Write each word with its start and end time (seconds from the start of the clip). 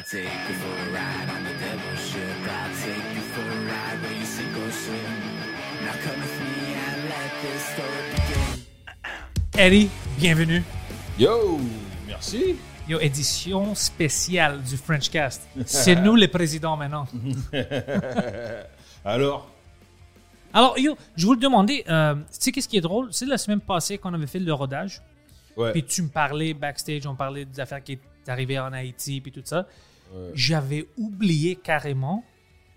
I 0.00 0.02
take 0.02 0.24
you 0.48 0.54
for 0.54 0.72
a 0.72 0.92
ride 0.94 1.28
on 1.28 1.44
the 1.44 1.52
devil's 1.60 2.00
ship. 2.08 2.20
I'll 2.48 2.72
take 2.72 3.14
you 3.14 3.20
for 3.20 3.42
a 3.42 3.60
ride 3.68 4.00
where 4.02 4.14
you 4.18 4.24
sink 4.24 4.56
or 4.56 4.70
swim. 4.72 5.12
Now 5.84 5.92
come 6.02 6.18
with 6.22 6.40
me 6.40 6.72
and 6.72 6.98
let 7.10 7.30
this 7.42 7.62
story 7.74 8.04
begin. 8.14 8.64
Eddie, 9.58 9.90
bienvenue. 10.18 10.62
Yo, 11.18 11.60
merci. 12.06 12.56
Yo, 12.88 12.98
édition 12.98 13.74
spéciale 13.74 14.62
du 14.62 14.78
French 14.78 15.10
Cast. 15.10 15.46
C'est 15.66 15.96
nous 15.96 16.16
les 16.16 16.28
présidents 16.28 16.78
maintenant. 16.78 17.06
Alors, 19.04 19.50
Alors, 20.54 20.78
yo, 20.78 20.96
je 21.14 21.26
vous 21.26 21.34
le 21.34 21.40
demandais, 21.40 21.84
euh, 21.90 22.14
tu 22.14 22.22
sais 22.30 22.52
qu'est-ce 22.52 22.68
qui 22.70 22.78
est 22.78 22.80
drôle? 22.80 23.12
C'est 23.12 23.26
la 23.26 23.36
semaine 23.36 23.60
passée 23.60 23.98
qu'on 23.98 24.14
avait 24.14 24.26
fait 24.26 24.38
le 24.38 24.54
rodage. 24.54 25.02
ouais, 25.58 25.72
Puis 25.72 25.84
tu 25.84 26.00
me 26.00 26.08
parlais 26.08 26.54
backstage, 26.54 27.06
on 27.06 27.14
parlait 27.14 27.44
des 27.44 27.60
affaires 27.60 27.84
qui 27.84 27.92
est 27.92 28.00
arrivées 28.30 28.58
en 28.58 28.72
Haïti, 28.72 29.20
puis 29.20 29.30
tout 29.32 29.42
ça. 29.44 29.66
J'avais 30.34 30.86
oublié 30.96 31.56
carrément 31.56 32.24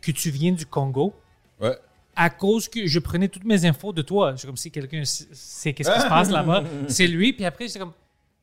que 0.01 0.11
tu 0.11 0.29
viens 0.29 0.51
du 0.51 0.65
Congo 0.65 1.13
ouais. 1.59 1.77
à 2.15 2.29
cause 2.29 2.67
que 2.67 2.85
je 2.85 2.99
prenais 2.99 3.27
toutes 3.27 3.45
mes 3.45 3.65
infos 3.65 3.93
de 3.93 4.01
toi. 4.01 4.35
C'est 4.37 4.45
comme 4.45 4.57
si 4.57 4.69
quelqu'un 4.69 5.03
sait 5.05 5.73
qu'est-ce 5.73 5.91
qui 5.91 6.01
se 6.01 6.07
passe 6.07 6.29
là-bas. 6.29 6.63
C'est 6.87 7.07
lui, 7.07 7.33
puis 7.33 7.45
après, 7.45 7.67
c'est 7.67 7.79
comme, 7.79 7.93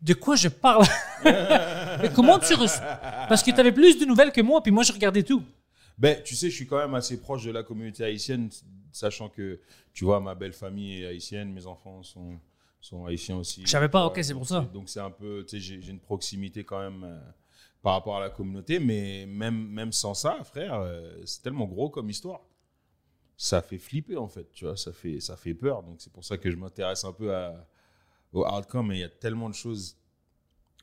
de 0.00 0.14
quoi 0.14 0.34
je 0.36 0.48
parle? 0.48 0.86
Mais 1.24 2.10
comment 2.14 2.38
tu 2.38 2.54
reçois? 2.54 2.80
Parce 3.28 3.42
que 3.42 3.50
tu 3.50 3.60
avais 3.60 3.72
plus 3.72 3.98
de 3.98 4.06
nouvelles 4.06 4.32
que 4.32 4.40
moi, 4.40 4.62
puis 4.62 4.72
moi, 4.72 4.82
je 4.82 4.92
regardais 4.92 5.22
tout. 5.22 5.44
Ben, 5.98 6.22
tu 6.22 6.34
sais, 6.34 6.48
je 6.48 6.54
suis 6.54 6.66
quand 6.66 6.78
même 6.78 6.94
assez 6.94 7.20
proche 7.20 7.44
de 7.44 7.50
la 7.50 7.62
communauté 7.62 8.02
haïtienne, 8.04 8.48
sachant 8.90 9.28
que, 9.28 9.60
tu 9.92 10.04
vois, 10.04 10.18
ma 10.18 10.34
belle 10.34 10.54
famille 10.54 11.02
est 11.02 11.06
haïtienne, 11.06 11.52
mes 11.52 11.66
enfants 11.66 12.02
sont, 12.02 12.38
sont 12.80 13.04
haïtiens 13.04 13.36
aussi. 13.36 13.62
Je 13.66 13.70
savais 13.70 13.90
pas, 13.90 14.06
ok, 14.06 14.18
c'est 14.22 14.32
pour 14.32 14.48
ça. 14.48 14.66
Donc, 14.72 14.88
c'est 14.88 15.00
un 15.00 15.10
peu, 15.10 15.44
tu 15.46 15.56
sais, 15.56 15.60
j'ai 15.60 15.82
j'ai 15.82 15.90
une 15.90 16.00
proximité 16.00 16.64
quand 16.64 16.80
même 16.80 17.04
euh, 17.04 17.18
par 17.82 17.94
rapport 17.94 18.16
à 18.16 18.20
la 18.20 18.30
communauté, 18.30 18.78
mais 18.78 19.26
même, 19.26 19.68
même 19.68 19.92
sans 19.92 20.14
ça, 20.14 20.42
frère, 20.44 20.74
euh, 20.74 21.12
c'est 21.24 21.42
tellement 21.42 21.66
gros 21.66 21.88
comme 21.88 22.10
histoire. 22.10 22.40
Ça 23.36 23.62
fait 23.62 23.78
flipper, 23.78 24.16
en 24.16 24.28
fait, 24.28 24.50
tu 24.52 24.66
vois, 24.66 24.76
ça 24.76 24.92
fait, 24.92 25.18
ça 25.20 25.36
fait 25.36 25.54
peur. 25.54 25.82
Donc, 25.82 25.96
c'est 25.98 26.12
pour 26.12 26.24
ça 26.24 26.36
que 26.36 26.50
je 26.50 26.56
m'intéresse 26.56 27.04
un 27.04 27.12
peu 27.12 27.34
à, 27.34 27.66
au 28.32 28.46
outcome, 28.46 28.88
mais 28.88 28.98
il 28.98 29.00
y 29.00 29.04
a 29.04 29.08
tellement 29.08 29.48
de 29.48 29.54
choses 29.54 29.96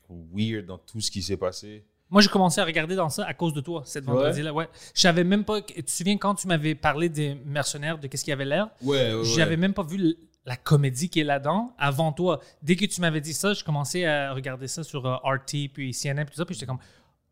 weird 0.08 0.66
dans 0.66 0.78
tout 0.78 1.00
ce 1.00 1.10
qui 1.10 1.22
s'est 1.22 1.36
passé. 1.36 1.84
Moi, 2.10 2.22
j'ai 2.22 2.30
commencé 2.30 2.60
à 2.60 2.64
regarder 2.64 2.96
dans 2.96 3.10
ça 3.10 3.26
à 3.26 3.34
cause 3.34 3.52
de 3.52 3.60
toi, 3.60 3.82
cette 3.84 4.04
vendredi-là. 4.04 4.52
Ouais. 4.52 4.68
Je 4.94 5.00
savais 5.02 5.24
même 5.24 5.44
pas. 5.44 5.60
Tu 5.60 5.84
te 5.84 5.90
souviens 5.90 6.16
quand 6.16 6.34
tu 6.34 6.48
m'avais 6.48 6.74
parlé 6.74 7.10
des 7.10 7.34
mercenaires, 7.44 7.98
de 7.98 8.06
qu'est-ce 8.06 8.24
qu'il 8.24 8.30
y 8.30 8.32
avait 8.32 8.46
l'air? 8.46 8.70
Ouais, 8.82 9.12
ouais, 9.14 9.24
J'avais 9.24 9.50
ouais. 9.50 9.56
même 9.58 9.74
pas 9.74 9.82
vu 9.82 10.16
la 10.48 10.56
comédie 10.56 11.08
qui 11.10 11.20
est 11.20 11.24
là-dedans 11.24 11.72
avant 11.78 12.10
toi. 12.12 12.40
Dès 12.62 12.74
que 12.74 12.86
tu 12.86 13.00
m'avais 13.00 13.20
dit 13.20 13.34
ça, 13.34 13.52
je 13.52 13.62
commençais 13.62 14.04
à 14.06 14.32
regarder 14.32 14.66
ça 14.66 14.82
sur 14.82 15.06
euh, 15.06 15.16
RT, 15.22 15.68
puis 15.72 15.92
CNN, 15.92 16.24
puis 16.24 16.32
tout 16.34 16.38
ça, 16.38 16.44
puis 16.46 16.54
j'étais 16.54 16.66
comme, 16.66 16.78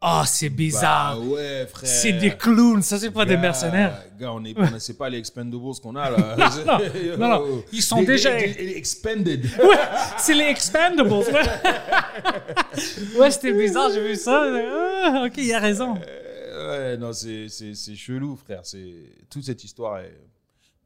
ah, 0.03 0.25
c'est 0.27 0.51
bizarre. 0.51 1.17
Bah 1.19 1.25
ouais, 1.25 1.67
frère. 1.67 1.89
c'est 1.89 2.13
des 2.13 2.37
clowns, 2.37 2.83
ça, 2.83 2.99
c'est 2.99 3.11
pas 3.11 3.25
des 3.25 3.39
mercenaires. 3.39 4.05
Gars, 4.21 4.31
on 4.35 4.45
est, 4.45 4.55
on 4.55 4.65
est- 4.77 4.79
c'est 4.79 4.99
pas 4.99 5.09
les 5.09 5.17
expendables 5.17 5.57
qu'on 5.83 5.97
a 5.97 6.11
là. 6.11 6.37
non, 6.67 6.79
non, 7.19 7.29
non. 7.29 7.65
Ils 7.73 7.81
sont 7.83 8.03
déjà- 8.03 8.37
les- 8.37 8.53
les 8.53 8.77
expanded. 8.77 9.47
C'est 10.19 10.35
les 10.35 10.45
Expendables, 10.45 11.11
ouais. 11.11 11.25
ouais, 13.19 13.31
c'était 13.31 13.53
bizarre, 13.55 13.91
j'ai 13.93 14.07
vu 14.07 14.17
ça. 14.17 14.45
Ah, 15.05 15.25
ok, 15.27 15.33
il 15.39 15.53
a 15.55 15.61
raison. 15.61 15.95
Euh, 16.07 16.93
ouais, 16.93 16.97
non, 16.99 17.13
c'est, 17.13 17.49
chelou, 17.97 18.37
frère. 18.37 18.63
Toute 19.31 19.45
cette 19.45 19.65
histoire 19.65 19.99
est. 20.01 20.13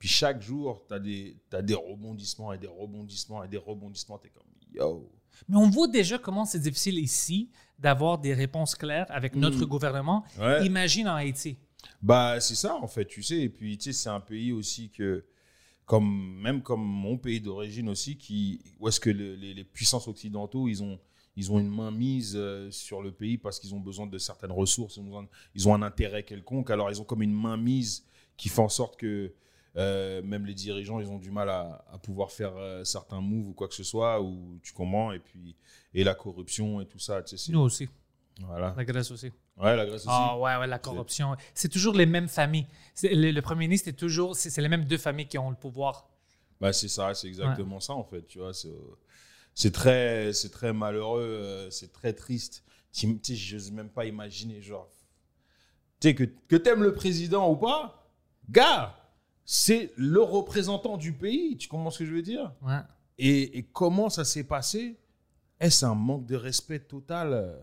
Puis 0.00 0.09
chaque 0.09 0.41
jour, 0.43 0.83
t'as 0.88 0.99
des, 0.99 1.37
t'as 1.50 1.62
des 1.62 1.75
rebondissements 1.75 2.53
et 2.53 2.59
des 2.59 2.66
rebondissements 2.66 3.44
et 3.44 3.49
des 3.49 3.59
rebondissements. 3.59 4.19
T'es 4.19 4.31
comme, 4.31 4.43
yo. 4.75 5.09
Mais 5.49 5.56
on 5.59 5.69
voit 5.71 5.87
déjà 5.88 6.19
comment 6.19 6.44
c'est 6.44 6.59
difficile 6.59 6.99
ici 6.99 7.50
d'avoir 7.78 8.19
des 8.19 8.34
réponses 8.34 8.75
claires 8.75 9.06
avec 9.11 9.37
notre 9.37 9.65
gouvernement. 9.66 10.25
Ouais. 10.38 10.66
Imagine 10.66 11.06
en 11.09 11.15
Haïti. 11.15 11.56
Bah, 12.03 12.41
c'est 12.41 12.55
ça, 12.56 12.75
en 12.77 12.88
fait, 12.88 13.05
tu 13.06 13.22
sais. 13.22 13.41
Et 13.43 13.49
puis, 13.50 13.77
tu 13.78 13.84
sais, 13.84 13.93
c'est 13.93 14.09
un 14.09 14.21
pays 14.21 14.53
aussi 14.53 14.91
que, 14.91 15.25
comme, 15.84 16.41
même 16.41 16.62
comme 16.62 16.82
mon 16.82 17.19
pays 17.19 17.41
d'origine 17.41 17.88
aussi, 17.91 18.17
qui, 18.17 18.61
où 18.78 18.88
est-ce 18.88 19.00
que 19.00 19.11
le- 19.11 19.34
les, 19.34 19.53
les 19.55 19.65
puissances 19.65 20.09
occidentaux, 20.09 20.67
ils 20.69 20.82
ont, 20.82 20.99
ils 21.37 21.53
ont 21.53 21.59
une 21.59 21.69
main 21.71 21.91
mise 21.91 22.34
euh, 22.37 22.71
sur 22.71 23.03
le 23.03 23.12
pays 23.12 23.37
parce 23.38 23.61
qu'ils 23.61 23.75
ont 23.75 23.81
besoin 23.81 24.06
de 24.06 24.17
certaines 24.19 24.53
ressources, 24.53 24.97
ils 24.97 25.03
ont, 25.03 25.28
ils 25.55 25.69
ont 25.69 25.75
un 25.75 25.82
intérêt 25.82 26.22
quelconque. 26.22 26.71
Alors, 26.71 26.91
ils 26.91 27.00
ont 27.03 27.05
comme 27.05 27.22
une 27.22 27.32
main 27.34 27.56
mise 27.59 28.05
qui 28.38 28.49
fait 28.49 28.62
en 28.62 28.69
sorte 28.71 28.97
que 28.99 29.32
euh, 29.76 30.22
même 30.22 30.47
les 30.47 30.54
dirigeants, 30.54 31.00
ils 31.00 31.08
ont 31.08 31.19
du 31.19 31.31
mal 31.31 31.48
à, 31.48 31.84
à 31.92 31.98
pouvoir 31.98 32.31
faire 32.31 32.56
euh, 32.56 32.84
certains 32.84 33.20
moves 33.20 33.48
ou 33.48 33.53
quoi 33.53 33.69
que 33.69 33.75
ce 33.75 33.84
soit, 33.84 34.20
ou 34.20 34.58
tu 34.62 34.72
comprends, 34.72 35.12
et 35.12 35.19
puis, 35.19 35.54
et 35.94 36.04
la 36.04 36.14
corruption 36.14 36.81
et 36.81 36.86
tout 36.86 36.98
ça, 36.98 37.22
tu 37.22 37.36
sais. 37.36 37.53
Nous 37.53 37.60
aussi. 37.60 37.88
Voilà. 38.41 38.75
La 38.76 38.84
Grèce 38.84 39.10
aussi. 39.10 39.31
Ouais, 39.58 39.76
la 39.76 39.84
Grèce 39.84 40.03
aussi. 40.03 40.08
Ah 40.08 40.38
ouais, 40.38 40.56
ouais, 40.56 40.66
la 40.66 40.78
corruption. 40.78 41.36
C'est 41.53 41.69
toujours 41.69 41.94
les 41.94 42.06
mêmes 42.06 42.28
familles. 42.28 42.66
Le, 43.03 43.31
le 43.32 43.42
premier 43.42 43.66
ministre, 43.66 43.86
c'est 43.91 43.97
toujours, 43.97 44.34
c'est 44.34 44.56
les 44.60 44.69
mêmes 44.69 44.84
deux 44.86 44.97
familles 44.98 45.28
qui 45.28 45.36
ont 45.36 45.50
le 45.50 45.56
pouvoir. 45.56 46.08
Bah, 46.60 46.72
c'est 46.72 46.88
ça, 46.88 47.14
c'est 47.14 47.26
exactement 47.28 47.81
ça 47.81 47.94
en 47.94 48.04
fait, 48.04 48.26
tu 48.26 48.38
vois. 48.38 48.52
C'est, 49.54 49.70
très, 49.72 50.32
c'est 50.32 50.50
très 50.50 50.72
malheureux, 50.72 51.20
euh, 51.22 51.70
c'est 51.70 51.92
très 51.92 52.12
triste. 52.12 52.64
Tu 52.92 53.19
sais, 53.22 53.34
j'ose 53.37 53.70
même 53.70 53.88
pas 53.91 54.04
imaginer, 54.06 54.60
genre, 54.62 54.88
tu 56.00 56.08
sais, 56.08 56.14
que, 56.14 56.25
que 56.25 56.56
t'aimes 56.56 56.82
le 56.82 56.92
président 56.94 57.50
ou 57.50 57.56
pas, 57.56 58.10
gars, 58.48 58.97
c'est 59.53 59.93
le 59.97 60.21
représentant 60.22 60.97
du 60.97 61.12
pays, 61.12 61.56
tu 61.56 61.66
comprends 61.66 61.91
ce 61.91 61.99
que 61.99 62.05
je 62.06 62.12
veux 62.12 62.22
dire? 62.22 62.53
Ouais. 62.62 62.78
et, 63.19 63.59
et 63.59 63.62
comment 63.65 64.09
ça 64.09 64.25
s'est 64.25 64.44
passé? 64.44 64.97
Est-ce 65.59 65.84
un 65.84 65.97
manque 65.97 66.25
de 66.27 66.37
respect 66.37 66.78
total? 66.78 67.59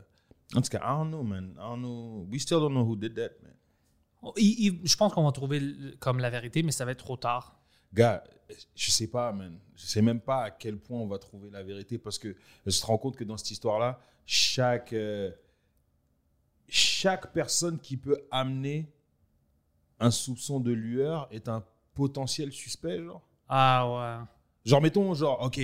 En 0.54 0.62
tout 0.62 0.70
cas, 0.70 0.80
I 0.84 0.98
don't 0.98 1.08
know, 1.08 1.24
man. 1.24 1.54
I 1.54 1.60
don't 1.60 1.80
know. 1.80 2.28
We 2.30 2.42
still 2.42 2.60
don't 2.60 2.72
know 2.74 2.84
who 2.84 2.98
did 2.98 3.16
that, 3.16 3.30
man. 3.42 3.54
Oh, 4.22 4.34
il- 4.36 4.66
il- 4.66 4.82
je 4.88 4.98
pense 4.98 5.14
qu'on 5.14 5.24
va 5.24 5.32
trouver 5.32 5.62
comme 6.00 6.20
la 6.20 6.30
vérité, 6.30 6.62
mais 6.62 6.74
ça 6.74 6.84
va 6.84 6.92
être 6.92 7.06
trop 7.06 7.16
tard. 7.16 7.58
Gars, 7.94 8.22
je 8.76 8.92
sais 8.92 9.08
pas, 9.08 9.32
man. 9.32 9.58
Je 9.76 9.86
sais 9.86 10.02
même 10.02 10.20
pas 10.20 10.44
à 10.44 10.52
quel 10.52 10.78
point 10.78 11.00
on 11.00 11.08
va 11.08 11.18
trouver 11.20 11.50
la 11.52 11.64
vérité 11.64 11.98
parce 11.98 12.20
que 12.20 12.36
je 12.66 12.80
te 12.82 12.86
rends 12.86 12.98
compte 12.98 13.16
que 13.16 13.24
dans 13.24 13.38
cette 13.38 13.52
histoire-là, 13.52 14.02
chaque, 14.26 14.92
euh, 14.92 15.32
chaque 16.68 17.32
personne 17.32 17.80
qui 17.80 17.96
peut 17.96 18.20
amener 18.30 18.92
un 20.00 20.12
soupçon 20.12 20.60
de 20.60 20.72
lueur 20.74 21.28
est 21.32 21.48
un 21.48 21.64
potentiel 21.98 22.52
suspect, 22.52 23.04
genre. 23.04 23.22
Ah 23.50 23.90
ouais. 24.22 24.26
Genre, 24.66 24.82
mettons, 24.82 25.14
genre, 25.14 25.42
OK, 25.42 25.60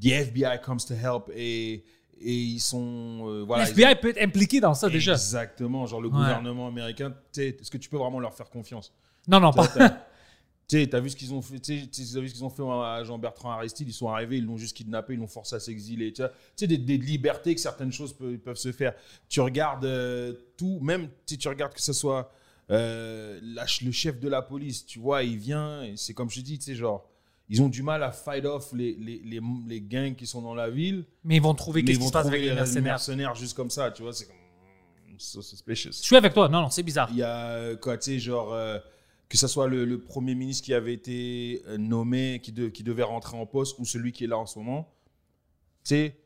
the 0.00 0.06
FBI 0.06 0.60
comes 0.64 0.78
to 0.86 0.94
help 0.94 1.30
et, 1.34 1.84
et 2.20 2.32
ils 2.32 2.60
sont. 2.60 3.24
euh, 3.28 3.44
voilà, 3.44 3.64
L'FBI 3.64 3.82
ils- 3.90 3.96
peut 4.00 4.08
être 4.10 4.22
impliqué 4.22 4.58
dans 4.60 4.74
ça 4.74 4.88
déjà. 4.88 5.12
Exactement. 5.12 5.86
Genre, 5.86 6.00
le 6.00 6.08
Ouais. 6.08 6.14
gouvernement 6.14 6.66
américain, 6.68 7.12
est-ce 7.36 7.70
que 7.70 7.76
tu 7.78 7.88
peux 7.88 7.98
vraiment 7.98 8.18
leur 8.20 8.34
faire 8.34 8.48
confiance? 8.48 8.92
Non, 9.28 9.38
non, 9.40 9.52
pas. 9.52 9.66
Tu 10.68 10.80
sais, 10.80 10.86
t'as 10.88 10.98
vu 10.98 11.10
ce 11.10 11.14
qu'ils 11.14 11.32
ont 11.32 11.40
fait, 11.42 11.60
tu 11.60 11.78
sais, 11.92 12.20
vu 12.20 12.28
ce 12.28 12.34
qu'ils 12.34 12.44
ont 12.44 12.50
fait 12.50 12.64
à 12.64 13.04
Jean-Bertrand 13.04 13.52
Aristide, 13.52 13.88
ils 13.88 13.92
sont 13.92 14.08
arrivés, 14.08 14.38
ils 14.38 14.44
l'ont 14.44 14.56
juste 14.56 14.76
kidnappé, 14.76 15.14
ils 15.14 15.20
l'ont 15.20 15.28
forcé 15.28 15.54
à 15.54 15.60
s'exiler. 15.60 16.12
Tu 16.12 16.24
sais, 16.56 16.66
des, 16.66 16.76
des 16.76 16.98
libertés 16.98 17.54
que 17.54 17.60
certaines 17.60 17.92
choses 17.92 18.12
peuvent, 18.12 18.36
peuvent 18.38 18.56
se 18.56 18.72
faire. 18.72 18.92
Tu 19.28 19.40
regardes 19.40 19.84
euh, 19.84 20.32
tout, 20.56 20.80
même 20.82 21.08
si 21.24 21.38
tu 21.38 21.46
regardes 21.46 21.72
que 21.72 21.80
ce 21.80 21.92
soit 21.92 22.32
euh, 22.70 23.40
le 23.42 23.92
chef 23.92 24.18
de 24.20 24.28
la 24.28 24.42
police, 24.42 24.86
tu 24.86 24.98
vois, 24.98 25.22
il 25.22 25.36
vient, 25.36 25.82
c'est 25.96 26.14
comme 26.14 26.30
je 26.30 26.36
te 26.40 26.44
dis, 26.44 26.58
tu 26.58 26.64
sais, 26.64 26.74
genre, 26.74 27.08
ils 27.48 27.62
ont 27.62 27.68
du 27.68 27.82
mal 27.82 28.02
à 28.02 28.10
fight 28.10 28.44
off 28.44 28.72
les, 28.72 28.94
les, 28.96 29.20
les, 29.24 29.40
les 29.68 29.80
gangs 29.80 30.16
qui 30.16 30.26
sont 30.26 30.42
dans 30.42 30.54
la 30.54 30.68
ville, 30.68 31.04
Mais 31.22 31.36
ils 31.36 31.42
vont 31.42 31.54
trouver 31.54 31.84
qu'est-ce 31.84 31.98
qui 32.00 32.06
se 32.06 32.12
passe 32.12 32.26
avec 32.26 32.40
les 32.42 32.52
mercenaires. 32.54 32.94
mercenaires 32.94 33.34
juste 33.36 33.54
comme 33.56 33.70
ça, 33.70 33.90
tu 33.92 34.02
vois, 34.02 34.12
c'est 34.12 34.26
comme 34.26 34.34
mm, 34.36 35.14
so 35.18 35.42
suspicious. 35.42 35.92
Je 35.92 36.02
suis 36.02 36.16
avec 36.16 36.34
toi. 36.34 36.48
Non, 36.48 36.62
non, 36.62 36.70
c'est 36.70 36.82
bizarre. 36.82 37.08
Il 37.12 37.18
y 37.18 37.22
a 37.22 37.50
euh, 37.50 37.76
quoi, 37.76 37.96
tu 37.98 38.10
sais, 38.12 38.18
genre, 38.18 38.52
euh, 38.52 38.78
que 39.28 39.36
ce 39.36 39.46
soit 39.46 39.68
le, 39.68 39.84
le 39.84 40.00
Premier 40.00 40.34
ministre 40.34 40.64
qui 40.64 40.74
avait 40.74 40.94
été 40.94 41.62
nommé, 41.78 42.40
qui, 42.42 42.50
de- 42.50 42.68
qui 42.68 42.82
devait 42.82 43.04
rentrer 43.04 43.36
en 43.36 43.46
poste, 43.46 43.78
ou 43.78 43.84
celui 43.84 44.10
qui 44.10 44.24
est 44.24 44.28
là 44.28 44.38
en 44.38 44.46
ce 44.46 44.58
moment, 44.58 44.92
tu 45.84 45.90
sais, 45.90 46.16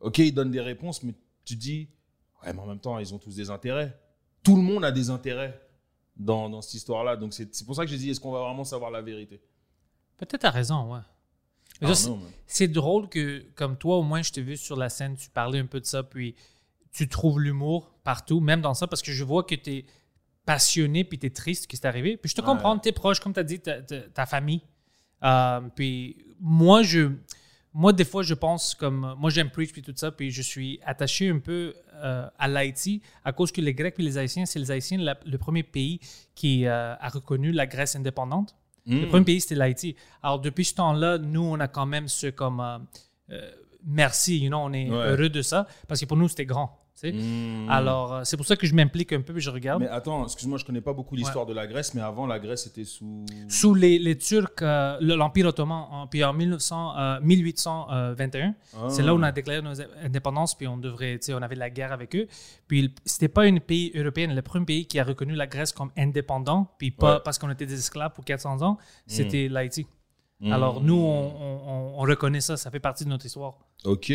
ok, 0.00 0.16
il 0.18 0.32
donne 0.32 0.50
des 0.50 0.60
réponses, 0.62 1.02
mais 1.02 1.12
tu 1.44 1.56
dis, 1.56 1.88
ouais, 2.42 2.54
mais 2.54 2.58
en 2.60 2.66
même 2.66 2.80
temps, 2.80 2.98
ils 2.98 3.12
ont 3.12 3.18
tous 3.18 3.34
des 3.36 3.50
intérêts. 3.50 3.98
Tout 4.42 4.56
le 4.56 4.62
monde 4.62 4.82
a 4.84 4.92
des 4.92 5.10
intérêts 5.10 5.60
dans, 6.20 6.48
dans 6.48 6.60
cette 6.62 6.74
histoire-là. 6.74 7.16
Donc, 7.16 7.32
c'est 7.32 7.54
c'est 7.54 7.64
pour 7.64 7.74
ça 7.74 7.84
que 7.84 7.90
j'ai 7.90 7.96
dit, 7.96 8.10
est-ce 8.10 8.20
qu'on 8.20 8.30
va 8.30 8.40
vraiment 8.40 8.64
savoir 8.64 8.90
la 8.90 9.00
vérité? 9.02 9.40
Peut-être 10.18 10.42
t'as 10.42 10.50
raison, 10.50 10.92
ouais. 10.92 11.00
Ah 11.82 11.94
c'est- 12.46 12.68
drôle 12.68 13.08
que, 13.08 13.42
comme 13.54 13.76
toi, 13.78 13.96
au 13.96 14.02
moins, 14.02 14.20
je 14.20 14.32
t'ai 14.32 14.42
vu 14.42 14.56
sur 14.58 14.76
la 14.76 14.90
scène, 14.90 15.16
tu 15.16 15.30
parlais 15.30 15.58
un 15.58 15.66
peu 15.66 15.80
de 15.80 15.86
ça, 15.86 16.02
puis 16.02 16.34
tu 16.92 17.08
trouves 17.08 17.40
l'humour 17.40 17.90
partout, 18.04 18.40
même 18.40 18.60
dans 18.60 18.74
ça, 18.74 18.86
parce 18.86 19.00
que 19.00 19.12
je 19.12 19.24
vois 19.24 19.44
que 19.44 19.54
tu 19.54 19.70
es 19.70 19.84
passionné, 20.44 21.04
puis 21.04 21.18
tu 21.18 21.26
es 21.26 21.30
triste 21.30 21.66
que 21.66 21.76
c'est 21.76 21.86
arrivé. 21.86 22.18
Puis 22.18 22.28
je 22.30 22.34
te 22.34 22.42
comprends, 22.42 22.78
tu 22.78 22.88
es 22.90 22.92
proche, 22.92 23.18
comme 23.20 23.32
tu 23.32 23.40
as 23.40 23.44
dit, 23.44 23.60
ta 23.60 24.26
famille. 24.26 24.60
Euh, 25.22 25.60
puis 25.74 26.22
moi, 26.38 26.82
je, 26.82 27.12
moi, 27.72 27.92
des 27.92 28.04
fois, 28.04 28.22
je 28.22 28.34
pense 28.34 28.74
comme. 28.74 29.14
Moi, 29.18 29.30
j'aime 29.30 29.50
preach, 29.50 29.72
puis 29.72 29.82
tout 29.82 29.92
ça, 29.94 30.10
puis 30.10 30.30
je 30.30 30.42
suis 30.42 30.80
attaché 30.84 31.28
un 31.30 31.38
peu 31.38 31.74
euh, 31.94 32.26
à 32.38 32.48
l'Haïti 32.48 33.00
à 33.24 33.32
cause 33.32 33.52
que 33.52 33.60
les 33.60 33.74
Grecs 33.74 33.94
et 33.98 34.02
les 34.02 34.18
Haïtiens, 34.18 34.44
c'est 34.46 34.58
les 34.58 34.70
Haïtiens 34.70 34.98
la- 34.98 35.18
le 35.24 35.38
premier 35.38 35.62
pays 35.62 36.00
qui 36.34 36.66
euh, 36.66 36.94
a 36.96 37.08
reconnu 37.08 37.52
la 37.52 37.66
Grèce 37.66 37.94
indépendante. 37.96 38.56
Le 38.86 39.06
premier 39.06 39.24
pays, 39.24 39.40
c'était 39.40 39.54
l'Haïti. 39.54 39.94
Alors, 40.22 40.40
depuis 40.40 40.64
ce 40.64 40.74
temps-là, 40.74 41.18
nous, 41.18 41.42
on 41.42 41.60
a 41.60 41.68
quand 41.68 41.86
même 41.86 42.08
ce 42.08 42.26
comme. 42.28 42.58
euh, 42.60 42.78
euh, 43.30 43.50
merci, 43.86 44.38
you 44.40 44.48
know, 44.48 44.58
on 44.58 44.72
est 44.72 44.90
Ouais. 44.90 44.96
heureux 44.96 45.28
de 45.28 45.42
ça, 45.42 45.68
parce 45.86 46.00
que 46.00 46.06
pour 46.06 46.16
nous, 46.16 46.28
c'était 46.28 46.46
grand. 46.46 46.76
Tu 47.00 47.10
sais. 47.10 47.12
Mm. 47.12 47.68
Alors, 47.70 48.12
euh, 48.14 48.20
c'est 48.24 48.36
pour 48.36 48.46
ça 48.46 48.56
que 48.56 48.66
je 48.66 48.74
m'implique 48.74 49.12
un 49.12 49.20
peu, 49.22 49.32
puis 49.32 49.42
je 49.42 49.50
regarde. 49.50 49.82
Mais 49.82 49.88
attends, 49.88 50.24
excuse-moi, 50.24 50.58
je 50.58 50.64
connais 50.64 50.80
pas 50.80 50.92
beaucoup 50.92 51.14
l'histoire 51.16 51.46
de 51.46 51.54
la 51.54 51.66
Grèce, 51.66 51.94
mais 51.94 52.00
avant, 52.00 52.26
la 52.26 52.38
Grèce 52.38 52.66
était 52.66 52.84
sous. 52.84 53.24
Sous 53.48 53.74
les, 53.74 53.98
les 53.98 54.16
Turcs, 54.18 54.50
euh, 54.62 54.96
le- 55.00 55.14
l'Empire 55.16 55.46
ottoman, 55.46 55.86
en- 55.90 56.06
puis 56.06 56.22
en 56.24 56.32
1900, 56.32 56.98
euh, 56.98 57.20
1821, 57.20 58.54
c'est 58.88 59.02
là 59.02 59.14
où 59.14 59.18
on 59.18 59.22
a 59.22 59.32
déclaré 59.32 59.62
nos 59.62 59.80
indépendances, 60.04 60.54
puis 60.54 60.66
on 60.68 60.76
devrait, 60.76 61.18
tu 61.18 61.26
sais, 61.26 61.34
on 61.34 61.42
avait 61.42 61.54
la 61.56 61.70
guerre 61.70 61.92
avec 61.92 62.14
eux. 62.16 62.26
Puis 62.68 62.94
c'était 63.04 63.28
pas 63.28 63.42
un 63.44 63.56
pays 63.58 63.92
européen, 63.94 64.28
le 64.32 64.42
premier 64.42 64.64
pays 64.66 64.86
qui 64.86 64.98
a 64.98 65.04
reconnu 65.04 65.34
la 65.34 65.46
Grèce 65.46 65.72
comme 65.72 65.90
indépendant, 65.96 66.68
puis 66.78 66.90
pas 66.90 67.14
Ouais. 67.16 67.20
parce 67.24 67.38
qu'on 67.38 67.50
était 67.50 67.66
des 67.66 67.74
esclaves 67.78 68.12
pour 68.12 68.24
400 68.24 68.62
ans, 68.62 68.78
c'était 69.06 69.48
l'Haïti. 69.48 69.86
Mm. 70.40 70.52
Alors 70.52 70.80
nous, 70.80 70.94
on, 70.94 71.26
on- 71.26 71.68
on- 71.68 71.94
on 72.00 72.02
reconnaît 72.02 72.40
ça, 72.40 72.56
ça 72.56 72.70
fait 72.70 72.80
partie 72.80 73.04
de 73.04 73.10
notre 73.10 73.26
histoire. 73.26 73.58
Ok, 73.84 74.10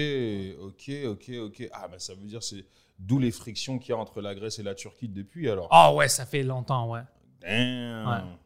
ok, 0.62 0.92
ok, 1.08 1.32
ok. 1.40 1.70
Ah, 1.72 1.88
ben 1.88 2.00
ça 2.00 2.14
veut 2.16 2.26
dire 2.26 2.42
c'est 2.42 2.66
d'où 2.98 3.20
les 3.20 3.32
frictions 3.32 3.78
qu'il 3.78 3.90
y 3.90 3.94
a 3.94 3.98
entre 3.98 4.22
la 4.22 4.34
Grèce 4.34 4.58
et 4.60 4.64
la 4.64 4.74
Turquie 4.76 5.08
depuis 5.10 5.50
alors. 5.50 5.68
Ah 5.72 5.94
ouais, 5.94 6.08
ça 6.08 6.26
fait 6.26 6.44
longtemps, 6.44 6.90
ouais. 6.90 7.02
Damn. 7.42 8.38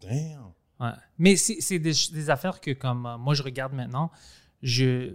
Damn. 0.00 0.52
Ouais. 0.80 0.90
Mais 1.18 1.36
c'est 1.36 1.78
des, 1.78 1.92
des 2.12 2.30
affaires 2.30 2.60
que, 2.60 2.70
comme 2.70 3.04
euh, 3.04 3.18
moi, 3.18 3.34
je 3.34 3.42
regarde 3.42 3.72
maintenant, 3.74 4.10
je 4.62 5.14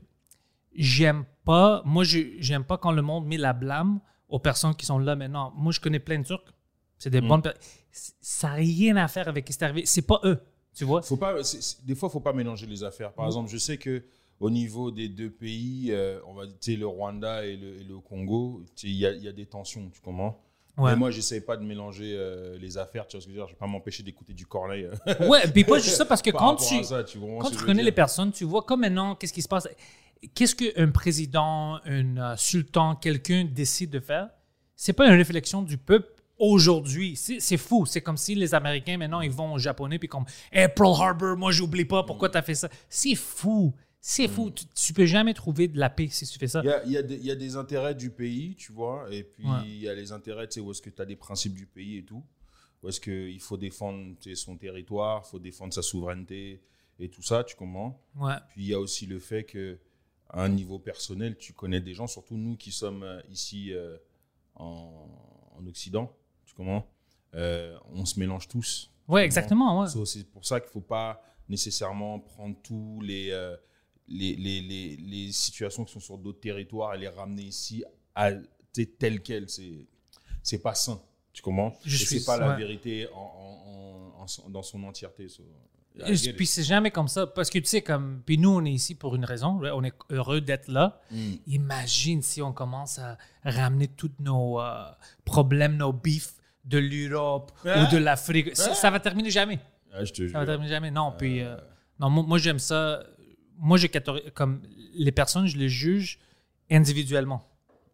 j'aime 0.75 1.25
pas. 1.45 1.81
Moi, 1.85 2.03
je 2.03 2.19
j'aime 2.39 2.63
pas 2.63 2.77
quand 2.77 2.91
le 2.91 3.01
monde 3.01 3.25
met 3.25 3.37
la 3.37 3.53
blâme 3.53 3.99
aux 4.29 4.39
personnes 4.39 4.75
qui 4.75 4.85
sont 4.85 4.99
là 4.99 5.15
maintenant. 5.15 5.51
Moi, 5.55 5.71
je 5.71 5.79
connais 5.79 5.99
plein 5.99 6.19
de 6.19 6.25
Turcs. 6.25 6.53
C'est 6.97 7.09
des 7.09 7.21
bonnes 7.21 7.41
personnes. 7.41 7.61
Ça 7.91 8.49
n'a 8.49 8.53
rien 8.55 8.95
à 8.97 9.07
faire 9.07 9.27
avec 9.27 9.47
ce 9.49 9.57
qui 9.57 9.63
est 9.63 9.67
arrivé. 9.67 9.85
C'est 9.85 10.01
pas 10.07 10.19
eux. 10.23 10.41
Tu 10.73 10.85
vois? 10.85 11.01
Faut 11.01 11.17
pas, 11.17 11.35
des 11.83 11.95
fois, 11.95 12.09
faut 12.09 12.19
pas 12.19 12.33
mélanger 12.33 12.65
les 12.65 12.83
affaires. 12.83 13.13
Par 13.13 13.25
exemple, 13.25 13.49
je 13.49 13.57
sais 13.57 13.77
que 13.77 14.03
au 14.39 14.49
niveau 14.49 14.91
des 14.91 15.07
deux 15.07 15.29
pays, 15.29 15.91
euh, 15.91 16.19
on 16.27 16.33
va 16.33 16.45
dire 16.47 16.79
le 16.79 16.87
Rwanda 16.87 17.45
et 17.45 17.55
le, 17.55 17.79
et 17.79 17.83
le 17.83 17.99
Congo, 17.99 18.63
il 18.83 18.91
y 18.91 19.05
a, 19.05 19.11
il 19.11 19.23
y 19.23 19.27
a 19.27 19.31
des 19.31 19.45
tensions, 19.45 19.89
tu 19.89 20.01
comprends? 20.01 20.41
Ouais. 20.75 20.91
Mais 20.91 20.97
moi, 20.97 21.11
j'essaie 21.11 21.41
pas 21.41 21.55
de 21.55 21.63
mélanger 21.63 22.15
euh, 22.17 22.57
les 22.57 22.77
affaires. 22.79 23.07
Tu 23.07 23.15
vois 23.15 23.21
ce 23.21 23.27
que 23.27 23.31
je 23.31 23.37
veux 23.37 23.41
dire? 23.41 23.47
Je 23.47 23.53
vais 23.53 23.59
pas 23.59 23.67
m'empêcher 23.67 24.01
d'écouter 24.01 24.33
du 24.33 24.47
Corneille. 24.47 24.85
euh, 25.07 25.27
Ouais, 25.29 25.47
puis 25.47 25.63
pas 25.63 25.77
juste 25.77 25.97
ça, 25.97 26.05
parce 26.05 26.21
que 26.21 26.31
par 26.31 26.41
quand 26.41 26.55
tu, 26.55 26.83
ça, 26.83 27.03
quand 27.39 27.49
tu 27.51 27.57
connais 27.63 27.83
les 27.83 27.91
personnes, 27.91 28.31
tu 28.31 28.43
vois 28.43 28.63
comme 28.63 28.81
maintenant, 28.81 29.15
qu'est-ce 29.15 29.33
qui 29.33 29.43
se 29.43 29.47
passe? 29.47 29.67
Qu'est-ce 30.33 30.55
qu'un 30.55 30.89
président, 30.89 31.79
un 31.85 32.17
euh, 32.17 32.35
sultan, 32.37 32.95
quelqu'un 32.95 33.45
décide 33.45 33.91
de 33.91 33.99
faire? 33.99 34.29
C'est 34.75 34.93
pas 34.93 35.05
une 35.07 35.13
réflexion 35.15 35.61
du 35.61 35.77
peuple 35.77 36.12
aujourd'hui. 36.51 37.15
C'est 37.15 37.57
fou. 37.57 37.85
C'est 37.85 38.01
comme 38.01 38.17
si 38.17 38.35
les 38.35 38.53
Américains, 38.53 38.97
maintenant, 38.97 39.21
ils 39.21 39.31
vont 39.31 39.53
au 39.53 39.59
Japonais, 39.59 39.99
puis 39.99 40.07
comme, 40.09 40.25
hey, 40.51 40.67
Pearl 40.75 40.93
Harbor, 41.01 41.37
moi, 41.37 41.51
j'oublie 41.51 41.85
pas, 41.85 42.03
pourquoi 42.03 42.29
t'as 42.29 42.41
fait 42.41 42.55
ça? 42.55 42.69
C'est 42.89 43.15
fou. 43.15 43.73
C'est 44.05 44.27
fou. 44.27 44.51
Tu, 44.51 44.65
tu 44.65 44.91
peux 44.93 45.05
jamais 45.05 45.33
trouver 45.33 45.69
de 45.69 45.79
la 45.79 45.89
paix 45.89 46.09
si 46.09 46.25
tu 46.27 46.37
fais 46.37 46.47
ça. 46.49 46.61
Il 46.63 46.67
y 46.67 46.73
a, 46.73 46.83
il 46.85 46.91
y 46.91 46.97
a 46.97 47.03
des- 47.03 47.15
il 47.15 47.25
y 47.25 47.31
a 47.31 47.35
des 47.35 47.55
intérêts 47.55 47.95
du 47.95 48.09
pays, 48.09 48.55
tu 48.55 48.73
vois, 48.73 49.07
et 49.09 49.23
puis 49.23 49.45
Ouais. 49.45 49.61
il 49.65 49.77
y 49.77 49.87
a 49.87 49.93
les 49.93 50.11
intérêts, 50.11 50.47
tu 50.47 50.55
sais, 50.55 50.59
où 50.59 50.71
est-ce 50.71 50.81
que 50.81 50.89
tu 50.89 51.01
as 51.01 51.05
des 51.05 51.15
principes 51.15 51.53
du 51.53 51.65
pays 51.65 51.99
et 51.99 52.03
tout, 52.03 52.21
où 52.81 52.89
est-ce 52.89 52.99
qu'il 52.99 53.39
faut 53.39 53.55
défendre 53.55 54.13
tu 54.19 54.35
son 54.35 54.57
territoire, 54.57 55.23
il 55.25 55.29
faut 55.29 55.39
défendre 55.39 55.73
sa 55.73 55.81
souveraineté 55.81 56.61
et 56.99 57.07
tout 57.09 57.21
ça, 57.23 57.45
tu 57.45 57.55
comprends? 57.55 57.97
Ouais. 58.17 58.33
Puis 58.49 58.63
il 58.63 58.67
y 58.67 58.73
a 58.73 58.79
aussi 58.79 59.05
le 59.05 59.19
fait 59.19 59.45
que 59.45 59.77
à 60.29 60.41
un 60.43 60.49
niveau 60.49 60.79
personnel, 60.79 61.37
tu 61.37 61.53
connais 61.53 61.79
des 61.79 61.93
gens, 61.93 62.07
surtout 62.07 62.35
nous 62.35 62.57
qui 62.57 62.71
sommes 62.73 63.03
euh, 63.03 63.21
ici 63.31 63.71
euh, 63.71 63.95
en, 64.55 65.07
en 65.57 65.65
Occident, 65.67 66.11
tu 66.53 66.57
comprends 66.57 66.87
Euh, 67.35 67.77
On 67.93 68.05
se 68.05 68.19
mélange 68.19 68.47
tous. 68.47 68.91
Ouais, 69.07 69.25
exactement. 69.25 69.81
Ouais. 69.81 69.87
comprends 69.87 69.89
So, 69.89 70.05
c'est 70.05 70.23
pour 70.31 70.45
ça 70.45 70.59
qu'il 70.59 70.67
ne 70.69 70.73
faut 70.73 70.81
pas 70.81 71.21
nécessairement 71.49 72.19
prendre 72.19 72.55
tous 72.63 73.01
les, 73.01 73.31
euh, 73.31 73.55
les, 74.07 74.35
les, 74.35 74.61
les, 74.61 74.95
les 74.97 75.31
situations 75.31 75.83
qui 75.83 75.93
sont 75.93 75.99
sur 75.99 76.17
d'autres 76.17 76.39
territoires 76.39 76.93
et 76.95 76.99
les 76.99 77.07
ramener 77.09 77.43
ici 77.43 77.83
à, 78.15 78.31
telles 78.85 79.21
quelles. 79.21 79.49
C'est 79.49 79.87
c'est 80.41 80.59
pas 80.61 80.75
sain, 80.75 81.01
tu 81.31 81.41
comprends? 81.41 81.73
Je 81.85 81.95
Et 81.95 82.05
suis- 82.05 82.19
c'est 82.19 82.25
pas 82.25 82.37
la 82.37 82.55
vérité 82.55 83.07
en, 83.13 83.17
en- 83.17 84.21
en- 84.21 84.25
en- 84.45 84.49
dans 84.49 84.61
son 84.63 84.83
entièreté. 84.83 85.27
so, 85.29 85.43
Et. 85.95 86.33
Puis 86.33 86.47
c'est 86.47 86.63
jamais 86.63 86.91
comme 86.91 87.07
ça. 87.07 87.27
Parce 87.27 87.49
que 87.49 87.59
tu 87.59 87.65
sais, 87.65 87.81
comme. 87.81 88.21
Puis 88.25 88.37
nous, 88.37 88.49
on 88.49 88.63
est 88.65 88.71
ici 88.71 88.93
pour 88.95 89.15
une 89.15 89.25
raison. 89.25 89.59
On 89.63 89.83
est 89.83 89.93
heureux 90.09 90.41
d'être 90.41 90.67
là. 90.67 90.99
Mm. 91.11 91.33
Imagine 91.47 92.21
si 92.21 92.41
on 92.41 92.51
commence 92.53 92.99
à 92.99 93.17
ramener 93.43 93.87
tous 93.89 94.11
nos 94.19 94.59
euh, 94.61 94.85
problèmes, 95.25 95.77
nos 95.77 95.93
bifs 95.93 96.35
de 96.65 96.77
l'Europe 96.77 97.51
Hein? 97.65 97.85
ou 97.87 97.91
de 97.91 97.97
l'Afrique. 97.97 98.55
Ça, 98.55 98.73
ça 98.73 98.89
va 98.89 98.99
terminer 98.99 99.29
jamais. 99.29 99.59
Ah, 99.93 100.03
je 100.03 100.11
te 100.13 100.27
Ça 100.27 100.39
va 100.39 100.45
terminer 100.45 100.69
jamais. 100.69 100.91
Non, 100.91 101.13
puis. 101.17 101.41
euh, 101.41 101.55
non, 101.99 102.09
moi, 102.09 102.23
moi, 102.27 102.37
j'aime 102.37 102.59
ça. 102.59 103.03
Moi, 103.57 103.77
comme 104.33 104.61
les 104.95 105.11
personnes, 105.11 105.45
je 105.47 105.57
les 105.57 105.69
juge 105.69 106.19
individuellement. 106.71 107.41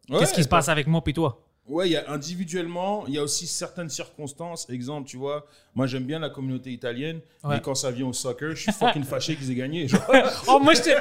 Qu'est-ce 0.08 0.34
qui 0.34 0.44
se 0.44 0.48
passe 0.48 0.70
avec 0.70 0.88
moi 0.88 1.04
puis 1.04 1.14
toi? 1.14 1.46
Ouais, 1.68 1.88
il 1.88 1.92
y 1.92 1.98
a 1.98 2.10
individuellement, 2.10 3.04
il 3.08 3.14
y 3.14 3.20
a 3.20 3.24
aussi 3.24 3.46
certaines 3.46 3.90
circonstances. 3.90 4.68
Exemple, 4.72 5.08
tu 5.08 5.18
vois, 5.18 5.46
moi 5.76 5.86
j'aime 5.86 6.04
bien 6.06 6.18
la 6.18 6.32
communauté 6.32 6.72
italienne, 6.72 7.20
Ouais. 7.44 7.56
mais 7.58 7.62
quand 7.62 7.76
ça 7.76 7.92
vient 7.92 8.08
au 8.08 8.14
soccer, 8.14 8.56
je 8.56 8.64
suis 8.64 8.72
fucking 8.72 9.04
fâché 9.14 9.36
qu'ils 9.36 9.52
aient 9.52 9.56
gagné. 9.56 9.88
genre. 9.90 10.02
Oh, 10.48 10.60
moi, 10.60 10.74
j'étais, 10.74 10.96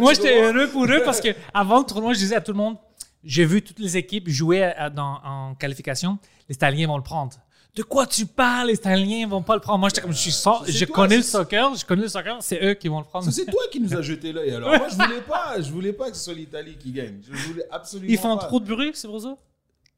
moi, 0.00 0.14
j'étais 0.14 0.40
heureux 0.42 0.68
pour 0.68 0.86
eux 0.86 1.02
parce 1.04 1.20
que 1.20 1.28
avant 1.52 1.80
le 1.80 1.84
tournoi, 1.84 2.14
je 2.14 2.20
disais 2.20 2.36
à 2.36 2.40
tout 2.40 2.52
le 2.52 2.56
monde, 2.56 2.76
j'ai 3.24 3.44
vu 3.44 3.62
toutes 3.62 3.78
les 3.78 3.96
équipes 3.96 4.28
jouer 4.28 4.62
à- 4.64 4.90
dans- 4.90 5.20
en 5.24 5.54
qualification. 5.54 6.18
Les 6.48 6.54
Italiens 6.54 6.86
vont 6.86 6.96
le 6.96 7.02
prendre. 7.02 7.36
De 7.74 7.82
quoi 7.82 8.06
tu 8.06 8.24
parles? 8.26 8.68
Les 8.68 8.74
Italiens 8.74 9.26
vont 9.26 9.42
pas 9.42 9.54
le 9.54 9.60
prendre. 9.60 9.80
Moi, 9.80 9.88
j'étais 9.88 10.00
comme, 10.00 10.12
je 10.12 10.18
suis 10.18 10.30
sans- 10.30 10.64
je 10.64 10.84
toi, 10.84 10.94
connais 10.94 11.16
le 11.16 11.22
soccer, 11.24 11.74
je 11.74 11.84
connais 11.84 12.02
le 12.02 12.08
soccer, 12.08 12.36
c'est 12.40 12.62
eux 12.64 12.74
qui 12.74 12.86
vont 12.86 12.98
le 13.00 13.04
prendre. 13.04 13.28
C'est 13.32 13.46
toi 13.46 13.62
qui 13.72 13.80
nous 13.80 13.92
as 13.96 14.02
jeté 14.02 14.32
l'œil. 14.32 14.52
Alors 14.52 14.76
moi, 14.76 14.86
je 14.88 14.94
voulais 14.94 15.20
pas, 15.22 15.60
je 15.60 15.70
voulais 15.72 15.92
pas 15.92 16.10
que 16.10 16.16
ce 16.16 16.22
soit 16.24 16.34
l'Italie 16.34 16.76
qui 16.78 16.92
gagne. 16.92 17.20
Je 17.28 17.48
voulais 17.48 17.64
absolument 17.72 18.12
Ils 18.12 18.18
font 18.18 18.36
pas. 18.36 18.46
trop 18.46 18.60
de 18.60 18.66
bruit, 18.72 18.92
c'est 18.94 19.08
pour 19.08 19.20
ça? 19.20 19.36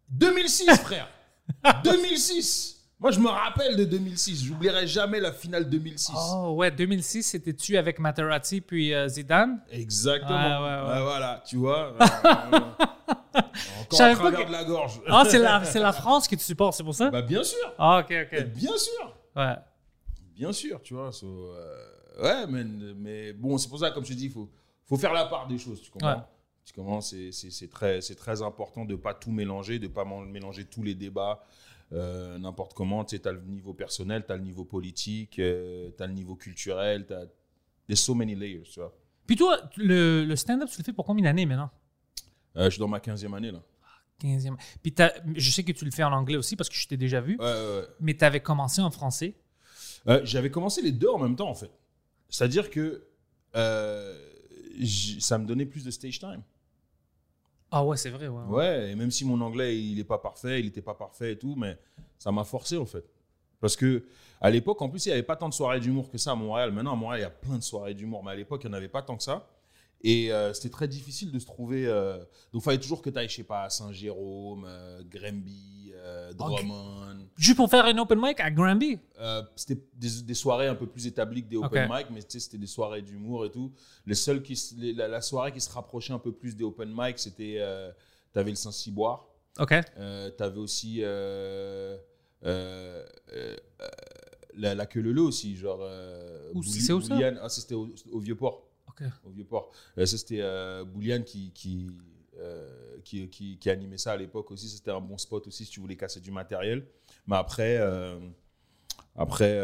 2006, 0.09 0.71
frère. 0.79 1.09
2006. 1.85 2.76
Moi, 2.99 3.11
je 3.11 3.21
me 3.21 3.29
rappelle 3.29 3.77
de 3.77 3.85
2006. 3.85 4.45
J'oublierai 4.45 4.87
jamais 4.87 5.21
la 5.21 5.31
finale 5.31 5.69
2006. 5.69 6.13
Oh, 6.17 6.55
ouais, 6.57 6.71
2006, 6.71 7.23
c'était-tu 7.25 7.77
avec 7.77 7.99
Materazzi 7.99 8.63
puis 8.63 8.95
euh, 8.95 9.07
Zidane? 9.07 9.61
Exactement. 9.71 10.63
Ouais, 10.63 10.89
ouais, 10.95 11.03
voilà, 11.03 11.43
tu 11.47 11.57
vois. 11.57 11.95
euh, 12.01 12.59
Encore 13.83 14.01
à 14.01 14.15
travers 14.15 14.41
que- 14.41 14.47
de 14.47 14.53
la 14.53 14.65
gorge. 14.65 15.01
Ah, 15.09 15.25
c'est 15.27 15.79
la, 15.79 15.93
France 15.93 16.27
que 16.27 16.37
tu 16.37 16.45
supportes, 16.45 16.75
c'est 16.75 16.85
pour 16.85 16.95
ça? 16.95 17.11
Bah 17.11 17.21
bien 17.21 17.45
sûr. 17.45 17.75
Ah, 17.79 17.99
ok, 18.03 18.15
ok. 18.33 18.45
Bien 18.55 18.77
sûr. 18.79 19.15
Ouais. 19.37 19.57
Bien 20.35 20.53
sûr, 20.53 20.81
tu 20.83 20.95
vois. 20.95 21.13
so, 21.13 21.27
euh, 21.27 22.23
ouais, 22.23 22.47
mais, 22.49 22.65
mais 22.97 23.33
bon, 23.35 23.59
c'est 23.59 23.69
pour 23.69 23.79
ça, 23.79 23.91
comme 23.91 24.05
je 24.07 24.13
te 24.13 24.17
dis, 24.17 24.27
il 24.27 24.33
faut, 24.33 24.51
faut 24.87 24.97
faire 24.97 25.13
la 25.13 25.27
part 25.27 25.47
des 25.47 25.59
choses, 25.59 25.83
tu 25.83 25.91
comprends? 25.91 26.09
Ouais. 26.15 26.23
Tu 26.65 26.73
comprends? 26.73 27.03
C'est 27.03 27.71
très, 27.71 28.01
très 28.01 28.43
important 28.43 28.87
de 28.87 28.93
ne 28.93 28.99
pas 28.99 29.13
tout 29.13 29.31
mélanger, 29.31 29.79
de 29.79 29.87
ne 29.87 29.93
pas 29.93 30.05
mélanger 30.05 30.65
tous 30.65 30.83
les 30.83 30.95
débats 30.95 31.45
euh, 31.93 32.39
n'importe 32.39 32.75
comment. 32.75 33.05
Tu 33.05 33.17
sais, 33.17 33.27
as 33.29 33.33
le 33.33 33.41
niveau 33.43 33.75
personnel, 33.75 34.25
tu 34.27 34.33
as 34.33 34.37
le 34.37 34.43
niveau 34.43 34.65
politique, 34.65 35.33
tu 35.37 35.43
as 35.43 36.07
le 36.07 36.13
niveau 36.13 36.35
culturel, 36.35 37.07
tu 37.07 37.15
as... 37.15 37.25
There's 37.89 38.01
so 38.01 38.15
many 38.15 38.35
layers, 38.35 38.63
tu 38.65 38.81
vois. 38.81 38.93
Puis 39.27 39.37
toi, 39.37 39.59
le, 39.77 40.25
le 40.25 40.37
stand-up, 40.37 40.69
tu 40.69 40.79
le 40.79 40.85
fais 40.85 40.93
pour 40.93 41.05
combien 41.05 41.25
d'années 41.25 41.47
maintenant? 41.47 41.71
Euh, 42.57 42.65
je 42.65 42.71
suis 42.71 42.81
dans 42.81 42.89
ma 42.89 42.99
15e 42.99 43.33
année, 43.37 43.51
là. 43.53 43.63
15e. 44.23 44.57
Puis 44.83 44.93
t'as- 44.93 45.13
je 45.35 45.51
sais 45.51 45.63
que 45.63 45.73
tu 45.73 45.85
le 45.85 45.91
fais 45.91 46.03
en 46.03 46.13
anglais 46.13 46.37
aussi 46.37 46.57
parce 46.57 46.69
que 46.69 46.75
je 46.75 46.89
t'ai 46.89 46.97
déjà 46.97 47.21
vu, 47.21 47.39
mais 48.01 48.17
tu 48.17 48.25
avais 48.25 48.41
commencé 48.41 48.81
en 48.81 48.91
français? 48.91 49.35
Euh, 50.09 50.21
J'avais 50.25 50.51
commencé 50.51 50.81
les 50.83 50.93
deux 50.93 51.09
en 51.09 51.19
même 51.19 51.37
temps, 51.37 51.49
en 51.51 51.55
fait. 51.55 51.71
C'est-à-dire 52.29 52.71
que 52.71 53.07
euh, 53.57 54.19
ça 55.21 55.39
me 55.39 55.47
donnait 55.47 55.67
plus 55.67 55.85
de 55.85 55.91
stage 55.91 56.19
time. 56.19 56.43
Ah 57.71 57.85
ouais, 57.85 57.97
c'est 57.97 58.11
vrai, 58.11 58.29
ouais. 58.29 58.45
ouais. 58.49 58.91
Et 58.91 58.95
même 58.95 59.11
si 59.11 59.25
mon 59.25 59.41
anglais, 59.41 59.79
il 59.79 59.97
n'est 59.97 60.05
pas 60.05 60.19
parfait, 60.19 60.61
il 60.61 60.67
n'était 60.67 60.83
pas 60.83 60.95
parfait 60.95 61.33
et 61.33 61.39
tout, 61.39 61.55
mais 61.57 61.77
ça 62.19 62.31
m'a 62.33 62.45
forcé, 62.45 62.77
en 62.77 62.87
fait. 62.87 63.05
Parce 63.61 63.77
que 63.77 64.05
à 64.41 64.51
l'époque, 64.51 64.81
en 64.83 64.89
plus, 64.89 65.05
il 65.07 65.09
n'y 65.09 65.15
avait 65.15 65.23
pas 65.23 65.37
tant 65.37 65.49
de 65.49 65.55
soirées 65.55 65.81
d'humour 65.81 66.11
que 66.11 66.19
ça 66.19 66.33
à 66.33 66.35
Montréal. 66.35 66.73
Maintenant, 66.73 66.93
à 66.93 66.97
Montréal, 66.97 67.21
il 67.21 67.23
y 67.23 67.27
a 67.27 67.31
plein 67.31 67.57
de 67.57 67.63
soirées 67.63 67.95
d'humour, 67.95 68.23
mais 68.23 68.33
à 68.33 68.35
l'époque, 68.35 68.63
il 68.65 68.69
n'y 68.69 68.75
en 68.75 68.77
avait 68.77 68.89
pas 68.89 69.03
tant 69.03 69.17
que 69.17 69.23
ça. 69.23 69.47
Et 70.03 70.31
euh, 70.33 70.53
c'était 70.53 70.69
très 70.69 70.87
difficile 70.89 71.33
de 71.33 71.39
se 71.39 71.47
trouver. 71.47 71.87
euh, 71.87 72.19
donc, 72.53 72.61
il 72.61 72.61
fallait 72.63 72.79
toujours 72.79 73.03
que 73.03 73.11
tu 73.11 73.19
ailles, 73.19 73.29
je 73.29 73.35
sais 73.37 73.43
pas, 73.45 73.63
à 73.65 73.71
Saint-Jérôme, 73.71 74.65
euh, 74.69 75.03
Granby, 75.11 75.93
Drummond. 76.35 77.27
Juste 77.37 77.57
pour 77.57 77.69
faire 77.69 77.85
un 77.87 77.99
open 77.99 78.19
mic 78.21 78.39
à 78.39 78.51
Granby? 78.51 78.99
C'était 79.57 79.83
des, 79.95 80.23
des 80.23 80.35
soirées 80.35 80.69
un 80.69 80.75
peu 80.77 80.87
plus 80.87 81.07
établies 81.07 81.43
que 81.43 81.49
des 81.49 81.57
open 81.57 81.89
mic, 81.91 82.07
mais 82.11 82.21
tu 82.23 82.27
sais, 82.31 82.41
c'était 82.41 82.59
des 82.59 82.67
soirées 82.67 83.03
d'humour 83.03 83.47
et 83.47 83.51
tout. 83.51 83.73
Les 84.07 84.15
seuls 84.15 84.43
qui, 84.43 84.61
les- 84.77 84.93
la, 84.93 85.09
la 85.09 85.21
soirée 85.21 85.51
qui 85.53 85.61
se 85.61 85.71
rapprochait 85.73 86.13
un 86.13 86.19
peu 86.21 86.33
plus 86.33 86.55
des 86.57 86.65
open 86.65 86.93
mic, 86.95 87.19
c'était. 87.19 87.57
Euh, 87.59 87.91
T'avais 88.33 88.51
le 88.51 88.57
Saint-Cyboire. 88.57 89.27
OK. 89.59 89.73
Euh, 89.97 90.31
T'avais 90.31 90.59
aussi. 90.59 91.01
La, 94.59 94.75
la 94.75 94.87
queue 94.87 95.01
leu 95.01 95.21
aussi, 95.23 95.57
genre. 95.57 95.81
Où- 96.55 96.63
c'est 96.81 96.93
où 96.93 97.01
ça. 97.01 97.15
Ah, 97.43 97.49
ça, 97.49 97.61
c'était 97.61 97.75
au, 97.75 97.89
au 98.13 98.19
Vieux-Port. 98.21 98.63
Au 99.25 99.31
Vieux-Port. 99.31 99.71
Euh, 99.99 100.07
ça, 100.07 100.17
c'était 100.19 100.41
euh, 100.41 100.85
Bouliane 100.85 101.25
qui. 101.25 101.53
euh, 102.39 102.99
qui, 103.03 103.29
qui, 103.31 103.57
qui 103.59 103.71
animait 103.71 103.99
ça 103.99 104.13
à 104.13 104.17
l'époque 104.17 104.51
aussi, 104.51 104.69
c'était 104.69 104.91
un 104.91 105.01
bon 105.01 105.17
spot 105.17 105.47
aussi 105.47 105.65
si 105.65 105.71
tu 105.71 105.81
voulais 105.81 105.97
casser 105.97 106.21
du 106.21 106.31
matériel. 106.31 106.87
Mais 107.27 107.37
après, 107.37 107.79
après, 109.15 109.55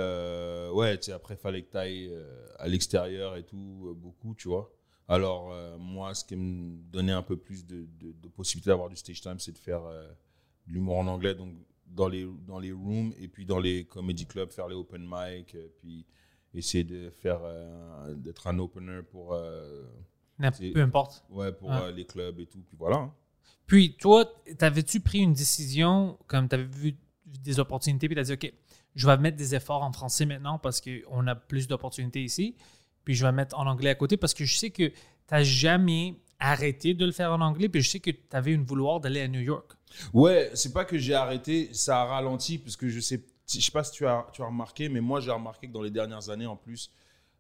ouais, 0.70 0.98
tu 0.98 1.12
après, 1.12 1.36
fallait 1.36 1.62
que 1.62 1.70
tu 1.70 1.76
ailles 1.76 2.16
à 2.58 2.68
l'extérieur 2.68 3.36
et 3.36 3.44
tout, 3.44 3.94
beaucoup, 3.96 4.34
tu 4.34 4.48
vois. 4.48 4.72
Alors, 5.08 5.52
moi, 5.78 6.14
ce 6.14 6.24
qui 6.24 6.36
me 6.36 6.82
donnait 6.90 7.12
un 7.12 7.22
peu 7.22 7.36
plus 7.36 7.66
de, 7.66 7.86
de, 8.00 8.12
de 8.12 8.28
possibilités 8.28 8.70
d'avoir 8.70 8.88
du 8.88 8.96
stage 8.96 9.20
time, 9.20 9.38
c'est 9.38 9.52
de 9.52 9.58
faire 9.58 9.82
de 9.82 10.72
l'humour 10.72 10.96
en 10.98 11.06
anglais, 11.08 11.34
donc 11.34 11.54
dans 11.86 12.08
les, 12.08 12.26
dans 12.46 12.58
les 12.58 12.72
rooms 12.72 13.12
et 13.18 13.28
puis 13.28 13.44
dans 13.44 13.58
les 13.58 13.84
comedy 13.84 14.24
clubs, 14.24 14.50
faire 14.50 14.68
les 14.68 14.76
open 14.76 15.04
mic, 15.06 15.56
puis 15.76 16.06
essayer 16.54 16.84
de 16.84 17.10
faire, 17.10 17.40
euh, 17.44 18.14
d'être 18.14 18.46
un 18.46 18.58
opener 18.58 19.00
pour, 19.10 19.34
euh, 19.34 19.84
Peu 20.74 20.82
importe. 20.82 21.24
ouais, 21.30 21.52
pour 21.52 21.70
Ouais. 21.70 21.76
euh, 21.82 21.92
les 21.92 22.04
clubs 22.04 22.38
et 22.40 22.46
tout, 22.46 22.60
puis 22.68 22.76
voilà. 22.78 22.96
hein. 22.96 23.14
Puis 23.66 23.96
toi, 23.96 24.24
t'avais-tu 24.58 25.00
pris 25.00 25.20
une 25.20 25.32
décision, 25.32 26.18
comme 26.26 26.48
t'avais 26.48 26.64
vu 26.64 26.96
des 27.26 27.58
opportunités, 27.60 28.08
puis 28.08 28.16
t'as 28.16 28.24
dit, 28.24 28.32
OK, 28.32 28.52
je 28.94 29.06
vais 29.06 29.16
mettre 29.16 29.36
des 29.36 29.54
efforts 29.54 29.82
en 29.82 29.92
français 29.92 30.26
maintenant 30.26 30.58
parce 30.58 30.80
qu'on 30.82 31.26
a 31.26 31.34
plus 31.34 31.66
d'opportunités 31.68 32.22
ici, 32.22 32.56
puis 33.04 33.14
je 33.14 33.24
vais 33.24 33.32
mettre 33.32 33.58
en 33.58 33.66
anglais 33.66 33.90
à 33.90 33.94
côté 33.94 34.16
parce 34.16 34.34
que 34.34 34.44
je 34.44 34.56
sais 34.58 34.70
que 34.70 34.92
t'as 35.26 35.42
jamais 35.42 36.16
arrêté 36.38 36.92
de 36.92 37.06
le 37.06 37.12
faire 37.12 37.32
en 37.32 37.40
anglais, 37.40 37.68
puis 37.68 37.80
je 37.80 37.88
sais 37.88 38.00
que 38.00 38.10
t'avais 38.10 38.52
une 38.52 38.64
vouloir 38.64 39.00
d'aller 39.00 39.20
à 39.20 39.28
New 39.28 39.40
York. 39.40 39.72
Ouais, 40.12 40.50
c'est 40.54 40.72
pas 40.72 40.84
que 40.84 40.98
j'ai 40.98 41.14
arrêté, 41.14 41.72
ça 41.72 42.02
a 42.02 42.04
ralenti 42.06 42.58
parce 42.58 42.76
que 42.76 42.88
je 42.88 42.98
sais, 43.00 43.22
je 43.60 43.64
sais 43.66 43.72
pas 43.72 43.84
si 43.84 43.92
tu 43.92 44.06
as, 44.06 44.26
tu 44.32 44.42
as 44.42 44.46
remarqué, 44.46 44.88
mais 44.88 45.00
moi 45.00 45.20
j'ai 45.20 45.30
remarqué 45.30 45.66
que 45.68 45.72
dans 45.72 45.82
les 45.82 45.90
dernières 45.90 46.28
années, 46.30 46.46
en 46.46 46.56
plus, 46.56 46.90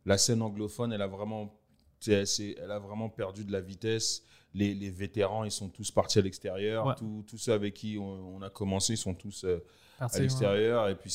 la 0.04 0.18
scène 0.18 0.42
anglophone, 0.42 0.92
elle 0.92 1.02
a 1.02 1.06
vraiment, 1.06 1.58
elle 2.06 2.70
a 2.70 2.78
vraiment 2.78 3.08
perdu 3.08 3.44
de 3.44 3.52
la 3.52 3.60
vitesse. 3.60 4.22
Les, 4.54 4.74
les 4.74 4.90
vétérans, 4.90 5.44
ils 5.44 5.50
sont 5.50 5.68
tous 5.70 5.90
partis 5.90 6.18
à 6.18 6.22
l'extérieur. 6.22 6.86
Ouais. 6.86 6.94
Tous, 7.26 7.38
ceux 7.38 7.52
avec 7.52 7.72
qui 7.74 7.96
on, 7.98 8.36
on 8.36 8.42
a 8.42 8.50
commencé, 8.50 8.94
ils 8.94 8.98
sont 8.98 9.14
tous 9.14 9.44
euh, 9.44 9.64
Parti, 9.98 10.16
à 10.16 10.18
ouais. 10.18 10.22
l'extérieur. 10.24 10.88
Et 10.88 10.94
puis 10.96 11.10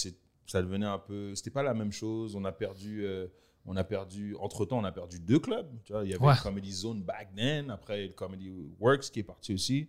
ça 0.47 0.61
devenait 0.61 0.85
un 0.87 0.97
peu, 0.97 1.35
c'était 1.35 1.51
pas 1.51 1.61
la 1.63 1.73
même 1.75 1.91
chose. 1.91 2.35
On 2.35 2.45
a 2.45 2.51
perdu. 2.51 3.05
euh, 3.05 3.27
on 3.69 3.75
a 3.75 3.83
perdu, 3.83 4.33
entre-temps, 4.39 4.79
on 4.79 4.83
a 4.85 4.91
perdu 4.93 5.19
deux 5.19 5.39
clubs. 5.39 5.67
Tu 5.83 5.91
vois, 5.91 6.03
il 6.05 6.09
y 6.09 6.13
avait 6.13 6.23
Ouais. 6.25 6.33
le 6.33 6.41
Comedy 6.41 6.71
Zone 6.71 7.03
back 7.03 7.35
then, 7.35 7.69
après 7.69 8.07
le 8.07 8.13
Comedy 8.13 8.49
Works 8.79 9.11
qui 9.11 9.19
est 9.19 9.23
parti 9.23 9.53
aussi. 9.53 9.87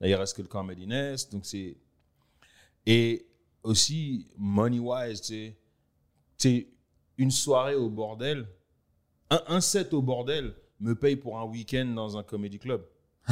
Là, 0.00 0.08
il 0.08 0.14
reste 0.14 0.34
que 0.36 0.42
le 0.42 0.48
Comedy 0.48 0.86
Nest. 0.86 1.30
Donc, 1.30 1.44
c'est. 1.44 1.76
Et 2.86 3.26
aussi, 3.62 4.26
money-wise, 4.36 5.20
tu 5.20 5.54
sais, 6.38 6.68
une 7.18 7.30
soirée 7.30 7.74
au 7.74 7.90
bordel, 7.90 8.48
un, 9.30 9.42
un 9.46 9.60
set 9.60 9.92
au 9.92 10.02
bordel 10.02 10.54
me 10.80 10.94
paye 10.94 11.16
pour 11.16 11.38
un 11.38 11.44
week-end 11.44 11.84
dans 11.86 12.16
un 12.16 12.22
comedy 12.22 12.58
club. 12.58 12.86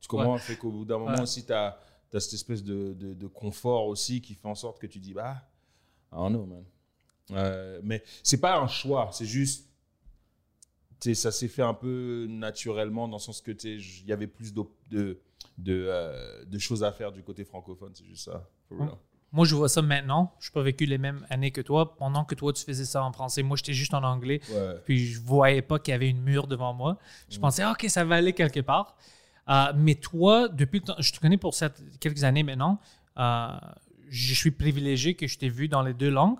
tu 0.00 0.08
comprends? 0.08 0.36
Fait 0.38 0.56
qu'au 0.56 0.70
bout 0.70 0.84
d'un 0.84 0.98
moment 0.98 1.14
Ouais. 1.16 1.22
aussi, 1.22 1.44
tu 1.46 1.52
as, 1.52 1.78
cette 2.12 2.34
espèce 2.34 2.62
de, 2.62 2.92
de- 2.94 3.14
de 3.14 3.26
confort 3.26 3.86
aussi 3.86 4.20
qui 4.20 4.34
fait 4.34 4.48
en 4.48 4.54
sorte 4.54 4.78
que 4.78 4.86
tu 4.86 4.98
dis, 4.98 5.14
bah, 5.14 5.36
I 6.12 6.16
don't 6.16 6.30
know, 6.32 6.46
man. 6.46 6.64
Euh, 7.32 7.80
mais 7.82 8.02
c'est 8.22 8.40
pas 8.40 8.58
un 8.58 8.66
choix, 8.68 9.10
c'est 9.12 9.26
juste. 9.26 9.68
ça 11.14 11.30
s'est 11.30 11.48
fait 11.48 11.62
un 11.62 11.74
peu 11.74 12.26
naturellement 12.28 13.06
dans 13.08 13.16
le 13.18 13.22
sens 13.22 13.40
que 13.42 13.50
il 13.64 14.06
y 14.06 14.12
avait 14.12 14.26
plus 14.26 14.52
de, 14.54 14.62
de, 14.90 15.18
euh, 15.68 16.44
de 16.44 16.58
choses 16.58 16.82
à 16.84 16.92
faire 16.92 17.12
du 17.12 17.22
côté 17.22 17.44
francophone, 17.44 17.92
c'est 17.94 18.06
juste 18.06 18.24
ça. 18.24 18.48
for 18.68 18.78
real. 18.78 18.96
Moi, 19.32 19.44
je 19.44 19.54
vois 19.54 19.68
ça 19.68 19.82
maintenant. 19.82 20.32
Je 20.40 20.48
n'ai 20.48 20.52
pas 20.54 20.62
vécu 20.62 20.86
les 20.86 20.96
mêmes 20.98 21.26
années 21.28 21.50
que 21.50 21.60
toi. 21.60 21.96
Pendant 21.96 22.24
que 22.24 22.34
toi, 22.34 22.52
tu 22.52 22.64
faisais 22.64 22.84
ça 22.86 23.02
en 23.04 23.12
français, 23.12 23.42
moi, 23.42 23.56
j'étais 23.58 23.74
juste 23.74 23.92
en 23.94 24.02
anglais. 24.02 24.40
Ouais. 24.50 24.74
Puis 24.86 25.06
je 25.06 25.20
voyais 25.20 25.60
pas 25.62 25.78
qu'il 25.78 25.92
y 25.92 25.94
avait 25.94 26.08
une 26.08 26.22
mur 26.22 26.46
devant 26.46 26.72
moi. 26.72 26.98
Je 27.28 27.38
pensais, 27.38 27.62
Ah, 27.62 27.72
OK, 27.72 27.84
ça 27.88 28.04
va 28.04 28.14
aller 28.16 28.32
quelque 28.32 28.60
part. 28.60 28.96
Euh, 29.50 29.72
mais 29.76 29.94
toi, 29.96 30.48
depuis 30.48 30.80
le 30.80 30.84
temps, 30.86 30.94
je 30.98 31.12
te 31.12 31.20
connais 31.20 31.36
pour 31.38 31.54
cette- 31.54 31.82
quelques 32.00 32.24
années 32.24 32.42
maintenant. 32.42 32.78
euh, 33.18 33.48
je 34.10 34.32
suis 34.32 34.50
privilégié 34.52 35.14
que 35.14 35.26
je 35.26 35.36
t'ai 35.38 35.48
vu 35.50 35.68
dans 35.68 35.82
les 35.82 35.92
deux 35.92 36.08
langues. 36.10 36.38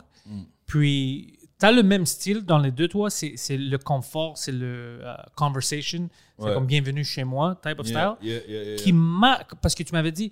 Puis, 0.66 1.38
tu 1.58 1.66
as 1.66 1.72
le 1.72 1.82
même 1.82 2.06
style 2.06 2.42
dans 2.44 2.58
les 2.58 2.70
deux, 2.70 2.88
toi. 2.88 3.10
C'est 3.10 3.34
le 3.56 3.76
confort, 3.78 4.38
c'est 4.38 4.52
le 4.52 5.00
euh, 5.02 5.14
conversation. 5.34 6.08
C'est 6.38 6.44
Ouais. 6.44 6.54
comme 6.54 6.66
bienvenue 6.66 7.04
chez 7.04 7.24
moi, 7.24 7.58
type 7.62 7.80
of 7.80 7.88
Yeah, 7.88 8.16
style. 8.16 8.28
yeah, 8.30 8.40
yeah, 8.48 8.62
yeah, 8.64 8.76
Qui 8.76 8.92
m'a. 8.92 9.40
Parce 9.60 9.74
que 9.74 9.82
tu 9.82 9.92
m'avais 9.92 10.12
dit. 10.12 10.30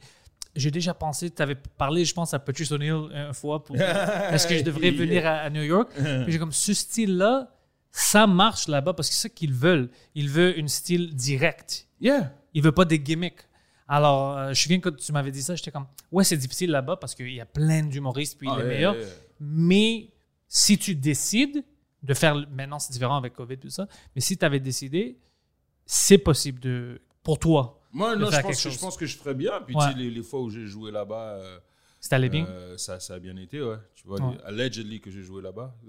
J'ai 0.57 0.71
déjà 0.71 0.95
pensé, 0.95 1.31
tu 1.31 1.43
avais 1.43 1.55
parlé, 1.55 2.05
je 2.05 2.15
pense, 2.15 2.33
à 2.35 2.39
Patrice 2.39 2.71
O'Neill 2.73 3.11
une 3.13 3.35
fois 3.35 3.63
pour 3.63 3.77
est-ce 3.81 4.47
que 4.47 4.57
je 4.57 4.63
devrais 4.65 4.91
venir 4.91 5.27
à, 5.27 5.37
à 5.41 5.51
New 5.51 5.63
York? 5.63 5.91
J'ai 6.29 6.39
comme 6.39 6.53
ce 6.53 6.73
style-là, 6.75 7.53
ça 7.93 8.27
marche 8.27 8.69
là-bas 8.69 8.93
parce 8.95 9.09
que 9.09 9.15
c'est 9.15 9.23
ça 9.23 9.29
qu'ils 9.29 9.53
veulent. 9.55 9.91
Ils 10.15 10.29
veulent 10.29 10.55
un 10.63 10.69
style 10.69 11.15
direct. 11.15 11.87
Yeah. 12.01 12.33
Ils 12.55 12.63
veulent 12.63 12.73
pas 12.73 12.85
des 12.85 12.99
gimmicks. 12.99 13.41
Alors, 13.89 14.37
euh, 14.37 14.45
je 14.47 14.49
me 14.51 14.55
souviens 14.55 14.81
quand 14.81 14.97
tu 14.97 15.13
m'avais 15.13 15.31
dit 15.31 15.43
ça, 15.43 15.55
j'étais 15.55 15.71
comme, 15.71 15.87
ouais, 16.11 16.25
c'est 16.25 16.37
difficile 16.37 16.71
là-bas 16.71 16.97
parce 16.97 17.15
qu'il 17.15 17.33
y 17.33 17.41
a 17.41 17.47
plein 17.47 17.83
d'humoristes, 17.85 18.37
puis 18.39 18.49
Ah, 18.51 18.57
les 18.57 18.63
yeah, 18.65 18.69
meilleurs. 18.75 18.95
yeah, 18.97 19.05
yeah. 19.05 19.15
Mais 19.41 20.11
si 20.49 20.77
tu 20.77 20.95
décides 20.95 21.65
de 22.03 22.15
faire, 22.15 22.35
maintenant 22.51 22.79
c'est 22.79 22.93
différent 22.93 23.17
avec 23.17 23.33
COVID 23.35 23.55
et 23.55 23.59
tout 23.59 23.71
ça, 23.71 23.87
mais 24.15 24.21
si 24.21 24.37
tu 24.37 24.45
avais 24.45 24.61
décidé, 24.61 25.19
c'est 25.85 26.19
possible 26.19 26.59
de, 26.61 27.01
pour 27.23 27.39
toi. 27.39 27.81
Moi, 27.97 28.15
non, 28.17 28.31
je 28.31 28.41
pense, 28.41 28.63
que, 28.63 28.71
je 28.71 28.79
pense 28.79 28.97
que 28.97 29.07
je 29.07 29.17
ferais 29.17 29.35
bien. 29.35 29.61
Puis, 29.65 29.75
Ouais. 29.75 29.83
tu 29.87 29.93
sais, 29.93 29.99
les, 29.99 30.11
les 30.11 30.23
fois 30.23 30.41
où 30.43 30.51
j'ai 30.51 30.67
joué 30.67 30.91
là-bas, 30.91 31.39
euh, 31.41 31.59
allé 32.11 32.29
bien? 32.29 32.47
euh, 32.47 32.77
ça, 32.77 33.01
ça 33.01 33.15
a 33.15 33.19
bien 33.19 33.37
été, 33.39 33.61
ouais. 33.63 33.77
Tu 33.95 34.07
vois, 34.07 34.21
Ouais. 34.21 34.37
allegedly 34.45 35.01
que 35.01 35.11
j'ai 35.11 35.23
joué 35.23 35.41
là-bas. 35.43 35.75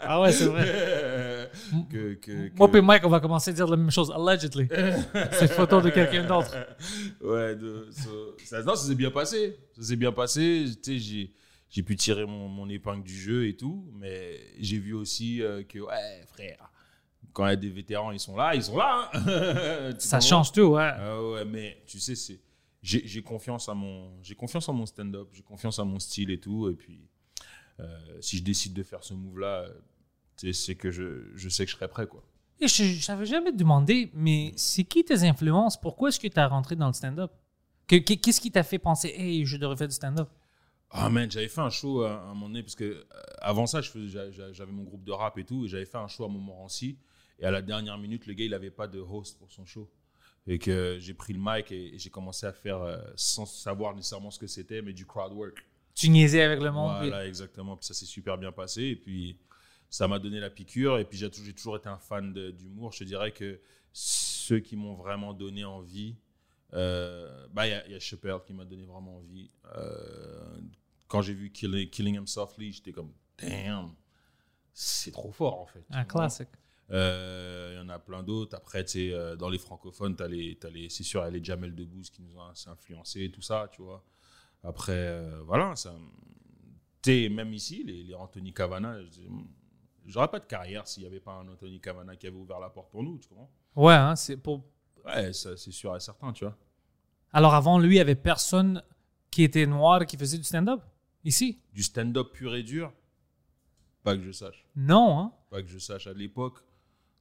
ah 0.00 0.20
ouais, 0.20 0.32
c'est 0.32 0.46
vrai. 0.46 1.50
que, 1.90 2.14
que, 2.14 2.50
Moi 2.56 2.70
et 2.74 2.80
Mike, 2.80 3.04
on 3.06 3.08
va 3.08 3.20
commencer 3.20 3.50
à 3.50 3.54
dire 3.54 3.66
la 3.68 3.76
même 3.76 3.90
chose, 3.90 4.12
allegedly. 4.14 4.68
c'est 5.32 5.42
une 5.42 5.48
photo 5.48 5.80
de 5.80 5.90
quelqu'un 5.90 6.24
d'autre. 6.26 6.54
Ouais, 7.20 7.54
de- 7.56 7.88
so- 7.90 8.36
ça, 8.44 8.62
non, 8.62 8.74
ça 8.74 8.86
s'est 8.88 8.94
bien 8.94 9.10
passé. 9.10 9.56
Ça 9.76 9.82
s'est 9.82 9.96
bien 9.96 10.12
passé. 10.12 10.64
Tu 10.82 10.92
sais, 10.92 10.98
j'ai, 10.98 11.32
j'ai 11.70 11.82
pu 11.82 11.96
tirer 11.96 12.24
mon, 12.26 12.48
mon 12.48 12.68
épingle 12.68 13.02
du 13.04 13.16
jeu 13.16 13.46
et 13.46 13.56
tout. 13.56 13.88
Mais 13.94 14.38
j'ai 14.58 14.78
vu 14.78 14.94
aussi 14.94 15.42
euh, 15.42 15.62
que, 15.62 15.78
ouais, 15.78 16.24
frère, 16.32 16.70
quand 17.38 17.46
il 17.46 17.50
y 17.50 17.52
a 17.52 17.56
des 17.56 17.70
vétérans, 17.70 18.10
ils 18.10 18.18
sont 18.18 18.36
là, 18.36 18.52
ils 18.56 18.64
sont 18.64 18.76
là. 18.76 19.08
hein. 19.14 19.92
Ça 20.00 20.18
change 20.18 20.50
tout, 20.50 20.62
ouais. 20.62 20.90
Ah 20.92 21.22
ouais, 21.22 21.44
mais 21.44 21.80
tu 21.86 22.00
sais, 22.00 22.16
c'est, 22.16 22.40
j'ai, 22.82 23.22
confiance 23.22 23.68
à 23.68 23.74
mon, 23.74 24.10
j'ai 24.24 24.34
confiance 24.34 24.68
en 24.68 24.72
mon 24.72 24.86
stand-up, 24.86 25.28
j'ai 25.32 25.42
confiance 25.42 25.78
à 25.78 25.84
mon 25.84 26.00
style 26.00 26.32
et 26.32 26.40
tout. 26.40 26.68
Et 26.68 26.74
puis, 26.74 26.98
euh, 27.78 27.96
si 28.20 28.38
je 28.38 28.42
décide 28.42 28.74
de 28.74 28.82
faire 28.82 29.04
ce 29.04 29.14
move-là, 29.14 29.66
c'est 30.50 30.74
que 30.74 30.90
je, 30.90 31.30
je 31.36 31.48
sais 31.48 31.64
que 31.64 31.70
je 31.70 31.76
serai 31.76 31.86
prêt, 31.86 32.08
quoi. 32.08 32.24
Et 32.58 32.66
je 32.66 33.06
t'avais 33.06 33.24
jamais 33.24 33.52
demandé, 33.52 34.10
mais 34.14 34.52
c'est 34.56 34.82
qui 34.82 35.04
tes 35.04 35.22
influences? 35.22 35.80
Pourquoi 35.80 36.08
est-ce 36.08 36.18
que 36.18 36.26
tu 36.26 36.40
as 36.40 36.48
rentré 36.48 36.74
dans 36.74 36.88
le 36.88 36.92
stand-up? 36.92 37.30
Que- 37.86 38.00
que- 38.00 38.14
Qu'est-ce 38.14 38.40
qui 38.40 38.50
t'a 38.50 38.64
fait 38.64 38.80
penser, 38.80 39.14
hey, 39.16 39.46
je 39.46 39.56
devrais 39.58 39.76
faire 39.76 39.86
du 39.86 39.94
stand-up? 39.94 40.28
Ah 40.90 41.08
man, 41.08 41.30
j'avais 41.30 41.46
fait 41.46 41.60
un 41.60 41.70
show 41.70 42.02
à, 42.02 42.20
un 42.22 42.34
moment 42.34 42.48
donné, 42.48 42.64
parce 42.64 42.74
que 42.74 42.84
euh, 42.84 43.04
avant 43.40 43.66
ça, 43.68 43.80
j'avais 43.80 44.72
mon 44.72 44.82
groupe 44.82 45.04
de 45.04 45.12
rap 45.12 45.38
et 45.38 45.44
tout, 45.44 45.66
et 45.66 45.68
j'avais 45.68 45.84
fait 45.84 45.98
un 45.98 46.08
show 46.08 46.24
à 46.24 46.28
Montmorency. 46.28 46.98
Et 47.38 47.44
à 47.44 47.50
la 47.50 47.62
dernière 47.62 47.98
minute, 47.98 48.26
le 48.26 48.34
gars, 48.34 48.44
il 48.44 48.50
n'avait 48.50 48.70
pas 48.70 48.88
de 48.88 48.98
host 49.00 49.38
pour 49.38 49.50
son 49.52 49.64
show. 49.64 49.90
Et 50.46 50.58
que 50.58 50.96
j'ai 50.98 51.12
pris 51.14 51.34
le 51.34 51.38
mic 51.42 51.70
et, 51.72 51.94
et 51.94 51.98
j'ai 51.98 52.08
commencé 52.10 52.46
à 52.46 52.52
faire, 52.52 52.80
euh, 52.80 52.98
sans 53.16 53.44
savoir 53.46 53.94
nécessairement 53.94 54.30
ce 54.30 54.38
que 54.38 54.46
c'était, 54.46 54.80
mais 54.82 54.92
du 54.94 55.04
crowd 55.04 55.32
work. 55.32 55.64
Tu 55.94 56.08
niaisais 56.08 56.42
avec 56.42 56.60
le 56.60 56.70
monde. 56.70 56.96
Voilà, 56.96 57.26
exactement. 57.26 57.76
Puis 57.76 57.86
ça 57.86 57.94
s'est 57.94 58.06
super 58.06 58.38
bien 58.38 58.50
passé. 58.52 58.82
Et 58.84 58.96
puis, 58.96 59.38
ça 59.90 60.08
m'a 60.08 60.18
donné 60.18 60.40
la 60.40 60.48
piqûre. 60.50 60.98
Et 60.98 61.04
puis, 61.04 61.18
j'ai 61.18 61.30
tou- 61.30 61.42
j'ai 61.44 61.52
toujours 61.52 61.76
été 61.76 61.88
un 61.88 61.98
fan 61.98 62.32
d'humour. 62.52 62.92
Je 62.92 63.00
te 63.00 63.04
dirais 63.04 63.32
que 63.32 63.60
ceux 63.92 64.60
qui 64.60 64.76
m'ont 64.76 64.94
vraiment 64.94 65.34
donné 65.34 65.64
envie, 65.64 66.16
euh, 66.72 67.46
bah, 67.52 67.66
il 67.66 67.70
y, 67.70 67.74
a- 67.74 67.86
il 67.86 67.92
y 67.92 67.94
a 67.94 68.00
Chappelle 68.00 68.38
qui 68.46 68.52
m'a 68.54 68.64
donné 68.64 68.84
vraiment 68.84 69.16
envie. 69.18 69.50
Euh, 69.76 70.58
quand 71.08 71.20
j'ai 71.22 71.34
vu 71.34 71.50
Killing, 71.50 71.88
Killing 71.90 72.16
Him 72.16 72.26
Softly, 72.26 72.72
j'étais 72.72 72.92
comme, 72.92 73.12
damn, 73.38 73.92
c'est 74.72 75.10
trop 75.12 75.32
fort 75.32 75.60
en 75.60 75.66
fait. 75.66 75.84
Un 75.90 76.04
classique. 76.04 76.48
Euh, 76.90 77.72
Il 77.74 77.78
y 77.78 77.80
en 77.80 77.88
a 77.88 77.98
plein 77.98 78.22
d'autres. 78.22 78.56
Après, 78.56 78.84
tu 78.84 78.92
sais, 78.92 79.12
euh, 79.12 79.36
dans 79.36 79.48
les 79.48 79.58
francophones, 79.58 80.16
t'as 80.16 80.28
les, 80.28 80.56
t'as 80.56 80.70
les, 80.70 80.88
c'est 80.88 81.04
sûr, 81.04 81.20
il 81.22 81.24
y 81.24 81.28
a 81.28 81.30
les 81.30 81.44
Jamel 81.44 81.74
Debbouze 81.74 82.10
qui 82.10 82.22
nous 82.22 82.36
ont 82.36 82.42
assez 82.42 82.68
influencés, 82.70 83.30
tout 83.30 83.42
ça, 83.42 83.68
tu 83.72 83.82
vois. 83.82 84.04
Après, 84.62 84.92
euh, 84.92 85.42
voilà, 85.44 85.76
ça, 85.76 85.94
sais, 87.04 87.28
même 87.28 87.52
ici, 87.52 87.84
les, 87.84 88.02
les 88.02 88.14
Anthony 88.14 88.52
Cavana, 88.52 88.98
j'aurais 90.06 90.28
pas 90.28 90.40
de 90.40 90.46
carrière 90.46 90.86
s'il 90.86 91.02
n'y 91.02 91.08
avait 91.08 91.20
pas 91.20 91.32
un 91.32 91.48
Anthony 91.48 91.80
Cavana 91.80 92.16
qui 92.16 92.26
avait 92.26 92.36
ouvert 92.36 92.58
la 92.58 92.70
porte 92.70 92.90
pour 92.90 93.02
nous, 93.02 93.18
tu 93.18 93.28
comprends? 93.28 93.50
Ouais, 93.76 93.94
hein, 93.94 94.16
c'est 94.16 94.36
pour. 94.36 94.64
Ouais, 95.04 95.32
ça, 95.32 95.56
c'est 95.56 95.70
sûr 95.70 95.94
et 95.96 96.00
certain, 96.00 96.32
tu 96.32 96.44
vois. 96.44 96.56
Alors 97.32 97.54
avant 97.54 97.78
lui, 97.78 97.96
il 97.96 97.98
y 97.98 98.00
avait 98.00 98.14
personne 98.14 98.82
qui 99.30 99.42
était 99.42 99.66
noir 99.66 100.06
qui 100.06 100.16
faisait 100.16 100.38
du 100.38 100.44
stand-up 100.44 100.82
ici? 101.24 101.60
Du 101.72 101.82
stand-up 101.82 102.32
pur 102.32 102.54
et 102.54 102.62
dur, 102.62 102.92
pas 104.02 104.16
que 104.16 104.22
je 104.22 104.32
sache. 104.32 104.66
Non, 104.74 105.18
hein. 105.18 105.32
Pas 105.50 105.62
que 105.62 105.68
je 105.68 105.78
sache. 105.78 106.06
À 106.06 106.12
l'époque, 106.12 106.64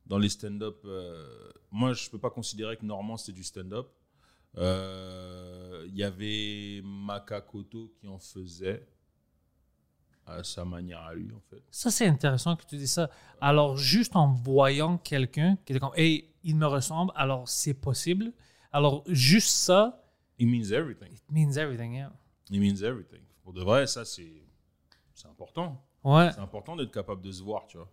dans 0.08 0.18
les 0.18 0.30
stand-up, 0.30 0.80
euh, 0.86 1.52
moi, 1.72 1.94
je 1.94 2.10
peux 2.10 2.18
pas 2.20 2.30
considérer 2.30 2.78
que 2.78 2.86
Normand, 2.86 3.18
c'était 3.18 3.34
du 3.36 3.44
stand-up. 3.44 3.88
Euh, 4.58 5.86
Il 5.90 5.96
y 5.98 6.04
avait 6.04 6.82
Makakoto 6.84 7.94
qui 8.00 8.08
en 8.08 8.18
faisait 8.20 8.88
à 10.26 10.44
sa 10.44 10.66
manière 10.66 11.00
à 11.02 11.14
lui, 11.14 11.32
en 11.34 11.40
fait. 11.50 11.62
Ça, 11.72 11.90
c'est 11.92 12.08
intéressant 12.08 12.56
que 12.56 12.66
tu 12.66 12.76
dis 12.78 12.88
ça. 12.88 13.10
Alors, 13.40 13.78
juste 13.78 14.16
en 14.16 14.34
voyant 14.34 14.98
quelqu'un 14.98 15.58
qui 15.66 15.72
était 15.74 15.80
comme, 15.80 15.94
hey, 15.96 16.30
il 16.44 16.56
me 16.56 16.66
ressemble, 16.66 17.12
alors 17.16 17.48
c'est 17.48 17.74
possible. 17.74 18.34
Alors, 18.72 19.04
juste 19.08 19.50
ça, 19.56 20.04
It 20.40 20.48
means 20.48 20.72
everything. 20.72 21.12
it 21.14 21.32
means 21.32 21.58
everything, 21.58 21.94
yeah. 21.96 22.12
It 22.52 22.60
means 22.60 22.84
everything. 22.84 23.22
Pour 23.44 23.54
de 23.54 23.62
vrai, 23.64 23.88
ça, 23.88 24.06
c'est 24.06 24.44
c'est 25.16 25.28
important. 25.28 25.84
Ouais. 26.04 26.32
C'est 26.32 26.40
important 26.42 26.76
d'être 26.76 26.92
capable 26.92 27.22
de 27.24 27.32
se 27.32 27.42
voir, 27.42 27.66
tu 27.68 27.78
vois. 27.78 27.90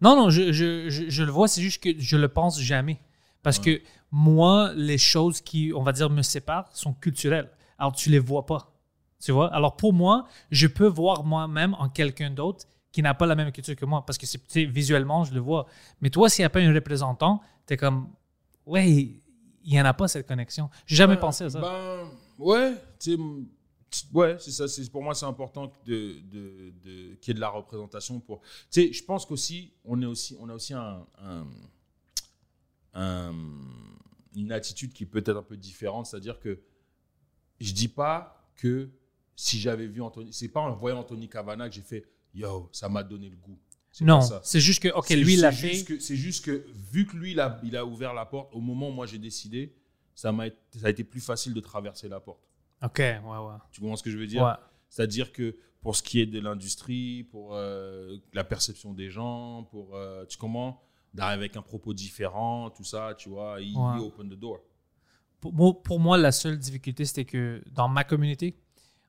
Non, 0.00 0.16
non, 0.16 0.30
je, 0.30 0.52
je, 0.52 0.88
je, 0.88 1.08
je 1.08 1.22
le 1.22 1.30
vois, 1.30 1.48
c'est 1.48 1.62
juste 1.62 1.82
que 1.82 1.90
je 1.98 2.16
le 2.16 2.28
pense 2.28 2.60
jamais. 2.60 3.00
Parce 3.42 3.58
que 3.58 3.80
moi, 4.10 4.72
les 4.74 4.98
choses 4.98 5.40
qui, 5.40 5.72
on 5.74 5.82
va 5.82 5.92
dire, 5.92 6.10
me 6.10 6.22
séparent 6.22 6.68
sont 6.72 6.92
culturelles. 6.92 7.50
Alors, 7.78 7.94
tu 7.94 8.10
les 8.10 8.18
vois 8.18 8.44
pas. 8.44 8.72
Tu 9.20 9.32
vois? 9.32 9.52
Alors, 9.54 9.76
pour 9.76 9.92
moi, 9.92 10.26
je 10.50 10.66
peux 10.66 10.86
voir 10.88 11.24
moi-même 11.24 11.74
en 11.74 11.88
quelqu'un 11.88 12.30
d'autre 12.30 12.64
qui 12.92 13.02
n'a 13.02 13.14
pas 13.14 13.26
la 13.26 13.34
même 13.34 13.52
culture 13.52 13.76
que 13.76 13.84
moi. 13.84 14.04
Parce 14.04 14.18
que 14.18 14.26
c'est, 14.26 14.38
tu 14.38 14.44
sais, 14.48 14.64
visuellement, 14.64 15.24
je 15.24 15.32
le 15.32 15.40
vois. 15.40 15.66
Mais 16.00 16.10
toi, 16.10 16.28
s'il 16.28 16.42
n'y 16.42 16.46
a 16.46 16.50
pas 16.50 16.60
un 16.60 16.74
représentant, 16.74 17.40
tu 17.66 17.74
es 17.74 17.76
comme, 17.76 18.08
ouais, 18.64 18.90
il 18.90 19.20
n'y 19.72 19.80
en 19.80 19.84
a 19.84 19.94
pas 19.94 20.08
cette 20.08 20.26
connexion. 20.26 20.68
J'ai 20.86 20.96
jamais 20.96 21.16
pensé 21.16 21.44
à 21.44 21.50
ça. 21.50 21.60
Ben, 21.60 22.08
ouais, 22.38 22.74
tu 22.98 23.16
ouais, 24.12 24.36
c'est 24.38 24.50
ça. 24.52 24.68
c'est- 24.68 24.90
Pour 24.90 25.02
moi, 25.02 25.14
c'est 25.14 25.26
important 25.26 25.72
de, 25.84 26.20
de, 26.30 26.70
de- 26.84 27.14
qu'il 27.16 27.28
y 27.28 27.30
ait 27.32 27.34
de 27.34 27.40
la 27.40 27.48
représentation. 27.48 28.20
Pour, 28.20 28.40
tu 28.40 28.48
sais, 28.70 28.92
je 28.92 29.04
pense 29.04 29.24
qu'aussi, 29.26 29.72
on, 29.84 30.00
est 30.02 30.06
aussi, 30.06 30.36
on 30.40 30.48
a 30.48 30.54
aussi 30.54 30.74
un, 30.74 31.06
un- 31.18 31.46
un- 32.94 33.34
une 34.34 34.52
attitude 34.52 34.92
qui 34.92 35.06
peut 35.06 35.18
être 35.18 35.36
un 35.36 35.42
peu 35.42 35.56
différente. 35.56 36.06
C'est-à-dire 36.06 36.38
que 36.40 36.60
je 37.60 37.72
dis 37.72 37.88
pas 37.88 38.50
que 38.56 38.88
si 39.34 39.58
j'avais 39.60 39.86
vu 39.86 40.00
Anthony, 40.02 40.32
c'est 40.32 40.48
pas 40.48 40.60
en 40.60 40.74
voyant 40.74 41.00
Anthony 41.00 41.28
Cavana 41.28 41.68
que 41.68 41.74
j'ai 41.74 41.82
fait 41.82 42.04
yo, 42.34 42.68
ça 42.72 42.88
m'a 42.88 43.02
donné 43.02 43.28
le 43.30 43.36
goût. 43.36 43.58
Non, 44.04 44.20
c'est 44.42 44.60
juste 44.60 44.82
que, 44.82 44.88
OK, 44.88 45.08
lui, 45.24 45.34
il 45.34 45.40
l'a 45.40 45.52
fait. 45.52 45.68
C'est 46.00 46.16
juste 46.16 46.44
que, 46.44 46.66
vu 46.92 47.06
que 47.06 47.16
lui, 47.16 47.32
il 47.32 47.40
a, 47.40 47.58
il 47.64 47.74
a 47.76 47.84
ouvert 47.86 48.12
la 48.12 48.26
porte, 48.26 48.54
au 48.54 48.60
moment 48.60 48.90
où 48.90 48.92
moi 48.92 49.06
j'ai 49.06 49.18
décidé, 49.18 49.74
ça, 50.14 50.32
m'a 50.32 50.48
ça 50.78 50.86
a 50.86 50.90
été 50.90 51.02
plus 51.02 51.20
facile 51.22 51.54
de 51.54 51.60
traverser 51.60 52.06
la 52.08 52.20
porte. 52.20 52.42
OK, 52.82 52.98
ouais, 52.98 53.18
ouais. 53.24 53.54
Tu 53.72 53.80
comprends 53.80 53.96
ce 53.96 54.02
que 54.02 54.10
je 54.10 54.18
veux 54.18 54.26
dire? 54.26 54.42
Ouais. 54.44 54.52
C'est-à-dire 54.88 55.32
que 55.32 55.56
pour 55.80 55.96
ce 55.96 56.02
qui 56.02 56.20
est 56.20 56.26
de 56.26 56.40
l'industrie, 56.40 57.24
pour 57.30 57.54
euh, 57.54 58.16
la 58.32 58.44
perception 58.44 58.92
des 58.92 59.08
gens, 59.10 59.64
pour, 59.70 59.94
euh, 59.96 60.24
tu 60.26 60.36
comprends? 60.38 60.82
D'arriver 61.14 61.44
avec 61.44 61.56
un 61.56 61.62
propos 61.62 61.94
différent, 61.94 62.68
tout 62.70 62.84
ça, 62.84 63.14
tu 63.16 63.28
vois, 63.30 63.60
il, 63.60 63.74
Ouais. 63.76 63.98
open 64.04 64.28
the 64.28 64.34
door. 64.38 64.58
pour 65.40 65.52
moi, 65.54 65.82
pour 65.82 66.00
moi, 66.00 66.18
la 66.18 66.32
seule 66.32 66.58
difficulté, 66.58 67.04
c'était 67.04 67.24
que 67.24 67.62
dans 67.72 67.88
ma 67.88 68.04
communauté, 68.04 68.58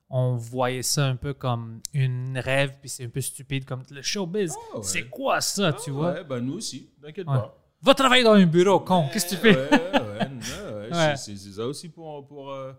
on 0.08 0.36
voyait 0.36 0.82
ça 0.82 1.06
un 1.06 1.16
peu 1.16 1.34
comme 1.34 1.80
une 1.92 2.38
rêve, 2.38 2.76
puis 2.80 2.88
c'est 2.88 3.04
un 3.04 3.08
peu 3.10 3.20
stupide, 3.20 3.64
comme 3.66 3.82
le 3.90 4.00
showbiz. 4.02 4.54
Ah 4.72 4.76
ouais. 4.78 4.82
C'est 4.84 5.08
quoi 5.08 5.40
ça, 5.40 5.72
tu 5.74 5.90
vois? 5.90 6.12
Ouais, 6.12 6.24
bah 6.24 6.40
nous 6.40 6.54
aussi, 6.54 6.90
t'inquiète 7.02 7.26
Ouais. 7.26 7.34
pas. 7.34 7.58
Va 7.82 7.94
travailler 7.94 8.24
dans 8.24 8.32
un 8.32 8.46
bureau, 8.46 8.80
con. 8.80 9.08
Qu'est-ce 9.12 9.26
que 9.26 9.30
tu 9.34 9.36
fais? 9.36 9.54
Ouais, 9.56 10.90
ouais, 10.90 11.16
c'est- 11.16 11.36
ça 11.36 11.66
aussi 11.66 11.88
pour, 11.90 12.26
pour, 12.26 12.50
euh, 12.50 12.72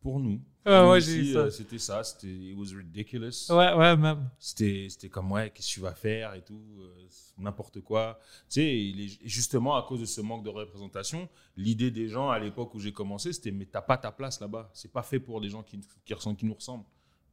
pour 0.00 0.20
nous. 0.20 0.40
Ouais, 0.66 0.82
Nous 0.82 0.90
ouais, 0.90 1.00
j'ai 1.00 1.12
aussi, 1.12 1.20
vu 1.22 1.32
ça. 1.32 1.38
euh, 1.40 1.50
C'était 1.50 1.78
ça, 1.78 2.04
c'était 2.04 2.28
it 2.28 2.56
was 2.56 2.76
ridiculous. 2.76 3.30
Ouais, 3.50 3.72
ouais, 3.74 3.96
même. 3.96 4.28
C'était 4.38 4.88
c'était 4.90 5.08
comme, 5.08 5.32
ouais, 5.32 5.50
qu'est-ce 5.50 5.68
que 5.68 5.74
tu 5.74 5.80
vas 5.80 5.94
faire 5.94 6.34
et 6.34 6.42
tout, 6.42 6.62
euh, 6.80 7.06
n'importe 7.38 7.80
quoi. 7.80 8.18
Tu 8.48 8.54
sais, 8.60 8.78
il 8.78 9.00
est- 9.00 9.18
justement, 9.26 9.76
à 9.76 9.82
cause 9.82 10.00
de 10.00 10.04
ce 10.06 10.20
manque 10.20 10.44
de 10.44 10.50
représentation, 10.50 11.28
l'idée 11.56 11.90
des 11.90 12.08
gens 12.08 12.28
à 12.30 12.38
l'époque 12.38 12.74
où 12.74 12.78
j'ai 12.80 12.92
commencé, 12.92 13.32
c'était, 13.32 13.50
mais 13.52 13.64
t'as 13.66 13.80
pas 13.82 13.96
ta 13.96 14.12
place 14.12 14.40
là-bas. 14.40 14.70
C'est 14.74 14.92
pas 14.92 15.02
fait 15.02 15.18
pour 15.20 15.40
des 15.40 15.48
gens 15.48 15.62
qui, 15.62 15.80
qui, 16.04 16.14
ressemblent, 16.14 16.36
qui 16.36 16.46
nous 16.46 16.54
ressemblent. 16.54 16.84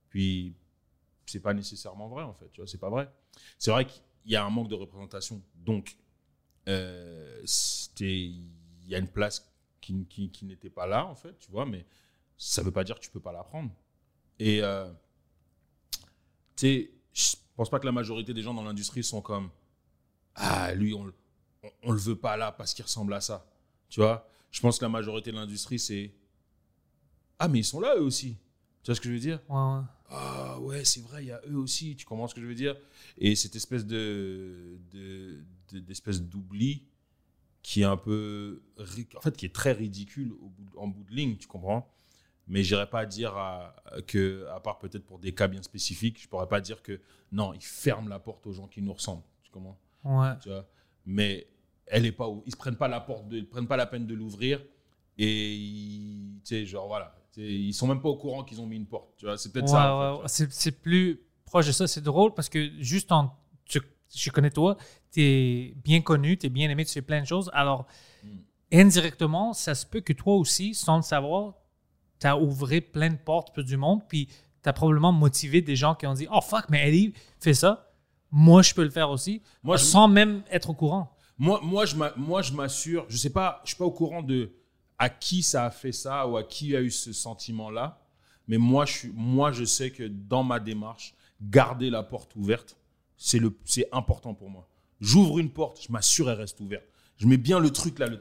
Puis, 0.09 0.55
c'est 1.25 1.41
pas 1.41 1.53
nécessairement 1.53 2.07
vrai, 2.07 2.23
en 2.23 2.33
fait. 2.33 2.49
Tu 2.53 2.61
vois, 2.61 2.67
c'est 2.67 2.77
pas 2.79 2.89
vrai. 2.89 3.11
C'est 3.57 3.71
vrai 3.71 3.85
qu'il 3.85 4.01
y 4.31 4.35
a 4.37 4.45
un 4.45 4.49
manque 4.49 4.69
de 4.69 4.75
représentation. 4.75 5.41
Donc, 5.55 5.97
euh, 6.67 7.41
c'était, 7.45 8.25
il 8.25 8.87
y 8.87 8.95
a 8.95 8.99
une 8.99 9.07
place 9.09 9.45
qui, 9.81 10.05
qui, 10.05 10.29
qui 10.31 10.45
n'était 10.45 10.69
pas 10.69 10.87
là, 10.87 11.05
en 11.05 11.15
fait, 11.15 11.37
tu 11.39 11.51
vois, 11.51 11.65
mais 11.65 11.85
ça 12.37 12.61
veut 12.63 12.71
pas 12.71 12.83
dire 12.83 12.95
que 12.95 13.01
tu 13.05 13.11
peux 13.11 13.19
pas 13.19 13.31
la 13.31 13.43
prendre. 13.43 13.71
Et, 14.39 14.61
euh, 14.63 14.91
tu 16.55 16.67
sais, 16.67 16.91
je 17.13 17.35
pense 17.55 17.69
pas 17.69 17.79
que 17.79 17.85
la 17.85 17.91
majorité 17.91 18.33
des 18.33 18.41
gens 18.41 18.53
dans 18.53 18.63
l'industrie 18.63 19.03
sont 19.03 19.21
comme 19.21 19.49
Ah, 20.35 20.73
lui, 20.75 20.93
on, 20.95 21.13
on, 21.63 21.69
on 21.83 21.91
le 21.91 21.99
veut 21.99 22.17
pas 22.17 22.37
là 22.37 22.51
parce 22.53 22.73
qu'il 22.73 22.85
ressemble 22.85 23.13
à 23.15 23.21
ça. 23.21 23.45
Tu 23.89 24.01
vois? 24.01 24.27
Je 24.51 24.61
pense 24.61 24.79
que 24.79 24.85
la 24.85 24.89
majorité 24.89 25.31
de 25.31 25.37
l'industrie, 25.37 25.79
c'est 25.79 26.13
Ah, 27.39 27.47
mais 27.47 27.59
ils 27.59 27.63
sont 27.65 27.79
là 27.79 27.95
eux 27.95 28.01
aussi. 28.01 28.37
Tu 28.83 28.87
vois 28.91 28.95
ce 28.95 29.01
que 29.01 29.07
je 29.09 29.13
veux 29.13 29.19
dire? 29.19 29.39
Ouais, 29.49 29.55
ouais. 29.55 29.81
Ah, 30.09 30.59
ouais, 30.61 30.85
c'est 30.85 31.01
vrai, 31.01 31.23
il 31.23 31.27
y 31.27 31.31
a 31.31 31.41
eux 31.49 31.57
aussi. 31.57 31.95
Tu 31.95 32.05
comprends 32.05 32.27
ce 32.27 32.35
que 32.35 32.41
je 32.41 32.45
veux 32.47 32.55
dire? 32.55 32.75
Et 33.17 33.35
cette 33.35 33.55
espèce 33.55 33.85
de, 33.85 34.77
de, 34.91 35.43
de- 35.71 35.79
d'espèce 35.79 36.21
d'oubli 36.21 36.83
qui 37.63 37.81
est 37.81 37.85
un 37.85 37.97
peu. 37.97 38.61
En 39.17 39.21
fait, 39.21 39.35
qui 39.37 39.45
est 39.45 39.55
très 39.55 39.73
ridicule 39.73 40.33
au 40.33 40.49
bout- 40.49 40.77
en 40.79 40.87
bout 40.87 41.03
de 41.03 41.11
ligne, 41.15 41.37
tu 41.37 41.47
comprends? 41.47 41.89
Mais 42.47 42.63
j'irais 42.63 42.89
pas 42.89 43.05
dire 43.05 43.35
à, 43.35 43.75
que, 44.07 44.47
à 44.55 44.59
part 44.59 44.79
peut-être 44.79 45.05
pour 45.05 45.19
des 45.19 45.33
cas 45.33 45.47
bien 45.47 45.61
spécifiques, 45.61 46.21
je 46.21 46.27
pourrais 46.27 46.47
pas 46.47 46.61
dire 46.61 46.81
que 46.81 46.99
non, 47.31 47.53
ils 47.53 47.61
ferment 47.61 48.07
la 48.09 48.19
porte 48.19 48.45
aux 48.47 48.53
gens 48.53 48.67
qui 48.67 48.81
nous 48.81 48.93
ressemblent. 48.93 49.23
Tu 49.43 49.51
comprends? 49.51 49.77
Ouais. 50.03 50.33
tu 50.41 50.49
vois? 50.49 50.65
Mais 51.05 51.47
elle 51.85 52.05
est 52.05 52.11
pas, 52.11 52.27
ils 52.45 52.51
se 52.51 52.57
prennent 52.57 52.75
pas 52.77 52.87
la 52.87 52.99
porte, 53.01 53.27
de, 53.27 53.37
ils 53.37 53.47
prennent 53.47 53.67
pas 53.67 53.77
la 53.77 53.85
peine 53.85 54.05
de 54.07 54.13
l'ouvrir 54.13 54.61
et 55.17 55.55
ils, 55.55 56.39
tu 56.43 56.55
sais, 56.55 56.65
genre 56.65 56.87
voilà, 56.87 57.15
tu 57.33 57.41
sais, 57.41 57.47
ils 57.47 57.73
sont 57.73 57.87
même 57.87 58.01
pas 58.01 58.09
au 58.09 58.17
courant 58.17 58.43
qu'ils 58.43 58.61
ont 58.61 58.65
mis 58.67 58.75
une 58.77 58.85
porte. 58.87 59.09
Tu 59.17 59.25
vois, 59.25 59.37
c'est 59.37 59.51
peut-être 59.51 59.65
Ouais, 59.65 59.71
ça. 59.71 59.93
en 59.93 60.21
fait. 60.21 60.27
C'est, 60.27 60.51
c'est 60.53 60.71
plus 60.71 61.21
proche 61.45 61.67
de 61.67 61.71
ça. 61.71 61.87
C'est 61.87 62.01
drôle 62.01 62.33
parce 62.33 62.49
que 62.49 62.69
juste 62.79 63.11
en. 63.11 63.35
tu- 63.65 63.79
je 64.15 64.29
connais 64.31 64.51
toi, 64.51 64.77
tu 65.11 65.21
es 65.21 65.73
bien 65.83 66.01
connu, 66.01 66.37
tu 66.37 66.45
es 66.45 66.49
bien 66.49 66.69
aimé, 66.69 66.85
tu 66.85 66.93
fais 66.93 67.01
plein 67.01 67.21
de 67.21 67.27
choses. 67.27 67.49
Alors, 67.53 67.87
Mm. 68.23 68.37
indirectement, 68.73 69.53
ça 69.53 69.75
se 69.75 69.85
peut 69.85 70.01
que 70.01 70.13
toi 70.13 70.35
aussi, 70.35 70.73
sans 70.73 70.97
le 70.97 71.03
savoir, 71.03 71.55
tu 72.19 72.27
as 72.27 72.37
ouvert 72.37 72.81
plein 72.91 73.09
de 73.09 73.17
portes 73.17 73.53
pour 73.53 73.63
du 73.63 73.77
monde, 73.77 74.01
puis 74.07 74.27
tu 74.63 74.69
as 74.69 74.73
probablement 74.73 75.11
motivé 75.11 75.61
des 75.61 75.75
gens 75.75 75.95
qui 75.95 76.07
ont 76.07 76.13
dit 76.13 76.27
Oh 76.31 76.41
fuck, 76.41 76.65
mais 76.69 76.87
Eddie 76.89 77.13
fait 77.39 77.53
ça. 77.53 77.91
Moi, 78.31 78.61
je 78.61 78.73
peux 78.73 78.83
le 78.83 78.89
faire 78.89 79.09
aussi, 79.09 79.41
Moi, 79.63 79.77
je- 79.77 79.83
sans 79.85 80.07
même 80.07 80.43
être 80.51 80.69
au 80.69 80.73
courant. 80.73 81.15
Moi, 81.37 81.59
moi, 81.63 81.85
je 81.85 81.95
moi, 82.17 82.41
je 82.41 82.51
m'assure, 82.51 83.05
je 83.07 83.15
sais 83.17 83.29
pas, 83.29 83.61
je 83.63 83.69
suis 83.69 83.77
pas 83.77 83.85
au 83.85 83.91
courant 83.91 84.21
de 84.23 84.51
à 84.99 85.09
qui 85.09 85.43
ça 85.43 85.65
a 85.65 85.69
fait 85.69 85.91
ça 85.91 86.27
ou 86.27 86.35
à 86.37 86.43
qui 86.43 86.75
a 86.75 86.81
eu 86.81 86.89
ce 86.91 87.13
sentiment-là, 87.13 88.01
mais 88.47 88.57
moi, 88.57 88.85
je 88.85 88.93
suis, 88.93 89.11
moi, 89.13 89.51
je 89.51 89.63
sais 89.63 89.91
que 89.91 90.03
dans 90.07 90.43
ma 90.43 90.59
démarche, 90.59 91.13
garder 91.41 91.89
la 91.91 92.01
porte 92.03 92.35
ouverte, 92.35 92.75
c'est 93.15 93.39
important 93.91 94.33
pour 94.33 94.49
moi. 94.49 94.67
J'ouvre 94.99 95.37
une 95.39 95.51
porte, 95.51 95.83
je 95.87 95.91
m'assure 95.91 96.29
elle 96.31 96.37
reste 96.39 96.59
ouverte. 96.59 96.85
Je 97.17 97.25
mets 97.27 97.37
bien 97.37 97.59
le 97.59 97.69
truc 97.71 97.97
là, 97.99 98.07
le, 98.07 98.19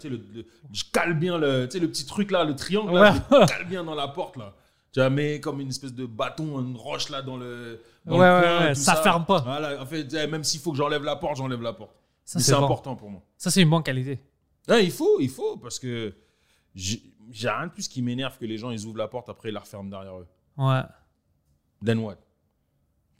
je 0.72 0.84
cale 0.92 1.18
bien 1.18 1.36
le, 1.38 1.62
le 1.62 1.88
petit 1.88 2.06
truc 2.06 2.30
là, 2.30 2.44
le 2.44 2.56
triangle 2.56 2.94
là, 2.94 3.12
Ouais. 3.12 3.18
je 3.30 3.36
le 3.40 3.46
cale 3.46 3.66
bien 3.68 3.84
dans 3.84 3.94
la 3.94 4.08
porte 4.08 4.36
là. 4.36 4.54
Tu 4.92 5.00
vois, 5.00 5.10
mets 5.10 5.40
comme 5.40 5.60
une 5.60 5.68
espèce 5.68 5.92
de 5.92 6.06
bâton, 6.06 6.58
une 6.60 6.76
roche 6.76 7.10
là 7.10 7.20
dans 7.20 7.36
le, 7.36 7.82
dans 8.06 8.18
Ouais, 8.18 8.26
le 8.26 8.34
ouais, 8.36 8.42
coin, 8.42 8.60
ouais, 8.68 8.74
tout 8.74 8.80
ça 8.80 8.96
ferme 8.96 9.26
pas. 9.26 9.40
Voilà, 9.40 9.82
en 9.82 9.84
fait, 9.84 10.10
même 10.28 10.42
s'il 10.44 10.60
faut 10.60 10.70
que 10.70 10.78
j'enlève 10.78 11.04
la 11.04 11.16
porte, 11.16 11.36
j'enlève 11.36 11.60
la 11.60 11.74
porte. 11.74 11.94
Ça, 12.24 12.38
Mais 12.38 12.42
c'est 12.42 12.52
bon. 12.52 12.64
important 12.64 12.96
pour 12.96 13.10
moi. 13.10 13.22
Ça, 13.36 13.50
c'est 13.50 13.60
une 13.60 13.68
bonne 13.68 13.82
qualité. 13.82 14.18
Il 14.68 14.90
faut, 14.90 15.20
il 15.20 15.28
faut, 15.28 15.58
parce 15.58 15.78
que 15.78 16.14
j'ai 16.74 17.02
rien 17.42 17.66
de 17.66 17.72
plus 17.72 17.88
qui 17.88 18.00
m'énerve 18.00 18.38
que 18.38 18.46
les 18.46 18.56
gens, 18.56 18.70
ils 18.70 18.86
ouvrent 18.86 18.96
la 18.98 19.08
porte, 19.08 19.28
après 19.28 19.50
ils 19.50 19.52
la 19.52 19.60
referment 19.60 19.90
derrière 19.90 20.16
eux. 20.18 20.26
Ouais. 20.56 20.80
Then 21.84 21.98
what? 21.98 22.16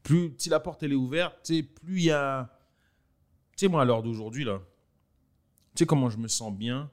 Plus, 0.02 0.34
si 0.38 0.48
la 0.48 0.60
porte 0.60 0.82
elle 0.82 0.92
est 0.92 0.96
ouverte, 0.96 1.52
plus 1.74 1.98
il 2.00 2.04
y 2.04 2.10
a. 2.10 2.48
Tu 3.56 3.66
sais, 3.66 3.68
moi, 3.68 3.82
à 3.82 3.84
l'heure 3.84 4.02
d'aujourd'hui, 4.02 4.44
là, 4.44 4.60
tu 5.76 5.82
sais 5.82 5.86
comment 5.86 6.10
je 6.10 6.18
me 6.18 6.28
sens 6.28 6.52
bien, 6.52 6.90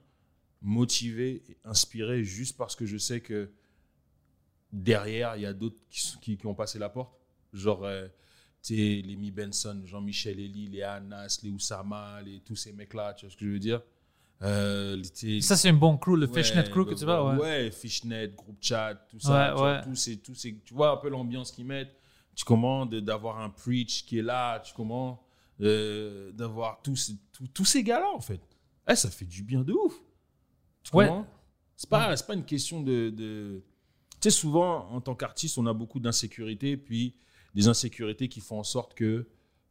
motivé 0.62 1.44
et 1.50 1.58
inspiré 1.64 2.24
juste 2.24 2.58
parce 2.58 2.76
que 2.76 2.86
je 2.86 2.98
sais 2.98 3.22
que 3.22 3.52
derrière, 4.72 5.36
il 5.36 5.42
y 5.44 5.46
a 5.46 5.54
d'autres 5.54 5.78
qui, 5.90 6.02
qui, 6.22 6.38
qui 6.38 6.46
ont 6.46 6.56
passé 6.56 6.80
la 6.80 6.90
porte? 6.90 7.14
Genre, 7.54 7.84
euh, 7.84 8.08
tu 8.62 8.76
sais, 8.76 9.02
les 9.06 9.16
Mi 9.16 9.32
Benson, 9.32 9.82
Jean-Michel 9.86 10.40
Elie, 10.40 10.68
les 10.68 10.84
Anas, 10.84 11.40
les 11.44 11.50
Oussama, 11.50 12.22
les, 12.22 12.40
tous 12.42 12.56
ces 12.56 12.74
mecs-là, 12.74 13.14
tu 13.14 13.26
vois 13.26 13.32
ce 13.32 13.38
que 13.38 13.46
je 13.46 13.52
veux 13.52 13.60
dire? 13.60 13.82
Euh, 14.42 15.02
Ça, 15.42 15.56
c'est 15.56 15.70
un 15.70 15.74
bon 15.74 15.98
crew, 15.98 16.16
le 16.18 16.28
Ouais, 16.28 16.44
Fishnet 16.44 16.64
Crew 16.70 16.86
que 16.86 16.96
tu 16.96 17.06
vois. 17.06 17.34
Ouais. 17.34 17.40
Ouais, 17.40 17.72
Fishnet, 17.72 18.30
groupe 18.30 18.58
chat, 18.60 18.96
tout 19.10 19.20
ça. 19.20 19.50
Ouais, 19.50 19.52
tu, 19.54 19.58
vois, 19.60 19.78
tous 19.80 19.96
ces- 19.96 20.18
tous 20.18 20.36
ces- 20.36 20.60
tu 20.66 20.74
vois 20.74 20.92
un 20.92 20.98
peu 20.98 21.10
l'ambiance 21.10 21.52
qu'ils 21.52 21.66
mettent. 21.66 21.96
Tu 22.36 22.44
commandes 22.44 22.96
d'avoir 22.96 23.40
un 23.40 23.50
preach 23.50 24.06
qui 24.06 24.20
est 24.20 24.24
là, 24.24 24.60
tu 24.60 24.74
commandes 24.74 25.18
euh, 25.62 26.32
d'avoir 26.32 26.82
tous, 26.82 27.14
tous, 27.32 27.48
tous 27.48 27.66
ces 27.66 27.84
gars-là, 27.84 28.10
en 28.12 28.20
fait. 28.20 28.42
Eh, 28.88 28.96
ça 28.96 29.10
fait 29.10 29.26
du 29.26 29.44
bien 29.44 29.64
de 29.64 29.74
ouf. 29.74 29.94
Tu 30.84 30.96
Ouais. 30.96 31.10
C'est 31.76 31.90
pas, 31.90 32.16
c'est 32.16 32.28
pas 32.28 32.34
une 32.36 32.46
question 32.46 32.82
de. 32.82 33.10
de- 33.10 33.64
Tu 34.22 34.30
sais, 34.30 34.30
souvent, 34.30 34.90
en 34.92 35.02
tant 35.02 35.16
qu'artiste, 35.16 35.58
on 35.58 35.66
a 35.66 35.74
beaucoup 35.74 36.00
d'insécurités, 36.00 36.78
puis 36.78 37.16
des 37.56 37.68
insécurités 37.68 38.30
qui 38.30 38.40
font 38.42 38.60
en 38.60 38.64
sorte 38.64 38.94
que, 38.94 39.28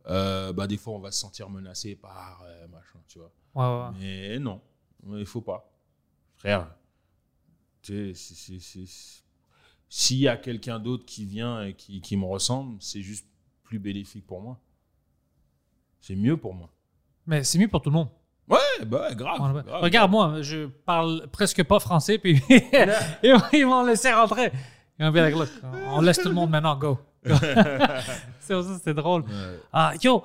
euh, 0.06 0.52
bah, 0.52 0.66
des 0.66 0.76
fois, 0.76 0.94
on 0.94 0.98
va 0.98 1.10
se 1.10 1.20
sentir 1.20 1.48
menacé 1.50 1.94
par 1.96 2.42
euh, 2.44 2.68
machin, 2.68 2.98
tu 3.08 3.18
vois. 3.18 3.32
Ouais, 3.54 3.90
ouais. 3.92 3.98
Mais 4.00 4.38
non, 4.38 4.60
il 5.14 5.26
faut 5.26 5.40
pas. 5.40 5.70
Frère, 6.36 6.74
tu 7.82 8.14
sais, 8.14 8.84
s'il 9.88 10.18
y 10.18 10.28
a 10.28 10.36
quelqu'un 10.36 10.78
d'autre 10.78 11.04
qui 11.04 11.24
vient 11.24 11.64
et 11.64 11.74
qui, 11.74 12.00
qui 12.00 12.16
me 12.16 12.24
ressemble, 12.24 12.80
c'est 12.80 13.02
juste 13.02 13.26
plus 13.62 13.78
bénéfique 13.78 14.26
pour 14.26 14.40
moi. 14.40 14.60
C'est 16.00 16.16
mieux 16.16 16.36
pour 16.36 16.54
moi. 16.54 16.72
Mais 17.26 17.44
c'est 17.44 17.58
mieux 17.58 17.68
pour 17.68 17.80
tout 17.82 17.90
le 17.90 17.94
monde. 17.94 18.08
Ouais, 18.52 18.84
bah 18.86 19.14
grave. 19.14 19.40
Ouais, 19.40 19.52
ouais. 19.56 19.62
grave. 19.64 19.82
Regarde, 19.82 20.10
moi, 20.10 20.42
je 20.42 20.66
parle 20.66 21.26
presque 21.32 21.62
pas 21.64 21.80
français, 21.80 22.18
puis 22.18 22.40
ils 23.52 23.64
vont 23.66 23.84
laisser 23.84 24.12
rentrer. 24.12 24.52
On 25.00 26.00
laisse 26.00 26.18
tout 26.18 26.28
le 26.28 26.34
monde 26.34 26.50
maintenant, 26.50 26.76
go. 26.76 26.98
c'est 28.40 28.94
drôle. 28.94 29.22
Ouais. 29.22 29.58
Ah, 29.72 29.92
yo, 30.02 30.24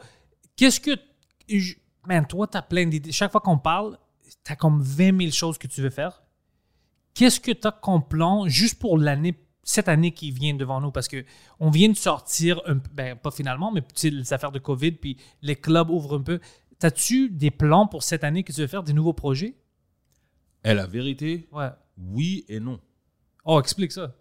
qu'est-ce 0.56 0.80
que. 0.80 0.92
je- 1.50 1.76
Man, 2.06 2.26
toi, 2.26 2.48
t'as 2.48 2.62
plein 2.62 2.86
d'idées. 2.86 3.12
Chaque 3.12 3.32
fois 3.34 3.42
qu'on 3.42 3.58
parle, 3.58 3.98
t'as 4.44 4.56
comme 4.56 4.82
20 4.82 5.20
000 5.20 5.32
choses 5.32 5.58
que 5.58 5.68
tu 5.68 5.82
veux 5.82 5.90
faire. 5.90 6.22
Qu'est-ce 7.14 7.40
que 7.42 7.52
t'as 7.52 7.72
comme 7.72 8.08
plan 8.08 8.48
juste 8.48 8.80
pour 8.80 8.98
l'année, 8.98 9.38
cette 9.64 9.90
année 9.90 10.12
qui 10.12 10.32
vient 10.32 10.54
devant 10.54 10.80
nous? 10.80 10.92
Parce 10.92 11.10
que 11.10 11.26
on 11.60 11.70
vient 11.70 11.90
de 11.90 11.98
sortir, 11.98 12.62
un 12.66 12.78
peu- 12.78 12.90
ben, 12.94 13.18
pas 13.18 13.32
finalement, 13.32 13.72
mais 13.74 13.84
les 14.04 14.32
affaires 14.32 14.54
de 14.54 14.60
COVID, 14.60 14.94
puis 14.94 15.18
les 15.42 15.58
clubs 15.58 15.90
ouvrent 15.90 16.18
un 16.18 16.22
peu. 16.22 16.40
T'as-tu 16.80 17.30
des 17.30 17.52
plans 17.52 17.88
pour 17.88 18.04
cette 18.04 18.24
année 18.24 18.44
que 18.44 18.52
tu 18.52 18.62
veux 18.62 18.68
faire, 18.68 18.84
des 18.84 18.94
nouveaux 18.94 19.14
projets? 19.14 19.56
Eh, 20.64 20.74
la 20.74 20.86
vérité, 20.86 21.48
Ouais. 21.52 21.70
oui 21.98 22.46
et 22.50 22.60
non. 22.60 22.80
Oh, 23.46 23.60
explique 23.60 23.92
ça. 23.92 24.16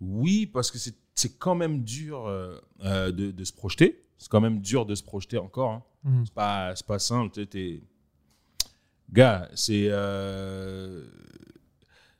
Oui, 0.00 0.46
parce 0.46 0.70
que 0.70 0.78
c'est 0.78 1.38
quand 1.38 1.54
même 1.54 1.82
dur 1.84 2.26
euh, 2.26 2.58
euh, 2.84 3.12
de, 3.12 3.30
de 3.30 3.44
se 3.44 3.52
projeter. 3.52 4.04
C'est 4.18 4.28
quand 4.30 4.40
même 4.40 4.60
dur 4.60 4.86
de 4.86 4.94
se 4.94 5.02
projeter 5.02 5.38
encore. 5.38 5.70
hein. 5.70 5.82
Mhm. 6.04 6.24
C'est 6.26 6.34
pas, 6.34 6.98
simple. 6.98 7.46
Gars, 9.12 9.48
c'est. 9.54 9.86
euh, 9.90 11.04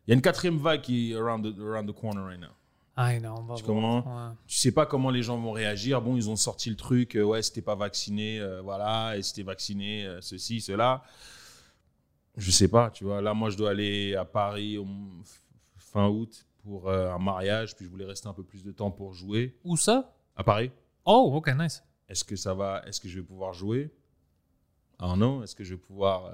Il 0.07 0.11
y 0.11 0.13
a 0.13 0.15
une 0.15 0.23
quatrième 0.23 0.59
vague 0.59 0.83
qui 0.83 1.13
est 1.13 1.17
around 1.17 1.43
the, 1.45 1.59
around 1.61 1.89
the 1.89 1.95
corner 1.95 2.25
right 2.25 2.41
now. 2.41 2.51
Ah 2.99 3.19
non, 3.21 3.35
on 3.39 3.43
va 3.43 3.55
Tu 3.57 3.63
voir. 3.65 4.01
comprends? 4.03 4.29
Ouais. 4.31 4.35
Tu 4.47 4.57
sais 4.57 4.73
pas 4.73 4.87
comment 4.87 5.11
les 5.11 5.23
gens 5.23 5.39
vont 5.39 5.53
réagir. 5.53 6.01
Bon, 6.01 6.17
ils 6.17 6.31
ont 6.31 6.37
sorti 6.37 6.71
le 6.71 6.77
truc. 6.77 7.15
euh, 7.17 7.23
ouais, 7.25 7.43
t'es 7.43 7.61
pas 7.61 7.75
vacciné, 7.75 8.41
euh, 8.41 8.63
voilà. 8.63 9.17
Et 9.17 9.21
t'es 9.21 9.43
vacciné, 9.43 10.07
euh, 10.07 10.21
ceci, 10.23 10.61
cela. 10.63 11.03
Je 12.39 12.51
sais 12.51 12.69
pas, 12.69 12.91
tu 12.91 13.05
vois. 13.05 13.21
Là, 13.21 13.35
moi, 13.35 13.51
je 13.51 13.57
dois 13.59 13.71
aller 13.71 14.15
à 14.15 14.25
Paris 14.25 14.79
au 14.79 14.87
fin 15.77 16.09
août 16.09 16.47
pour 16.63 16.91
un 16.91 17.19
mariage. 17.19 17.77
Puis 17.77 17.85
je 17.85 17.91
voulais 17.91 18.05
rester 18.07 18.29
un 18.29 18.35
peu 18.35 18.45
plus 18.45 18.63
de 18.65 18.73
temps 18.73 18.91
pour 18.91 19.13
jouer. 19.13 19.59
Où 19.65 19.77
ça? 19.77 20.15
À 20.35 20.43
Paris. 20.45 20.71
Oh, 21.05 21.33
ok, 21.35 21.51
nice. 21.59 21.83
Est-ce 22.09 22.25
que 22.25 22.37
ça 22.37 22.55
va 22.55 22.83
Est-ce 22.87 23.01
que 23.01 23.09
je 23.09 23.21
vais 23.21 23.27
pouvoir 23.27 23.53
jouer? 23.53 23.91
Ah 24.99 25.15
non. 25.17 25.43
Est-ce 25.43 25.55
que 25.55 25.65
je 25.65 25.75
vais 25.75 25.81
pouvoir 25.81 26.31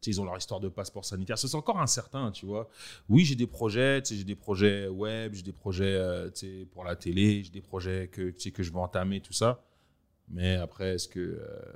Tu 0.00 0.10
sais, 0.10 0.16
ils 0.16 0.20
ont 0.20 0.24
leur 0.24 0.36
histoire 0.36 0.60
de 0.60 0.68
passeport 0.68 1.04
sanitaire. 1.04 1.38
C'est 1.38 1.54
encore 1.54 1.80
incertain, 1.80 2.30
tu 2.30 2.46
vois. 2.46 2.68
Oui, 3.08 3.24
j'ai 3.24 3.34
des 3.34 3.46
projets. 3.46 4.02
Tu 4.02 4.08
sais, 4.08 4.16
j'ai 4.16 4.24
des 4.24 4.34
projets 4.34 4.88
web, 4.88 5.34
j'ai 5.34 5.42
des 5.42 5.52
projets 5.52 5.94
euh, 5.94 6.30
tu 6.30 6.60
sais, 6.60 6.66
pour 6.72 6.84
la 6.84 6.96
télé, 6.96 7.42
j'ai 7.44 7.50
des 7.50 7.60
projets 7.60 8.08
que 8.08 8.30
tu 8.30 8.40
sais, 8.40 8.50
que 8.50 8.62
je 8.62 8.72
vais 8.72 8.78
entamer, 8.78 9.20
tout 9.20 9.32
ça. 9.32 9.62
Mais 10.28 10.54
après, 10.56 10.94
est-ce 10.94 11.08
que 11.08 11.20
euh, 11.20 11.72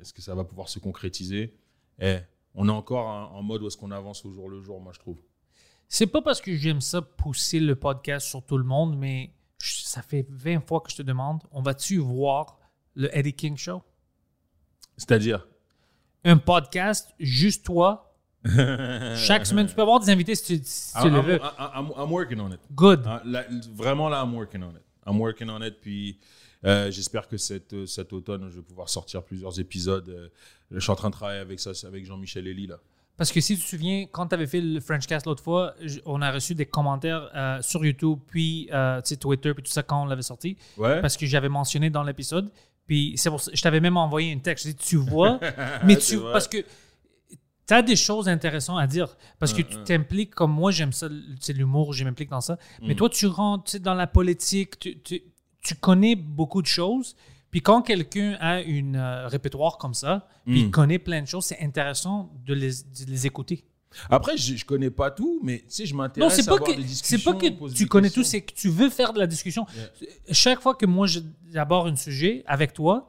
est-ce 0.00 0.12
que 0.12 0.22
ça 0.22 0.34
va 0.34 0.44
pouvoir 0.44 0.68
se 0.68 0.78
concrétiser? 0.78 1.54
Eh, 1.98 2.18
on 2.54 2.68
est 2.68 2.72
encore 2.72 3.06
en, 3.06 3.42
mode 3.42 3.62
où 3.62 3.66
est-ce 3.66 3.76
qu'on 3.76 3.90
avance 3.90 4.24
au 4.24 4.32
jour 4.32 4.48
le 4.48 4.60
jour, 4.60 4.80
moi 4.80 4.92
je 4.94 4.98
trouve. 4.98 5.20
C'est 5.88 6.06
pas 6.06 6.22
parce 6.22 6.40
que 6.40 6.54
j'aime 6.54 6.80
ça 6.80 7.02
pousser 7.02 7.60
le 7.60 7.74
podcast 7.74 8.26
sur 8.28 8.44
tout 8.44 8.58
le 8.58 8.64
monde, 8.64 8.96
mais 8.96 9.34
ça 9.58 10.02
fait 10.02 10.26
20 10.30 10.66
fois 10.66 10.80
que 10.80 10.90
je 10.90 10.96
te 10.96 11.02
demande, 11.02 11.42
on 11.50 11.62
va-tu 11.62 11.98
voir 11.98 12.58
le 12.94 13.14
Eddie 13.16 13.34
King 13.34 13.56
Show? 13.56 13.82
C'est-à-dire? 14.96 15.46
Un 16.24 16.36
podcast, 16.36 17.14
juste 17.18 17.64
toi. 17.64 18.06
Chaque 19.16 19.46
semaine, 19.46 19.66
tu 19.66 19.74
peux 19.74 19.82
avoir 19.82 20.00
des 20.00 20.10
invités 20.10 20.34
si 20.34 20.44
tu, 20.44 20.60
si 20.64 20.92
tu 20.92 20.98
I'm, 21.06 21.12
le 21.14 21.18
I'm- 21.20 21.26
veux. 21.26 21.36
I'm- 21.38 21.92
I'm 21.96 22.10
working 22.10 22.40
on 22.40 22.50
it. 22.52 22.60
Good. 22.74 23.02
Ah, 23.06 23.22
là, 23.24 23.44
vraiment 23.74 24.08
là, 24.08 24.22
I'm 24.24 24.34
working 24.34 24.62
on 24.62 24.70
it. 24.70 24.82
I'm 25.06 25.18
working 25.20 25.48
on 25.50 25.60
it. 25.62 25.80
Puis 25.80 26.18
euh, 26.64 26.90
j'espère 26.90 27.28
que 27.28 27.36
cet, 27.36 27.86
cet 27.86 28.12
automne, 28.12 28.48
je 28.50 28.56
vais 28.56 28.62
pouvoir 28.62 28.88
sortir 28.88 29.22
plusieurs 29.22 29.58
épisodes. 29.60 30.08
Euh, 30.08 30.28
je 30.70 30.78
suis 30.80 30.90
en 30.90 30.96
train 30.96 31.08
de 31.10 31.14
travailler 31.14 31.40
avec 31.40 31.60
ça, 31.60 31.72
avec 31.86 32.04
Jean-Michel 32.06 32.46
Elie 32.46 32.66
là. 32.66 32.76
Parce 33.16 33.32
que 33.32 33.40
si 33.42 33.56
tu 33.58 33.62
te 33.62 33.68
souviens, 33.68 34.06
quand 34.10 34.28
tu 34.28 34.34
avais 34.34 34.46
fait 34.46 34.62
le 34.62 34.80
Frenchcast 34.80 35.26
l'autre 35.26 35.42
fois, 35.42 35.74
on 36.06 36.22
a 36.22 36.30
reçu 36.32 36.54
des 36.54 36.64
commentaires 36.64 37.28
euh, 37.34 37.60
sur 37.60 37.84
YouTube, 37.84 38.18
puis 38.26 38.70
euh, 38.72 39.02
Twitter, 39.20 39.52
puis 39.52 39.62
tout 39.62 39.70
ça 39.70 39.82
quand 39.82 40.02
on 40.02 40.06
l'avait 40.06 40.22
sorti. 40.22 40.56
Ouais. 40.78 41.02
Parce 41.02 41.18
que 41.18 41.26
j'avais 41.26 41.50
mentionné 41.50 41.90
dans 41.90 42.02
l'épisode. 42.02 42.50
Puis 42.90 43.12
c'est 43.14 43.30
pour 43.30 43.40
ça, 43.40 43.52
je 43.54 43.62
t'avais 43.62 43.78
même 43.78 43.96
envoyé 43.96 44.32
une 44.32 44.40
texte. 44.40 44.66
Je 44.66 44.72
dis, 44.72 44.76
tu 44.76 44.96
vois, 44.96 45.38
mais 45.84 45.94
C'est 45.94 46.14
tu. 46.14 46.16
vrai. 46.16 46.32
Parce 46.32 46.48
que 46.48 46.56
tu 46.58 47.72
as 47.72 47.82
des 47.82 47.94
choses 47.94 48.28
intéressantes 48.28 48.80
à 48.80 48.88
dire. 48.88 49.16
Parce 49.38 49.52
que 49.52 49.62
Hum, 49.62 49.68
tu 49.68 49.76
hum. 49.76 49.84
t'impliques 49.84 50.34
comme 50.34 50.50
moi, 50.52 50.72
j'aime 50.72 50.92
ça, 50.92 51.08
c'est 51.38 51.52
l'humour, 51.52 51.92
je 51.92 52.02
m'implique 52.02 52.30
dans 52.30 52.40
ça. 52.40 52.58
Mais 52.82 52.90
Hum. 52.90 52.96
toi, 52.96 53.08
tu 53.08 53.28
rentres 53.28 53.78
dans 53.78 53.94
la 53.94 54.08
politique, 54.08 54.76
tu, 54.80 54.98
tu, 55.02 55.22
tu 55.62 55.74
connais 55.76 56.16
beaucoup 56.16 56.62
de 56.62 56.66
choses. 56.66 57.14
Puis 57.52 57.60
quand 57.62 57.82
quelqu'un 57.82 58.36
a 58.40 58.54
un 58.56 58.94
euh, 58.96 59.28
répertoire 59.28 59.78
comme 59.78 59.94
ça, 59.94 60.26
puis 60.44 60.62
il 60.62 60.70
connaît 60.72 60.98
plein 60.98 61.22
de 61.22 61.26
choses, 61.28 61.44
c'est 61.44 61.60
intéressant 61.60 62.32
de 62.44 62.54
les, 62.54 62.70
de 62.72 63.08
les 63.08 63.26
écouter. 63.28 63.64
Après, 64.08 64.36
je, 64.36 64.56
je 64.56 64.64
connais 64.64 64.90
pas 64.90 65.10
tout, 65.10 65.40
mais 65.42 65.58
tu 65.58 65.64
sais, 65.68 65.86
je 65.86 65.94
m'intéresse 65.94 66.34
c'est 66.34 66.48
à 66.48 66.52
avoir 66.52 66.68
que 66.68 66.72
des 66.76 66.82
c'est 66.82 66.88
discussions. 66.88 67.32
pas 67.32 67.38
que 67.38 67.72
tu 67.74 67.86
connais 67.86 68.10
tout, 68.10 68.22
c'est 68.22 68.40
que 68.40 68.52
tu 68.54 68.68
veux 68.68 68.88
faire 68.90 69.12
de 69.12 69.18
la 69.18 69.26
discussion. 69.26 69.66
Chaque 70.30 70.60
fois 70.60 70.74
que 70.74 70.86
moi 70.86 71.06
j'aborde 71.52 71.88
un 71.88 71.96
sujet 71.96 72.44
avec 72.46 72.72
toi, 72.72 73.08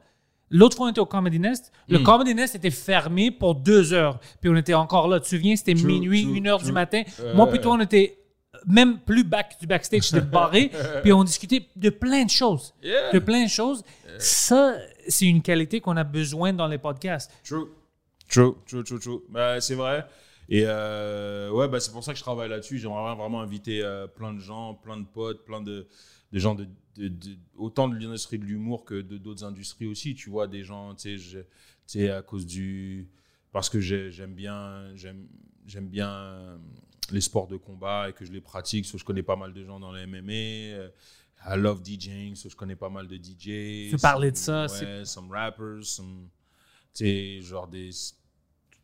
l'autre 0.49 0.75
fois 0.77 0.87
on 0.87 0.89
était 0.89 0.99
au 0.99 1.05
Comedy 1.05 1.39
Nest, 1.39 1.71
le 1.87 1.99
Hmm. 1.99 2.03
Comedy 2.03 2.33
Nest 2.35 2.55
était 2.55 2.71
fermé 2.71 3.29
pour 3.31 3.55
deux 3.55 3.93
heures, 3.93 4.19
puis 4.41 4.49
on 4.49 4.55
était 4.55 4.73
encore 4.73 5.07
là. 5.07 5.19
Tu 5.19 5.23
te 5.25 5.29
souviens, 5.35 5.55
c'était 5.55 5.75
minuit, 5.75 6.23
true, 6.23 6.37
une 6.37 6.47
heure 6.47 6.61
du 6.61 6.71
matin. 6.71 7.03
Euh, 7.19 7.35
Moi 7.35 7.47
puis 7.47 7.59
toi, 7.61 7.73
on 7.73 7.79
était 7.79 8.17
même 8.67 8.99
plus 8.99 9.23
back 9.23 9.57
du 9.59 9.67
backstage, 9.67 10.03
c'était 10.03 10.21
barré, 10.25 10.71
puis 11.03 11.13
on 11.13 11.23
discutait 11.23 11.67
de 11.75 11.89
plein 11.89 12.25
de 12.25 12.29
choses, 12.29 12.73
Yeah. 12.83 13.11
de 13.11 13.19
plein 13.19 13.43
de 13.45 13.49
choses. 13.49 13.83
Ça, 14.17 14.75
c'est 15.07 15.25
une 15.25 15.41
qualité 15.41 15.79
qu'on 15.79 15.97
a 15.97 16.03
besoin 16.03 16.53
dans 16.53 16.67
les 16.67 16.77
podcasts. 16.77 17.31
True. 17.43 17.67
True, 18.29 18.53
true, 18.67 18.83
true, 18.83 18.99
true. 18.99 19.19
Bah, 19.29 19.59
c'est 19.61 19.75
vrai. 19.75 20.05
Et 20.53 20.63
euh, 20.65 21.49
ouais, 21.51 21.67
bah, 21.69 21.79
c'est 21.79 21.91
pour 21.93 22.03
ça 22.03 22.11
que 22.11 22.17
je 22.19 22.23
travaille 22.23 22.49
là-dessus. 22.49 22.77
J'aimerais 22.77 23.15
vraiment 23.15 23.41
inviter 23.41 23.81
euh, 23.83 24.05
plein 24.05 24.33
de 24.33 24.39
gens, 24.39 24.73
plein 24.75 24.97
de 24.97 25.05
potes, 25.05 25.45
plein 25.45 25.61
de, 25.61 25.87
de 26.33 26.39
gens 26.39 26.55
de, 26.55 26.67
de- 26.97 27.07
de- 27.07 27.37
autant 27.55 27.87
de 27.87 27.95
l'industrie 27.97 28.37
de 28.37 28.43
l'humour 28.43 28.83
que 28.83 29.01
de 29.01 29.17
d'autres 29.17 29.45
industries 29.45 29.87
aussi. 29.87 30.13
Tu 30.13 30.29
vois, 30.29 30.47
des 30.49 30.63
gens, 30.65 30.93
tu 30.93 31.17
sais, 31.87 32.09
à 32.09 32.21
cause 32.21 32.45
du. 32.45 33.07
Parce 33.53 33.69
que 33.69 33.79
j'ai- 33.79 34.11
j'aime 34.11 34.33
bien, 34.33 34.93
j'aime, 34.95 35.25
j'aime 35.65 35.87
bien 35.87 36.09
euh, 36.11 36.57
les 37.13 37.21
sports 37.21 37.47
de 37.47 37.55
combat 37.55 38.09
et 38.09 38.13
que 38.13 38.25
je 38.25 38.31
les 38.33 38.41
pratique. 38.41 38.85
So, 38.85 38.97
je 38.97 39.05
connais 39.05 39.23
pas 39.23 39.37
mal 39.37 39.53
de 39.53 39.63
gens 39.63 39.79
dans 39.79 39.93
les 39.93 40.05
MMA. 40.05 40.89
I 41.43 41.55
love 41.57 41.81
DJing, 41.81 42.35
so 42.35 42.49
je 42.49 42.55
connais 42.57 42.75
pas 42.75 42.89
mal 42.89 43.07
de 43.07 43.15
DJ. 43.15 43.89
Tu 43.89 43.97
parler 44.01 44.31
de 44.31 44.37
ça, 44.37 44.67
Ouais, 44.85 45.05
some 45.05 45.31
rappers, 45.31 45.83
some 45.85 46.27
tu 46.93 47.05
sais, 47.05 47.41
genre 47.41 47.67
des 47.69 47.89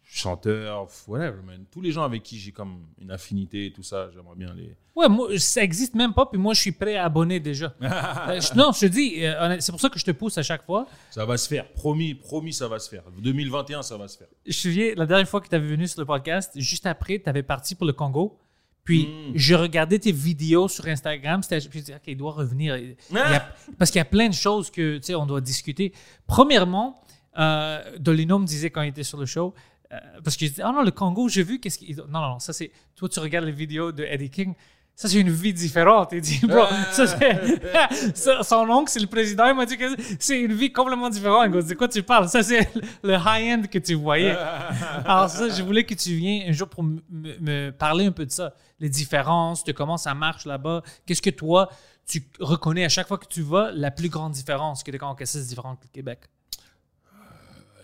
chanteurs, 0.10 0.88
whatever, 1.08 1.42
man. 1.46 1.66
Tous 1.72 1.82
les 1.82 1.92
gens 1.92 2.04
avec 2.04 2.24
qui 2.24 2.40
j'ai 2.40 2.52
comme 2.52 2.86
une 3.02 3.12
affinité 3.12 3.68
et 3.68 3.72
tout 3.74 3.84
ça, 3.84 4.10
j'aimerais 4.14 4.36
bien 4.36 4.54
les. 4.56 4.76
Ouais, 4.96 5.08
moi, 5.10 5.38
ça 5.38 5.62
existe 5.62 5.94
même 5.96 6.14
pas, 6.14 6.26
puis 6.26 6.40
moi, 6.40 6.54
je 6.54 6.62
suis 6.62 6.72
prêt 6.72 6.96
à 6.96 7.06
abonner 7.06 7.40
déjà. 7.40 7.74
Euh, 7.82 8.40
je- 8.42 8.56
non, 8.58 8.72
je 8.72 8.80
te 8.82 8.86
dis, 8.88 9.26
euh, 9.26 9.58
c'est 9.60 9.72
pour 9.72 9.80
ça 9.82 9.90
que 9.90 10.00
je 10.00 10.06
te 10.06 10.12
pousse 10.12 10.38
à 10.38 10.44
chaque 10.44 10.66
fois. 10.66 10.88
Ça 11.12 11.24
va 11.26 11.38
se 11.38 11.48
faire, 11.48 11.72
promis, 11.74 12.16
promis, 12.16 12.52
ça 12.54 12.68
va 12.68 12.80
se 12.80 12.90
faire. 12.90 13.04
2021, 13.22 13.82
ça 13.84 13.96
va 13.98 14.08
se 14.08 14.18
faire. 14.18 14.28
Je 14.46 14.50
me 14.50 14.54
souviens, 14.54 14.94
la 14.96 15.06
dernière 15.06 15.28
fois 15.30 15.40
que 15.42 15.48
tu 15.50 15.56
avais 15.56 15.68
venu 15.68 15.88
sur 15.88 16.00
le 16.02 16.06
podcast, 16.06 16.52
juste 16.56 16.86
après, 16.86 17.20
tu 17.20 17.30
avais 17.30 17.44
parti 17.44 17.76
pour 17.76 17.86
le 17.86 17.94
Congo. 17.94 18.40
Puis, 18.84 19.06
Mm. 19.08 19.32
je 19.36 19.54
regardais 19.56 20.00
tes 20.00 20.14
vidéos 20.14 20.68
sur 20.70 20.88
Instagram. 20.88 21.42
Puis 21.42 21.60
je 21.62 21.68
disais, 21.68 21.96
OK, 21.96 22.02
il 22.08 22.16
doit 22.18 22.32
revenir. 22.32 22.78
Il 22.78 22.96
y 23.12 23.18
a- 23.18 23.54
parce 23.78 23.92
qu'il 23.92 24.00
y 24.00 24.02
a 24.02 24.06
plein 24.06 24.30
de 24.30 24.34
choses 24.34 24.72
que, 24.72 24.98
tu 24.98 25.04
sais, 25.04 25.16
on 25.16 25.26
doit 25.26 25.42
discuter. 25.42 25.92
Premièrement, 26.26 27.02
euh, 27.38 27.98
Dolino 28.00 28.40
me 28.40 28.46
disait 28.46 28.70
quand 28.70 28.82
il 28.82 28.90
était 28.90 29.04
sur 29.04 29.18
le 29.20 29.26
show, 29.26 29.54
euh, 29.94 29.98
parce 30.24 30.36
qu'il 30.36 30.50
disait, 30.50 30.64
ah 30.64 30.72
non, 30.72 30.84
le 30.84 30.92
Congo, 30.92 31.30
j'ai 31.30 31.44
vu, 31.44 31.60
qu'est-ce 31.60 31.78
qu'il. 31.80 31.96
Non, 31.96 32.06
non, 32.10 32.22
non, 32.22 32.40
ça 32.40 32.54
c'est. 32.54 32.72
Toi, 32.96 33.08
tu 33.10 33.20
regardes 33.20 33.46
les 33.46 33.52
vidéos 33.52 33.92
de 33.92 34.04
Eddie 34.04 34.30
King. 34.30 34.54
Ça, 34.96 35.08
c'est 35.08 35.20
une 35.20 35.30
vie 35.30 35.54
différente. 35.54 36.10
Il 36.12 36.22
dit, 36.22 36.40
bro, 36.44 36.64
ça, 36.92 38.44
son 38.44 38.68
oncle, 38.70 38.90
c'est 38.92 39.00
le 39.00 39.06
président. 39.06 39.46
Il 39.48 39.54
m'a 39.56 39.68
dit 39.68 39.78
que 39.78 39.86
c'est 40.20 40.42
une 40.42 40.54
vie 40.54 40.72
complètement 40.74 41.12
différente. 41.12 41.52
Il 41.54 41.62
dit, 41.62 41.70
de 41.70 41.74
quoi 41.76 41.88
tu 41.88 42.02
parles? 42.02 42.28
Ça, 42.28 42.42
c'est 42.42 42.68
le 43.04 43.14
high-end 43.14 43.62
que 43.70 43.78
tu 43.78 43.94
voyais. 43.94 44.32
Alors, 45.06 45.30
ça, 45.30 45.50
je 45.50 45.62
voulais 45.62 45.84
que 45.84 45.94
tu 45.94 46.16
viennes 46.16 46.50
un 46.50 46.52
jour 46.52 46.68
pour 46.68 46.84
me- 46.84 47.70
parler 47.70 48.08
un 48.08 48.12
peu 48.12 48.26
de 48.26 48.32
ça. 48.32 48.56
Les 48.80 48.90
différences, 48.90 49.64
de 49.64 49.72
comment 49.72 49.98
ça 49.98 50.16
marche 50.16 50.46
là-bas. 50.46 50.82
Qu'est-ce 51.06 51.22
que 51.22 51.30
toi, 51.30 51.70
tu 52.08 52.24
reconnais 52.40 52.84
à 52.84 52.90
chaque 52.90 53.08
fois 53.08 53.20
que 53.20 53.28
tu 53.28 53.44
vas, 53.44 53.72
la 53.72 53.92
plus 53.92 54.10
grande 54.10 54.32
différence? 54.34 54.82
Que 54.84 54.90
tu 54.90 54.98
quand 54.98 55.14
que 55.14 55.26
ça, 55.26 55.40
c'est 55.40 55.46
différent 55.46 55.76
que 55.76 55.84
le 55.84 55.90
Québec? 55.94 56.22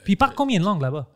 Puis 0.03 0.13
il 0.13 0.17
parle 0.17 0.33
combien 0.33 0.59
de 0.59 0.65
langues 0.65 0.81
là-bas? 0.81 1.07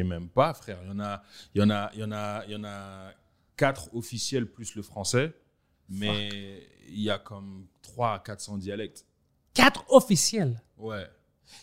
Sais 0.00 0.04
même 0.08 0.28
pas, 0.30 0.54
frère. 0.54 0.78
Il 0.82 0.88
y 0.88 0.92
en 0.92 1.00
a, 1.00 1.22
il 1.54 1.60
y 1.60 1.62
en 1.64 1.70
a, 1.70 1.90
il 1.92 2.00
y 2.00 2.04
en 2.04 2.12
a, 2.12 2.42
il 2.46 2.52
y 2.52 2.56
en 2.56 2.64
a 2.64 3.12
quatre 3.56 3.94
officiels 3.94 4.46
plus 4.50 4.74
le 4.74 4.80
français, 4.82 5.34
mais 5.90 6.66
il 6.88 7.00
y 7.00 7.10
a 7.10 7.18
comme 7.18 7.66
3 7.82 8.14
à 8.14 8.18
400 8.18 8.56
dialectes. 8.56 9.04
Quatre 9.52 9.84
officiels? 9.92 10.58
Ouais. 10.78 11.06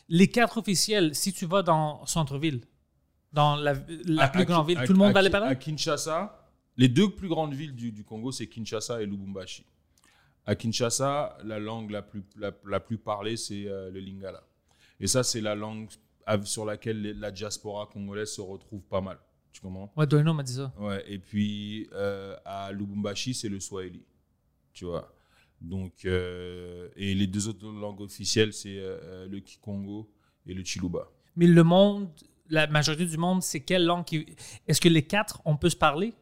Les 0.08 0.28
quatre 0.28 0.58
officiels, 0.60 1.16
si 1.16 1.34
tu 1.34 1.48
vas 1.48 1.64
dans 1.64 2.06
centre-ville, 2.06 2.62
dans 3.34 3.56
la, 3.56 3.74
la 4.06 4.24
À- 4.26 4.30
plus 4.30 4.42
à 4.42 4.46
grande 4.46 4.68
ville, 4.68 4.78
à- 4.78 4.86
tout 4.86 4.94
le 4.94 5.00
monde 5.00 5.10
à 5.10 5.14
va 5.14 5.20
aller 5.20 5.30
Ki- 5.30 5.32
par 5.32 5.42
là? 5.42 5.48
À 5.48 5.56
Kinshasa, 5.56 6.48
les 6.78 6.90
deux 6.90 7.10
plus 7.10 7.30
grandes 7.30 7.56
villes 7.56 7.74
du, 7.74 7.92
du 7.92 8.04
Congo, 8.04 8.32
c'est 8.32 8.46
Kinshasa 8.48 9.02
et 9.02 9.06
Lubumbashi. 9.08 9.66
À 10.46 10.54
Kinshasa, 10.56 11.40
la 11.44 11.58
langue 11.58 11.90
la 11.90 12.04
plus, 12.04 12.24
la, 12.36 12.52
la 12.68 12.80
plus 12.80 13.00
parlée, 13.00 13.36
c'est 13.36 13.66
euh, 13.68 13.90
le 13.90 14.00
lingala. 14.00 14.44
Et 15.00 15.08
ça, 15.08 15.24
c'est 15.24 15.42
la 15.42 15.56
langue 15.56 15.90
sur 16.44 16.66
laquelle 16.66 17.20
la 17.20 17.32
diaspora 17.32 17.88
congolaise 17.92 18.32
se 18.32 18.42
retrouve 18.42 18.82
pas 18.84 19.02
mal. 19.02 19.18
Tu 19.52 19.62
comprends? 19.62 19.92
Ouais, 19.96 20.06
Doino 20.06 20.34
m'a 20.34 20.44
dit 20.44 20.54
ça. 20.54 20.74
Ouais, 20.78 21.04
et 21.08 21.20
puis 21.20 21.90
euh, 21.94 22.36
à 22.46 22.72
Lubumbashi, 22.72 23.34
c'est 23.34 23.50
le 23.50 23.60
Swahili. 23.60 24.04
Tu 24.74 24.86
vois. 24.86 25.12
Donc, 25.60 26.06
euh, 26.06 26.90
et 26.96 27.16
les 27.16 27.26
deux 27.26 27.48
autres 27.48 27.68
langues 27.68 28.02
officielles, 28.02 28.54
c'est 28.54 28.78
euh, 28.78 29.28
le 29.28 29.40
Kikongo 29.40 30.12
et 30.46 30.54
le 30.54 30.64
Chiluba. 30.64 31.10
Mais 31.36 31.48
le 31.48 31.64
monde, 31.64 32.10
la 32.50 32.68
majorité 32.68 33.06
du 33.06 33.18
monde, 33.18 33.42
c'est 33.42 33.62
quelle 33.62 33.86
langue 33.86 34.06
qui. 34.06 34.26
Est-ce 34.68 34.80
que 34.80 34.90
les 34.90 35.04
quatre, 35.04 35.42
on 35.46 35.58
peut 35.58 35.70
se 35.70 35.76
parler? 35.76 36.14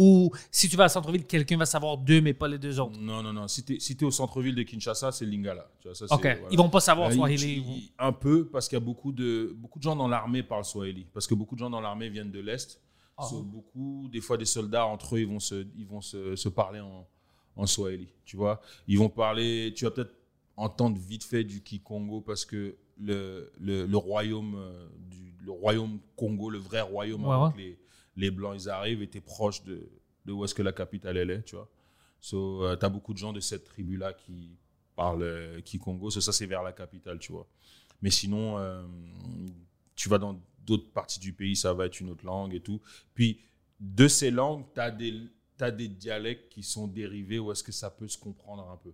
Ou 0.00 0.30
si 0.52 0.68
tu 0.68 0.76
vas 0.76 0.84
à 0.84 0.88
centre-ville, 0.88 1.24
quelqu'un 1.24 1.56
va 1.56 1.66
savoir 1.66 1.98
deux, 1.98 2.20
mais 2.20 2.32
pas 2.32 2.46
les 2.46 2.58
deux 2.58 2.78
autres? 2.78 2.96
Non, 3.00 3.20
non, 3.20 3.32
non. 3.32 3.48
Si 3.48 3.64
tu 3.64 3.74
es, 3.76 4.04
au 4.04 4.12
centre-ville 4.12 4.54
de 4.54 4.62
Kinshasa, 4.62 5.10
c'est 5.10 5.26
Lingala. 5.26 5.68
Tu 5.80 5.88
vois, 5.88 5.94
ça, 5.96 6.04
OK. 6.04 6.20
voilà. 6.22 6.38
Ils 6.52 6.56
vont 6.56 6.70
pas 6.70 6.78
savoir 6.80 7.12
Swahili. 7.12 7.52
il- 7.66 7.76
il- 7.76 7.90
un 7.98 8.12
peu, 8.12 8.46
parce 8.46 8.68
qu'il 8.68 8.76
y 8.78 8.80
a 8.80 8.84
beaucoup 8.84 9.10
de, 9.10 9.52
beaucoup 9.56 9.80
de 9.80 9.82
gens 9.82 9.96
dans 9.96 10.06
l'armée 10.06 10.44
parlent 10.44 10.64
Swahili. 10.64 11.06
Parce 11.12 11.26
que 11.26 11.34
beaucoup 11.34 11.56
de 11.56 11.60
gens 11.60 11.68
dans 11.70 11.80
l'armée 11.80 12.08
viennent 12.10 12.30
de 12.30 12.38
l'Est. 12.40 12.80
Ah. 13.16 13.24
So, 13.28 13.42
beaucoup, 13.42 14.08
des 14.12 14.20
fois, 14.20 14.36
des 14.36 14.44
soldats, 14.44 14.86
entre 14.86 15.16
eux, 15.16 15.20
ils 15.20 15.26
vont 15.26 15.40
se, 15.40 15.66
ils 15.76 15.86
vont 15.88 16.00
se, 16.00 16.36
se 16.36 16.48
parler 16.48 16.78
en, 16.78 17.04
en 17.56 17.66
Swahili. 17.66 18.06
Tu 18.24 18.36
vois 18.36 18.60
Ils 18.86 18.98
vont 18.98 19.08
parler, 19.08 19.72
tu 19.76 19.84
vas 19.84 19.90
peut-être 19.90 20.14
entendre 20.56 20.96
vite 20.96 21.24
fait 21.24 21.42
du 21.42 21.60
Kikongo 21.60 22.20
parce 22.20 22.44
que 22.44 22.76
le, 23.00 23.50
le, 23.60 23.86
le 23.86 23.96
royaume 23.96 24.54
euh, 24.56 24.86
du, 25.10 25.34
le 25.44 25.50
royaume 25.50 25.98
Congo, 26.16 26.50
le 26.50 26.58
vrai 26.58 26.80
royaume 26.82 27.24
Ouais, 27.24 27.34
avant 27.34 27.46
ouais. 27.48 27.52
que 27.52 27.58
les, 27.58 27.78
les 28.18 28.30
Blancs 28.30 28.56
ils 28.60 28.68
arrivent, 28.68 29.00
était 29.00 29.20
proche 29.20 29.62
de, 29.64 29.88
de 30.26 30.32
où 30.32 30.44
est-ce 30.44 30.54
que 30.54 30.62
la 30.62 30.72
capitale 30.72 31.16
elle 31.16 31.30
est, 31.30 31.42
tu 31.44 31.56
vois. 31.56 31.70
So, 32.20 32.76
tu 32.76 32.84
as 32.84 32.88
beaucoup 32.88 33.14
de 33.14 33.18
gens 33.18 33.32
de 33.32 33.40
cette 33.40 33.64
tribu-là 33.64 34.12
qui 34.12 34.58
parlent 34.96 35.22
euh, 35.22 35.60
Kikongo. 35.60 36.10
So, 36.10 36.20
ça, 36.20 36.32
c'est 36.32 36.46
vers 36.46 36.62
la 36.62 36.72
capitale, 36.72 37.18
tu 37.20 37.32
vois. 37.32 37.46
Mais 38.02 38.10
sinon, 38.10 38.58
euh, 38.58 38.84
tu 39.94 40.08
vas 40.08 40.18
dans 40.18 40.40
d'autres 40.66 40.90
parties 40.92 41.20
du 41.20 41.32
pays, 41.32 41.54
ça 41.56 41.72
va 41.72 41.86
être 41.86 42.00
une 42.00 42.10
autre 42.10 42.26
langue 42.26 42.54
et 42.54 42.60
tout. 42.60 42.80
Puis, 43.14 43.40
de 43.78 44.08
ces 44.08 44.32
langues, 44.32 44.64
tu 44.74 44.80
as 44.80 44.90
des, 44.90 45.14
t'as 45.56 45.70
des 45.70 45.88
dialectes 45.88 46.48
qui 46.48 46.64
sont 46.64 46.88
dérivés 46.88 47.38
où 47.38 47.52
est-ce 47.52 47.62
que 47.62 47.72
ça 47.72 47.90
peut 47.90 48.08
se 48.08 48.18
comprendre 48.18 48.68
un 48.68 48.76
peu. 48.76 48.92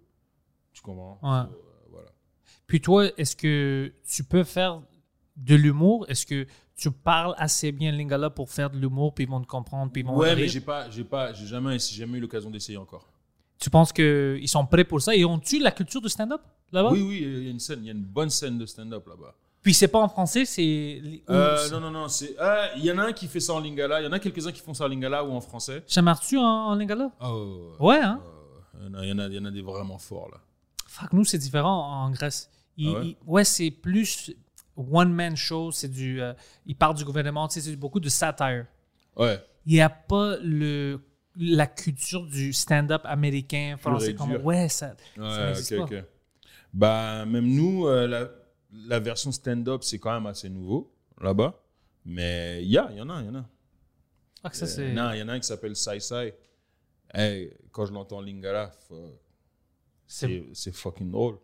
Tu 0.73 0.83
comprends? 0.83 1.19
Ouais. 1.23 1.49
So, 1.49 1.57
euh, 1.57 1.89
Voilà. 1.91 2.11
Puis 2.67 2.81
toi, 2.81 3.07
est-ce 3.17 3.35
que 3.35 3.93
tu 4.07 4.25
peux 4.25 4.45
faire 4.45 4.83
de 5.37 5.55
l'humour? 5.55 6.05
Est-ce 6.11 6.27
que 6.27 6.47
tu 6.77 6.91
parles 6.91 7.35
assez 7.39 7.71
bien 7.73 7.93
lingala 7.93 8.31
pour 8.31 8.51
faire 8.51 8.69
de 8.71 8.79
l'humour, 8.79 9.15
puis 9.15 9.25
ils 9.25 9.31
vont 9.31 9.41
te 9.41 9.47
comprendre, 9.47 9.93
puis 9.93 10.03
ils 10.03 10.07
vont 10.07 10.17
Ouais, 10.17 10.31
rire? 10.35 10.45
mais 10.45 10.49
j'ai 10.49 10.61
pas, 10.61 10.91
j'ai 10.91 11.05
pas, 11.05 11.33
j'ai 11.33 11.47
jamais, 11.47 11.79
j'ai 11.79 11.97
jamais 11.97 12.19
eu 12.19 12.21
l'occasion 12.21 12.51
d'essayer 12.51 12.79
encore. 12.79 13.07
Tu 13.59 13.71
penses 13.71 13.93
qu'ils 13.93 14.49
sont 14.49 14.67
prêts 14.67 14.85
pour 14.85 15.01
ça? 15.01 15.15
Et 15.15 15.25
ont-tu 15.25 15.59
la 15.61 15.71
culture 15.71 16.01
du 16.03 16.09
stand-up 16.09 16.43
là-bas? 16.73 16.91
Oui, 16.91 17.01
oui, 17.03 17.19
il 17.23 17.45
y 17.45 17.47
a 17.47 17.51
une 17.51 17.61
scène, 17.61 17.79
il 17.83 17.87
y 17.87 17.91
a 17.91 17.93
une 17.93 18.03
bonne 18.03 18.29
scène 18.31 18.59
de 18.59 18.67
stand-up 18.67 19.07
là-bas. 19.07 19.35
Puis 19.63 19.73
c'est 19.73 19.89
pas 19.89 20.01
en 20.01 20.09
français, 20.09 20.45
c'est... 20.45 21.23
Euh, 21.31 21.71
non, 21.71 21.81
non, 21.81 21.91
non, 21.91 22.09
c'est, 22.09 22.35
ah, 22.39 22.69
il 22.77 22.85
y 22.85 22.91
en 22.93 22.99
a 22.99 23.05
un 23.05 23.13
qui 23.13 23.29
fait 23.29 23.41
ça 23.41 23.55
en 23.55 23.61
lingala, 23.61 24.03
il 24.03 24.05
y 24.05 24.07
en 24.07 24.13
a 24.13 24.19
quelques-uns 24.19 24.53
qui 24.53 24.61
font 24.61 24.75
ça 24.75 24.85
en 24.85 24.89
lingala 24.89 25.25
ou 25.25 25.33
en 25.33 25.41
français. 25.41 25.83
Ça 25.87 26.03
marche-tu 26.03 26.37
en, 26.37 26.43
en 26.43 26.75
lingala? 26.75 27.11
Oh, 27.23 27.73
Ouais, 27.81 27.97
hein? 28.01 28.21
Il 28.83 28.87
y 28.87 28.91
en 28.91 28.95
a- 28.99 29.05
il 29.05 29.09
y, 29.09 29.13
en 29.13 29.19
a, 29.21 29.29
y 29.29 29.39
en 29.39 29.45
a 29.47 29.51
des 29.51 29.63
vraiment 29.63 29.97
forts 29.99 30.29
là. 30.33 30.39
Fuck, 30.87 31.13
nous, 31.15 31.25
c'est 31.25 31.39
différent 31.39 32.05
en 32.05 32.11
Grèce. 32.11 32.51
Il- 32.77 32.95
Ah 32.95 33.03
ouais, 33.27 33.45
c'est 33.45 33.71
plus 33.71 34.33
one-man 34.77 35.37
show, 35.37 35.71
c'est 35.73 35.89
du... 35.89 36.21
euh, 36.21 36.33
il 36.67 36.77
parle 36.77 36.97
du 36.97 37.05
gouvernement, 37.05 37.47
tu 37.49 37.55
sais, 37.61 37.71
c'est 37.71 37.77
beaucoup 37.77 38.01
de 38.01 38.09
satire. 38.09 38.67
Ouais. 39.17 39.43
Il 39.67 39.73
n'y 39.75 39.81
a 39.81 39.89
pas 39.89 40.37
le, 40.43 41.01
la 41.37 41.67
culture 41.67 42.27
du 42.27 42.53
stand-up 42.53 43.03
américain, 43.05 43.77
français. 43.79 44.15
Comme, 44.15 44.37
ouais, 44.37 44.69
ça, 44.69 44.95
ça 45.17 45.23
Ouais, 45.23 45.47
n'existe 45.47 45.73
ok, 45.73 45.89
pas. 45.91 45.97
ok. 45.99 46.05
Bah, 46.73 47.25
même 47.27 47.47
nous, 47.47 47.87
euh, 47.87 48.07
la, 48.09 48.29
la 48.89 48.99
version 49.01 49.31
stand-up, 49.33 49.83
c'est 49.85 49.99
quand 49.99 50.13
même 50.13 50.27
assez 50.27 50.49
nouveau 50.51 50.93
là-bas. 51.21 51.61
Mais 52.05 52.63
il 52.63 52.71
y, 52.71 52.77
a, 52.77 52.89
il 52.91 52.99
y 52.99 53.01
en 53.01 53.09
a, 53.09 53.21
il 53.23 53.27
y 53.27 53.29
en 53.31 53.37
a. 53.37 53.45
Fuck, 54.43 54.55
ça, 54.57 54.65
Euh, 54.65 54.69
c'est... 54.69 54.93
non, 54.93 55.13
il 55.13 55.21
y 55.21 55.23
en 55.23 55.29
a 55.29 55.33
un 55.35 55.41
qui 55.41 55.47
s'appelle 55.47 55.75
Sai 55.77 56.01
Sai. 56.01 56.35
Hey, 57.15 57.53
quand 57.71 57.87
je 57.87 57.93
l'entends 57.93 58.21
Lingala, 58.21 58.73
C'est- 60.07 60.73
fucking 60.73 61.11
drôle. 61.11 61.39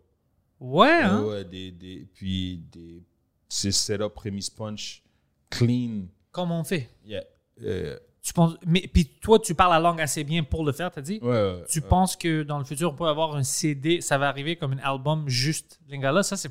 Ouais, 0.59 0.91
hein? 0.91 1.23
Ouais, 1.25 1.45
des, 1.45 1.71
des, 1.71 2.07
puis 2.13 2.59
des, 2.71 3.03
c'est 3.51 3.73
setup, 3.73 4.15
premise 4.15 4.49
punch, 4.49 5.03
clean. 5.51 6.07
Comme 6.33 6.53
on 6.53 6.65
fait. 6.65 6.89
Yeah. 7.05 7.25
Euh, 7.63 7.99
Tu 8.23 8.33
penses... 8.33 8.55
Mais 8.67 8.89
puis 8.93 9.07
toi, 9.21 9.39
tu 9.39 9.55
parles 9.55 9.73
la 9.73 9.81
langue 9.81 10.01
assez 10.01 10.25
bien 10.25 10.43
pour 10.45 10.65
le 10.65 10.73
faire, 10.73 10.91
t'as 10.91 11.01
dit? 11.03 11.19
ouais, 11.23 11.29
ouais, 11.29 11.65
Tu 11.69 11.81
ouais. 11.81 11.87
penses 11.89 12.17
que 12.17 12.43
dans 12.43 12.59
le 12.59 12.65
futur, 12.65 12.93
on 12.93 12.95
peut 12.95 13.07
avoir 13.09 13.35
un 13.37 13.43
CD, 13.43 14.01
ça 14.01 14.17
va 14.19 14.29
arriver 14.29 14.57
comme 14.57 14.73
un 14.75 14.79
album 14.79 15.29
juste 15.29 15.79
Lingala? 15.89 16.23
Ça, 16.23 16.37
c'est 16.37 16.51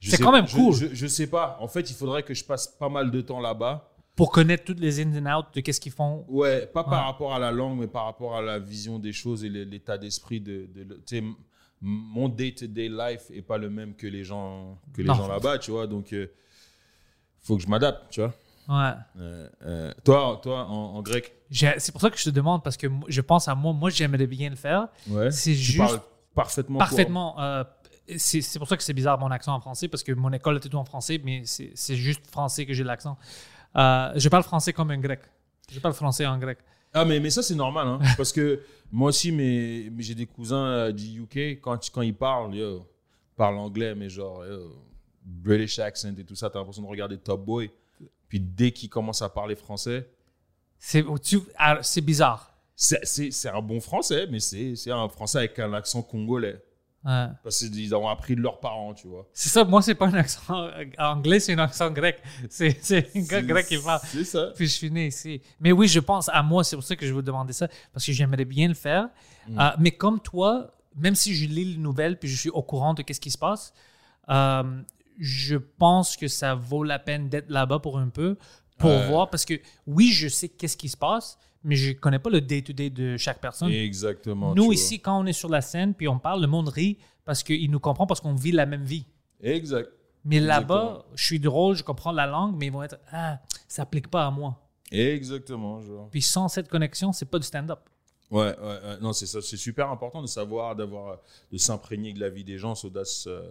c'est 0.00 0.18
quand 0.22 0.30
même 0.32 0.46
cool. 0.46 0.74
Je, 0.74 0.94
je 0.94 1.06
sais 1.06 1.26
pas. 1.26 1.56
En 1.60 1.68
fait, 1.68 1.90
il 1.90 1.94
faudrait 1.96 2.22
que 2.22 2.34
je 2.34 2.44
passe 2.44 2.68
pas 2.68 2.88
mal 2.90 3.10
de 3.10 3.20
temps 3.22 3.40
là-bas. 3.40 3.90
pour 4.14 4.30
connaître 4.30 4.64
toutes 4.64 4.78
les 4.78 5.00
ins 5.00 5.10
and 5.26 5.40
outs 5.40 5.46
de 5.54 5.60
qu'est-ce 5.62 5.80
qu'ils 5.80 5.90
font. 5.92 6.24
Ouais, 6.28 6.66
pas 6.66 6.84
par 6.84 7.04
rapport 7.06 7.34
à 7.34 7.38
la 7.38 7.50
langue, 7.50 7.80
mais 7.80 7.86
par 7.88 8.04
rapport 8.04 8.36
à 8.36 8.42
la 8.42 8.58
vision 8.58 8.98
des 8.98 9.12
choses 9.12 9.42
et 9.44 9.48
l'état 9.48 9.96
d'esprit 9.98 10.40
de, 10.40 10.68
de, 10.74 11.16
m- 11.16 11.34
mon 11.80 12.28
day-to-day 12.28 12.88
life 12.88 13.30
est 13.30 13.42
pas 13.42 13.58
le 13.58 13.68
même 13.70 13.94
que 13.94 14.06
les 14.06 14.24
gens 14.24 14.78
que 14.94 15.02
les 15.02 15.08
Non. 15.08 15.14
gens 15.14 15.28
là-bas, 15.28 15.58
tu 15.58 15.70
vois. 15.70 15.86
Donc, 15.86 16.12
il 16.12 16.28
faut 17.42 17.56
que 17.56 17.62
je 17.62 17.68
m'adapte, 17.68 18.10
tu 18.10 18.20
vois. 18.20 18.34
Ouais. 18.68 18.94
Euh, 19.18 19.48
euh, 19.64 19.92
toi, 20.04 20.40
toi, 20.42 20.66
en, 20.66 20.96
en 20.96 21.02
grec, 21.02 21.32
C'est 21.50 21.92
pour 21.92 22.00
ça 22.00 22.10
que 22.10 22.18
je 22.18 22.24
te 22.24 22.30
demande, 22.30 22.64
parce 22.64 22.76
que 22.76 22.88
je 23.08 23.20
pense 23.20 23.46
à 23.46 23.54
moi, 23.54 23.72
moi 23.72 23.90
j'aimerais 23.90 24.26
bien 24.26 24.50
le 24.50 24.56
faire. 24.56 24.88
ouais. 25.08 25.30
C'est 25.30 25.54
juste 25.54 26.00
parfaitement. 26.34 26.78
parfaitement. 26.78 27.40
euh, 27.40 27.62
c'est 28.18 28.58
pour 28.58 28.68
ça 28.68 28.76
que 28.76 28.82
c'est 28.82 28.92
bizarre 28.92 29.18
mon 29.18 29.30
accent 29.30 29.54
en 29.54 29.60
français, 29.60 29.88
parce 29.88 30.02
que 30.02 30.12
mon 30.12 30.32
école 30.32 30.56
était 30.56 30.68
tout 30.68 30.76
en 30.78 30.84
français, 30.84 31.20
mais 31.22 31.42
c'est 31.44 31.96
juste 31.96 32.26
français 32.28 32.64
que 32.66 32.72
j'ai 32.72 32.84
l'accent. 32.84 33.16
Euh, 33.76 34.12
je 34.16 34.28
parle 34.28 34.42
français 34.42 34.72
comme 34.72 34.90
un 34.90 34.98
grec. 34.98 35.20
Je 35.70 35.78
parle 35.80 35.94
français 35.94 36.24
en 36.26 36.38
grec. 36.38 36.58
Ah, 36.92 37.04
mais, 37.04 37.20
mais 37.20 37.30
ça, 37.30 37.42
c'est 37.42 37.54
normal, 37.54 37.86
hein, 37.86 37.98
parce 38.16 38.32
que 38.32 38.60
moi 38.90 39.08
aussi, 39.10 39.30
mes, 39.32 39.90
mais 39.90 40.02
j'ai 40.02 40.14
des 40.14 40.26
cousins 40.26 40.66
euh, 40.66 40.92
du 40.92 41.20
UK, 41.22 41.60
quand, 41.60 41.78
quand 41.92 42.02
ils 42.02 42.14
parlent, 42.14 42.54
yo, 42.54 42.78
ils 43.32 43.36
parlent 43.36 43.58
anglais, 43.58 43.94
mais 43.94 44.08
genre, 44.08 44.44
yo, 44.46 44.72
British 45.22 45.78
accent 45.78 46.14
et 46.16 46.24
tout 46.24 46.34
ça, 46.36 46.48
t'as 46.48 46.58
l'impression 46.58 46.82
de 46.82 46.86
regarder 46.88 47.18
Top 47.18 47.44
Boy. 47.44 47.70
Puis 48.28 48.40
dès 48.40 48.70
qu'ils 48.72 48.88
commencent 48.88 49.22
à 49.22 49.28
parler 49.28 49.54
français, 49.56 50.08
C'est 50.78 51.04
tu- 51.22 51.40
ah, 51.56 51.78
c'est 51.82 52.00
bizarre. 52.00 52.52
c'est- 52.74 53.48
un 53.48 53.62
bon 53.62 53.80
français, 53.80 54.26
mais 54.30 54.40
c'est 54.40 54.90
un 54.90 55.08
français 55.08 55.38
avec 55.38 55.58
un 55.58 55.72
accent 55.72 56.02
congolais. 56.02 56.62
Ouais. 57.06 57.26
Parce 57.44 57.58
qu'ils 57.60 57.94
ont 57.94 58.08
appris 58.08 58.34
de 58.34 58.40
leurs 58.40 58.58
parents, 58.58 58.92
tu 58.92 59.06
vois. 59.06 59.28
C'est 59.32 59.48
ça, 59.48 59.62
moi, 59.64 59.80
c'est 59.80 59.94
pas 59.94 60.06
un 60.08 60.14
accent 60.14 60.40
euh, 60.64 60.84
anglais, 60.98 61.38
c'est 61.38 61.52
un 61.54 61.58
accent 61.60 61.88
grec. 61.90 62.20
C'est 62.50 62.76
c'est 62.82 63.10
un 63.14 63.20
gars 63.22 63.42
grec 63.42 63.66
qui 63.66 63.78
parle. 63.78 64.00
C'est 64.04 64.24
ça. 64.24 64.50
Puis 64.56 64.66
je 64.66 64.86
né 64.86 65.06
ici. 65.06 65.40
Mais 65.60 65.70
oui, 65.70 65.86
je 65.86 66.00
pense 66.00 66.28
à 66.28 66.42
moi, 66.42 66.64
c'est 66.64 66.74
pour 66.74 66.84
ça 66.84 66.96
que 66.96 67.06
je 67.06 67.12
vous 67.12 67.22
demander 67.22 67.52
ça, 67.52 67.68
parce 67.92 68.04
que 68.04 68.10
j'aimerais 68.12 68.44
bien 68.44 68.66
le 68.66 68.74
faire. 68.74 69.08
Euh, 69.56 69.70
mais 69.78 69.92
comme 69.92 70.18
toi, 70.18 70.72
même 70.96 71.14
si 71.14 71.34
je 71.36 71.46
lis 71.46 71.64
les 71.74 71.76
nouvelles 71.78 72.18
puis 72.18 72.28
je 72.28 72.36
suis 72.36 72.50
au 72.50 72.62
courant 72.62 72.92
de 72.94 73.02
qu'est-ce 73.02 73.20
qui 73.20 73.30
se 73.30 73.38
passe, 73.38 73.72
euh, 74.28 74.82
je 75.20 75.56
pense 75.56 76.16
que 76.16 76.26
ça 76.26 76.54
vaut 76.56 76.82
la 76.82 76.98
peine 76.98 77.28
d'être 77.28 77.50
là-bas 77.50 77.78
pour 77.78 77.98
un 77.98 78.08
peu, 78.08 78.36
pour 78.78 78.90
Ouais. 78.90 79.06
voir, 79.08 79.30
parce 79.30 79.44
que 79.44 79.54
oui, 79.86 80.10
je 80.10 80.26
sais 80.28 80.48
qu'est-ce 80.48 80.76
qui 80.76 80.88
se 80.88 80.96
passe, 80.96 81.38
mais 81.66 81.74
je 81.74 81.92
connais 81.92 82.20
pas 82.20 82.30
le 82.30 82.40
day-to-day 82.40 82.90
de 82.90 83.16
chaque 83.16 83.40
personne. 83.40 83.70
Exactement. 83.70 84.54
nous, 84.54 84.66
vois. 84.66 84.74
ici, 84.74 85.00
quand 85.00 85.20
on 85.20 85.26
est 85.26 85.32
sur 85.32 85.48
la 85.48 85.60
scène 85.60 85.94
puis 85.94 86.06
on 86.06 86.18
parle, 86.18 86.40
le 86.40 86.46
monde 86.46 86.68
rit 86.68 86.96
parce 87.24 87.42
qu'il 87.42 87.70
nous 87.70 87.80
comprend, 87.80 88.06
parce 88.06 88.20
qu'on 88.20 88.34
vit 88.34 88.52
la 88.52 88.66
même 88.66 88.84
vie. 88.84 89.04
Exact. 89.42 89.90
Mais 90.24 90.40
là-bas, 90.40 91.04
je 91.14 91.24
suis 91.24 91.40
drôle, 91.40 91.76
je 91.76 91.82
comprends 91.82 92.12
la 92.12 92.26
langue, 92.26 92.56
mais 92.56 92.66
ils 92.66 92.72
vont 92.72 92.82
être 92.82 92.98
Ah, 93.10 93.40
ça 93.48 93.82
s'applique 93.82 94.08
pas 94.08 94.26
à 94.26 94.30
moi. 94.30 94.60
Exactement, 94.92 95.80
genre. 95.82 96.08
Puis 96.10 96.22
sans 96.22 96.48
cette 96.48 96.68
connexion, 96.68 97.12
c'est 97.12 97.26
pas 97.26 97.38
du 97.38 97.46
stand-up. 97.46 97.80
Ouais, 98.30 98.56
ouais, 98.58 98.66
ouais. 98.66 98.98
non, 99.00 99.12
c'est 99.12 99.26
ça. 99.26 99.42
C'est 99.42 99.56
super 99.56 99.90
important 99.90 100.22
de 100.22 100.26
savoir, 100.26 100.74
d'avoir, 100.74 101.18
de 101.50 101.58
s'imprégner 101.58 102.12
de 102.12 102.20
la 102.20 102.28
vie 102.28 102.44
des 102.44 102.58
gens. 102.58 102.74
Sodas, 102.74 103.24
euh, 103.26 103.42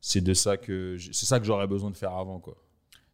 c'est 0.00 0.20
de 0.20 0.34
ça 0.34 0.56
que, 0.56 0.96
c'est 1.12 1.26
ça 1.26 1.38
que 1.38 1.46
j'aurais 1.46 1.66
besoin 1.66 1.90
de 1.90 1.96
faire 1.96 2.14
avant, 2.14 2.40
quoi. 2.40 2.56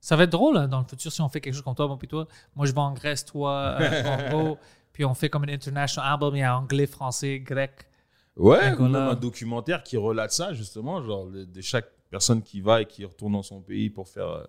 Ça 0.07 0.15
va 0.15 0.23
être 0.23 0.31
drôle 0.31 0.57
hein, 0.57 0.69
dans 0.69 0.79
le 0.79 0.85
futur 0.87 1.11
si 1.11 1.21
on 1.21 1.29
fait 1.29 1.41
quelque 1.41 1.55
chose 1.55 1.65
comme 1.65 1.75
toi, 1.75 1.89
bon, 1.89 1.97
puis 1.97 2.07
toi. 2.07 2.29
Moi, 2.55 2.65
je 2.67 2.71
vais 2.73 2.79
en 2.79 2.93
Grèce, 2.93 3.25
toi, 3.25 3.77
euh, 3.81 4.31
Congo, 4.31 4.57
puis 4.93 5.05
on 5.05 5.15
fait 5.15 5.29
comme 5.29 5.43
un 5.43 5.53
international 5.53 6.13
album, 6.13 6.37
il 6.37 6.39
y 6.39 6.43
a 6.45 6.57
anglais, 6.57 6.87
français, 6.87 7.41
grec. 7.41 7.73
Ouais, 8.37 8.73
ou 8.79 8.83
même 8.85 8.95
un 8.95 9.15
documentaire 9.17 9.83
qui 9.83 9.97
relate 9.97 10.31
ça, 10.31 10.53
justement, 10.53 11.03
genre 11.05 11.27
de, 11.27 11.45
de 11.45 11.61
chaque, 11.61 11.91
personne 12.09 12.41
qui 12.41 12.61
va 12.61 12.83
et 12.83 12.87
qui 12.87 13.05
retourne 13.05 13.33
dans 13.33 13.43
son 13.43 13.61
pays 13.61 13.91
pour 13.91 14.07
faire 14.07 14.29
euh, 14.29 14.45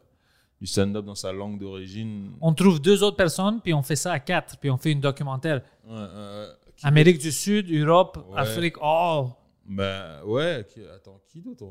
du 0.61 0.67
stand-up 0.67 1.03
dans 1.03 1.15
sa 1.15 1.31
langue 1.31 1.59
d'origine. 1.59 2.33
On 2.39 2.53
trouve 2.53 2.79
deux 2.79 3.01
autres 3.01 3.17
personnes, 3.17 3.59
puis 3.59 3.73
on 3.73 3.81
fait 3.81 3.95
ça 3.95 4.11
à 4.11 4.19
quatre, 4.19 4.59
puis 4.59 4.69
on 4.69 4.77
fait 4.77 4.91
une 4.91 5.01
documentaire. 5.01 5.63
Ouais, 5.87 5.95
euh, 5.95 6.53
Amérique 6.83 7.17
du 7.17 7.31
Sud, 7.31 7.71
Europe, 7.71 8.23
Ouais. 8.29 8.41
Afrique. 8.41 8.75
Oh! 8.79 9.31
Ben 9.65 10.21
ouais, 10.23 10.63
attends, 10.95 11.19
qui 11.27 11.41
d'autre 11.41 11.65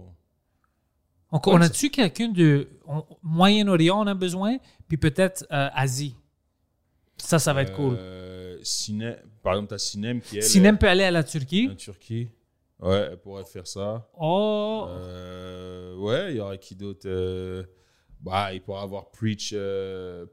on- 1.47 1.55
On, 1.55 1.61
a-tu 1.61 1.91
quelqu'un 1.91 2.29
de 2.29 2.69
Moyen-Orient, 3.23 4.01
on 4.03 4.07
a 4.07 4.15
besoin, 4.15 4.59
puis 4.89 4.97
peut-être 4.97 5.45
euh, 5.53 5.69
Asie? 5.75 6.15
Ça, 7.19 7.39
ça 7.39 7.53
va 7.53 7.63
être 7.63 7.73
cool. 7.75 7.97
Euh, 7.99 8.59
par 9.43 9.55
exemple, 9.55 9.69
t'as 9.71 9.79
Cinem 9.79 10.21
qui 10.21 10.39
est 10.39 10.43
Sinem 10.43 10.77
peut 10.79 10.89
aller 10.89 11.05
à 11.05 11.11
la 11.11 11.25
Turquie. 11.25 11.69
en 11.73 11.75
Turquie. 11.75 12.29
Ouais, 12.81 13.09
elle 13.13 13.17
pourrait 13.19 13.45
faire 13.45 13.67
ça. 13.67 14.07
Oh! 14.19 14.87
Euh, 14.89 15.97
ouais, 15.97 16.33
il 16.33 16.37
y 16.37 16.41
aurait 16.41 16.59
qui 16.59 16.75
d'autre 16.75 17.07
euh, 17.07 17.63
Bah, 18.21 18.53
il 18.53 18.61
pourrait 18.61 18.83
avoir 18.83 19.11
Preach, 19.11 19.55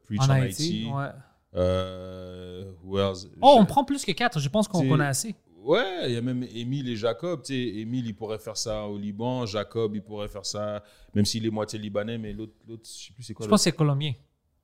Preach 0.03 0.19
en 0.21 0.25
en, 0.25 0.29
Haïti. 0.31 0.63
Haïti. 0.63 0.89
Ouais. 0.91 1.09
Euh, 1.55 2.71
who 2.83 2.99
else? 2.99 3.27
Oh, 3.41 3.55
on 3.59 3.65
prend 3.65 3.83
plus 3.85 4.03
que 4.03 4.11
quatre. 4.11 4.39
Je 4.39 4.49
pense 4.49 4.67
qu'on 4.67 4.99
a 4.99 5.07
assez. 5.07 5.35
Ouais, 5.63 6.03
il 6.09 6.13
y 6.13 6.17
a 6.17 6.21
même 6.21 6.43
Émile 6.53 6.89
et 6.89 6.95
Jacob. 6.95 7.41
Tu 7.43 7.53
sais, 7.53 7.79
Émile, 7.79 8.05
il 8.07 8.15
pourrait 8.15 8.37
faire 8.39 8.57
ça 8.57 8.85
au 8.85 8.97
Liban. 8.97 9.45
Jacob, 9.45 9.95
il 9.95 10.01
pourrait 10.01 10.27
faire 10.27 10.45
ça, 10.45 10.83
même 11.13 11.25
s'il 11.25 11.45
est 11.45 11.49
moitié 11.49 11.79
libanais, 11.79 12.17
mais 12.17 12.33
l'autre, 12.33 12.53
l'autre, 12.67 12.83
je 12.85 13.05
sais 13.07 13.13
plus 13.13 13.23
c'est 13.23 13.33
quoi. 13.33 13.45
Je 13.45 13.49
pense 13.49 13.61
que 13.61 13.63
c'est 13.65 13.75
colombien. 13.75 14.13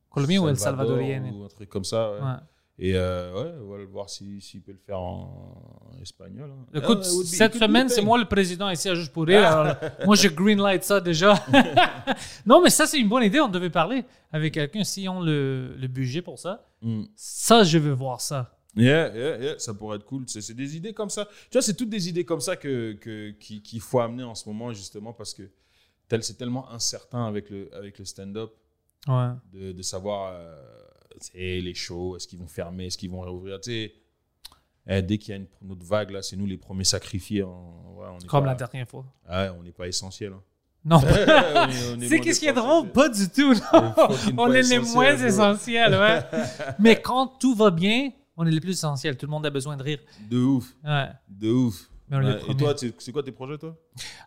Colombien 0.10 0.42
ou 0.42 0.50
El 0.50 0.58
Salvador 0.58 0.98
Salvadorien. 0.98 1.32
Ou 1.34 1.44
un 1.44 1.48
truc 1.48 1.70
comme 1.70 1.84
ça. 1.86 2.12
ouais. 2.12 2.20
Ouais. 2.20 2.34
Et 2.82 2.94
euh, 2.96 3.34
ouais, 3.34 3.52
on 3.62 3.72
va 3.72 3.78
le 3.78 3.86
voir 3.88 4.10
s'il 4.10 4.42
s'il 4.42 4.62
peut 4.62 4.72
le 4.72 4.78
faire 4.78 5.02
en, 5.02 5.92
en 5.94 6.02
espagnol. 6.02 6.50
hein. 6.50 6.66
Écoute, 6.74 7.00
Ah, 7.04 7.24
cette 7.26 7.56
semaine, 7.56 7.90
c'est 7.90 8.02
moi 8.02 8.18
le 8.18 8.24
président 8.24 8.70
ici 8.70 8.88
à 8.88 8.96
Juste 8.96 9.12
pour 9.12 9.26
rire. 9.26 9.46
alors, 9.46 9.76
moi, 10.06 10.16
je 10.16 10.30
greenlight 10.30 10.84
ça 10.86 11.02
déjà. 11.02 11.34
non, 12.46 12.62
mais 12.62 12.70
ça, 12.70 12.86
c'est 12.88 12.98
une 13.00 13.10
bonne 13.10 13.24
idée. 13.24 13.42
On 13.42 13.50
devait 13.50 13.70
parler 13.70 14.06
avec 14.32 14.54
quelqu'un 14.54 14.86
s'ils 14.86 15.10
ont 15.10 15.20
le, 15.22 15.76
le 15.76 15.88
budget 15.88 16.22
pour 16.22 16.40
ça. 16.40 16.66
Mm. 16.82 17.04
Ça, 17.16 17.64
je 17.64 17.78
veux 17.78 17.92
voir 17.94 18.22
ça. 18.22 18.58
Yeah, 18.76 19.12
yeah, 19.16 19.38
yeah, 19.40 19.60
ça 19.60 19.74
pourrait 19.74 19.98
être 19.98 20.06
cool. 20.06 20.26
C'est 20.28 20.54
des 20.54 20.78
idées 20.78 20.94
comme 20.94 21.10
ça. 21.10 21.26
Tu 21.26 21.54
vois, 21.54 21.62
c'est 21.62 21.74
toutes 21.74 21.90
des 21.90 22.08
idées 22.08 22.24
comme 22.24 22.40
ça 22.42 22.56
que, 22.56 22.94
que, 22.94 23.32
qui- 23.32 23.62
qu'il 23.64 23.82
faut 23.82 24.00
amener 24.00 24.24
en 24.24 24.36
ce 24.36 24.48
moment, 24.48 24.72
justement, 24.74 25.12
parce 25.12 25.34
que 25.34 25.44
tel, 26.08 26.24
c'est 26.24 26.36
tellement 26.36 26.70
incertain 26.72 27.26
avec 27.26 27.50
le, 27.50 27.74
avec 27.76 27.98
le 28.00 28.06
stand-up 28.06 28.52
Ouais. 29.08 29.30
de, 29.54 29.72
de 29.72 29.82
savoir 29.82 30.34
euh, 30.36 30.56
les 31.34 31.74
shows, 31.74 32.16
est-ce 32.18 32.28
qu'ils 32.28 32.38
vont 32.40 32.48
fermer, 32.48 32.88
est-ce 32.88 32.98
qu'ils 32.98 33.10
vont 33.10 33.22
réouvrir. 33.22 33.60
Tu 33.62 33.72
sais, 33.72 33.94
eh, 34.88 35.02
dès 35.02 35.18
qu'il 35.18 35.30
y 35.30 35.34
a 35.34 35.38
une, 35.38 35.48
une 35.64 35.72
autre 35.72 35.86
vague, 35.86 36.12
là, 36.12 36.22
c'est 36.22 36.36
nous 36.36 36.46
les 36.46 36.58
premiers 36.58 36.84
sacrifiés. 36.84 37.44
en- 37.44 37.94
ouais, 37.98 38.08
on 38.12 38.20
est 38.20 38.28
Comme 38.28 38.44
pas- 38.44 38.52
la 38.52 38.56
dernière 38.56 38.88
fois. 38.88 39.06
Ouais, 39.30 39.50
on 39.58 39.64
n'est 39.64 39.72
pas 39.72 39.88
essentiel. 39.88 40.34
hein. 40.34 40.44
Non, 40.86 40.98
On 41.04 41.08
est- 41.08 41.94
on 41.96 42.02
est 42.02 42.08
c'est 42.10 42.20
qu'est-ce 42.20 42.40
qui 42.40 42.48
est 42.48 42.54
drôle? 42.54 42.90
Pas 42.92 43.10
du 43.10 43.28
tout. 43.30 43.54
non. 43.54 43.94
On 44.38 44.52
est 44.54 44.62
les 44.62 44.80
moins 44.80 45.16
essentiels, 45.18 45.94
ouais. 45.94 46.22
Mais 46.80 47.02
quand 47.02 47.28
tout 47.40 47.54
va 47.56 47.70
bien, 47.72 48.12
on 48.40 48.46
est 48.48 48.52
les 48.52 48.60
plus 48.62 48.72
essentiels. 48.72 49.18
Tout 49.18 49.26
le 49.26 49.32
monde 49.32 49.46
a 49.46 49.50
besoin 49.50 49.76
de 49.78 49.84
rire. 49.84 50.00
De 50.30 50.38
ouf, 50.42 50.74
Ouais. 50.84 51.10
de 51.28 51.52
ouf. 51.52 51.90
Ouais, 52.12 52.18
Et 52.50 52.56
toi, 52.58 52.74
c'est 52.78 53.12
quoi 53.12 53.22
tes 53.24 53.32
projets, 53.32 53.58
toi? 53.58 53.76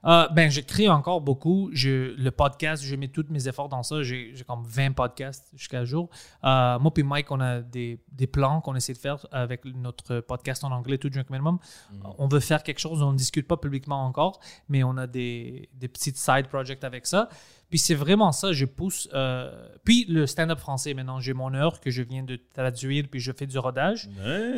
Euh, 0.05 0.29
ben, 0.29 0.51
j'écris 0.51 0.89
encore 0.89 1.21
beaucoup. 1.21 1.71
Je, 1.73 2.15
le 2.17 2.31
podcast, 2.31 2.83
je 2.85 2.95
mets 2.97 3.09
tous 3.09 3.27
mes 3.31 3.49
efforts 3.49 3.69
dans 3.69 3.83
ça. 3.83 4.03
J'ai 4.03 4.35
comme 4.47 4.63
20 4.65 4.93
podcasts 4.93 5.49
jusqu'à 5.57 5.85
jour. 5.85 6.09
Euh, 6.45 6.79
moi 6.79 6.93
puis 6.95 7.03
Mike, 7.03 7.31
on 7.31 7.41
a 7.41 7.61
des, 7.61 8.01
des 8.13 8.27
plans 8.27 8.61
qu'on 8.61 8.75
essaie 8.77 8.93
de 8.93 8.99
faire 8.99 9.27
avec 9.33 9.65
notre 9.65 10.21
podcast 10.21 10.63
en 10.65 10.71
anglais, 10.73 10.99
Tout 10.99 11.11
Drink 11.11 11.29
Minimum. 11.31 11.59
On 12.19 12.29
veut 12.29 12.41
faire 12.41 12.63
quelque 12.63 12.79
chose, 12.79 13.03
on 13.03 13.13
ne 13.13 13.17
discute 13.19 13.47
pas 13.49 13.57
publiquement 13.57 14.05
encore, 14.07 14.41
mais 14.69 14.83
on 14.85 14.97
a 14.97 15.07
des, 15.07 15.69
des 15.75 15.89
petites 15.89 16.17
side 16.19 16.49
projects 16.49 16.85
avec 16.85 17.07
ça. 17.07 17.29
Puis 17.69 17.79
c'est 17.79 17.95
vraiment 17.95 18.33
ça, 18.33 18.53
je 18.53 18.67
pousse. 18.67 19.09
euh, 19.15 19.51
puis 19.83 20.05
le 20.09 20.27
stand-up 20.27 20.59
français, 20.59 20.93
maintenant, 20.95 21.21
j'ai 21.21 21.33
mon 21.33 21.55
heure 21.55 21.81
que 21.81 21.91
je 21.91 22.03
viens 22.03 22.23
de 22.23 22.39
traduire, 22.53 23.07
puis 23.11 23.19
je 23.19 23.33
fais 23.33 23.47
du 23.47 23.59
rodage. 23.59 24.09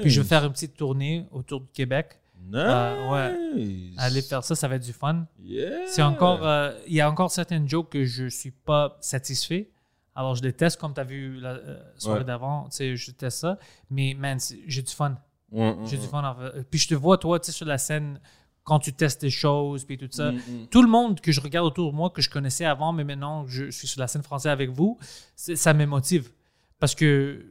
Puis 0.01 0.11
je 0.11 0.21
vais 0.21 0.27
faire 0.27 0.45
une 0.45 0.53
petite 0.53 0.77
tournée 0.77 1.27
autour 1.31 1.61
du 1.61 1.69
Québec. 1.73 2.19
Euh, 2.53 3.55
Nice. 3.55 3.95
Aller 3.99 4.23
faire 4.23 4.45
ça, 4.45 4.55
ça 4.55 4.69
va 4.69 4.77
être 4.77 4.85
du 4.85 4.93
fun. 4.93 5.27
Yeah. 5.43 5.87
C'est 5.87 6.03
encore, 6.03 6.47
euh, 6.47 6.73
il 6.87 6.95
y 6.95 7.01
a 7.01 7.09
encore 7.11 7.31
certaines 7.31 7.69
jokes 7.69 7.91
que 7.91 8.05
je 8.05 8.27
suis 8.29 8.51
pas 8.51 8.97
satisfait. 9.01 9.71
Alors 10.15 10.35
je 10.35 10.43
les 10.43 10.53
teste 10.53 10.81
comme 10.81 10.95
tu 10.95 11.01
as 11.01 11.05
vu 11.05 11.41
la 11.41 11.51
euh, 11.55 11.79
soirée 11.97 12.21
Ouais. 12.21 12.25
d'avant, 12.25 12.65
tu 12.71 12.77
sais, 12.77 12.97
je 12.97 13.11
teste 13.13 13.39
ça. 13.39 13.59
Mais 13.91 14.15
man, 14.19 14.39
j'ai 14.67 14.83
du 14.83 14.93
fun. 14.93 15.17
Ouais, 15.51 15.71
ouais, 15.71 15.77
J'ai 15.87 15.97
du 15.97 16.03
ouais. 16.05 16.09
fun. 16.09 16.23
en 16.25 16.35
fait. 16.35 16.63
Puis 16.71 16.79
je 16.81 16.89
te 16.89 16.95
vois 16.95 17.19
toi, 17.19 17.39
tu 17.41 17.47
sais, 17.47 17.53
sur 17.53 17.67
la 17.67 17.79
scène 17.79 18.21
quand 18.63 18.79
tu 18.79 18.93
testes 18.93 19.21
des 19.21 19.31
choses 19.31 19.85
puis 19.85 19.99
tout 19.99 20.09
ça. 20.11 20.33
Mm, 20.33 20.37
mm. 20.37 20.67
Tout 20.71 20.83
le 20.83 20.89
monde 20.89 21.21
que 21.21 21.33
je 21.33 21.41
regarde 21.41 21.67
autour 21.67 21.91
de 21.91 21.97
moi 21.97 22.11
que 22.11 22.23
je 22.23 22.31
connaissais 22.31 22.65
avant, 22.65 22.93
mais 22.93 23.05
maintenant 23.05 23.47
je 23.47 23.71
suis 23.71 23.87
sur 23.89 24.01
la 24.01 24.07
scène 24.09 24.23
française 24.23 24.53
avec 24.53 24.71
vous, 24.71 24.99
ça 25.37 25.75
me 25.75 25.85
motive 25.85 26.31
parce 26.79 26.95
que 26.95 27.45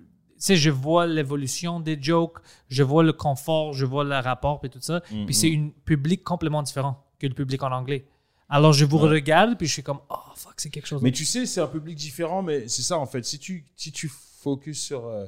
sais, 0.46 0.56
je 0.56 0.70
vois 0.70 1.08
l'évolution 1.08 1.80
des 1.80 1.98
jokes, 2.02 2.40
je 2.70 2.84
vois 2.84 3.04
le 3.04 3.14
confort, 3.14 3.74
je 3.74 3.86
vois 3.86 4.04
le 4.04 4.18
rapport 4.18 4.60
et 4.64 4.70
tout 4.70 4.82
ça. 4.82 5.02
Mm, 5.12 5.26
Puis 5.26 5.36
c'est 5.36 5.56
un 5.56 5.70
public 5.86 6.24
complètement 6.24 6.64
différent 6.64 7.04
que 7.20 7.28
le 7.28 7.34
public 7.34 7.62
en 7.64 7.72
anglais. 7.72 8.06
Alors 8.50 8.74
je 8.74 8.86
vous 8.86 8.98
regarde 8.98 9.58
puis 9.58 9.68
je 9.68 9.74
suis 9.74 9.84
comme 9.84 10.00
oh 10.10 10.16
fuck 10.36 10.54
c'est 10.58 10.70
quelque 10.70 10.86
chose. 10.86 11.02
Mais 11.02 11.12
tu 11.12 11.26
sais, 11.26 11.46
c'est 11.46 11.62
un 11.62 11.68
public 11.68 11.98
différent, 11.98 12.42
mais 12.42 12.68
c'est 12.68 12.82
ça 12.84 12.98
en 12.98 13.06
fait. 13.06 13.24
Si 13.26 13.40
tu, 13.40 13.66
si 13.76 13.92
tu 13.92 14.10
focuses 14.10 14.80
sur 14.80 15.06
euh, 15.06 15.26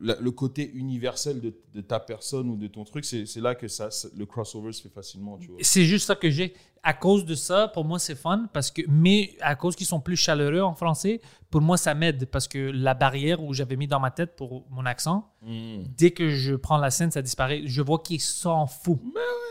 le 0.00 0.30
côté 0.30 0.70
universel 0.74 1.40
de, 1.40 1.54
de 1.74 1.80
ta 1.80 1.98
personne 2.00 2.48
ou 2.50 2.56
de 2.56 2.66
ton 2.66 2.84
truc, 2.84 3.04
c'est 3.04 3.24
là 3.40 3.54
que 3.54 3.66
ça, 3.68 3.88
le 4.16 4.26
crossover 4.26 4.72
se 4.72 4.82
fait 4.82 4.88
facilement. 4.88 5.38
C'est 5.60 5.84
juste 5.84 6.06
ça 6.06 6.14
que 6.14 6.28
j'ai. 6.30 6.54
À 6.82 6.92
cause 6.92 7.24
de 7.24 7.34
ça, 7.34 7.66
pour 7.68 7.84
moi, 7.84 7.98
c'est 7.98 8.14
fun 8.14 8.48
parce 8.52 8.70
que, 8.70 8.82
mais 8.88 9.34
à 9.40 9.56
cause 9.56 9.74
qu'ils 9.74 9.86
sont 9.86 9.98
plus 10.00 10.14
chaleureux 10.16 10.60
en 10.60 10.74
français, 10.74 11.20
pour 11.50 11.60
moi, 11.60 11.76
ça 11.76 11.94
m'aide 11.94 12.26
parce 12.26 12.46
que 12.46 12.58
la 12.58 12.94
barrière 12.94 13.42
où 13.42 13.52
j'avais 13.54 13.76
mis 13.76 13.88
dans 13.88 13.98
ma 13.98 14.10
tête 14.10 14.36
pour 14.36 14.66
mon 14.70 14.84
accent, 14.86 15.32
Mm. 15.42 15.82
dès 15.96 16.10
que 16.10 16.28
je 16.30 16.54
prends 16.54 16.76
la 16.76 16.90
scène, 16.90 17.10
ça 17.10 17.22
disparaît. 17.22 17.62
Je 17.66 17.80
vois 17.82 17.98
qu'ils 18.00 18.20
s'en 18.20 18.66
fout. 18.66 18.98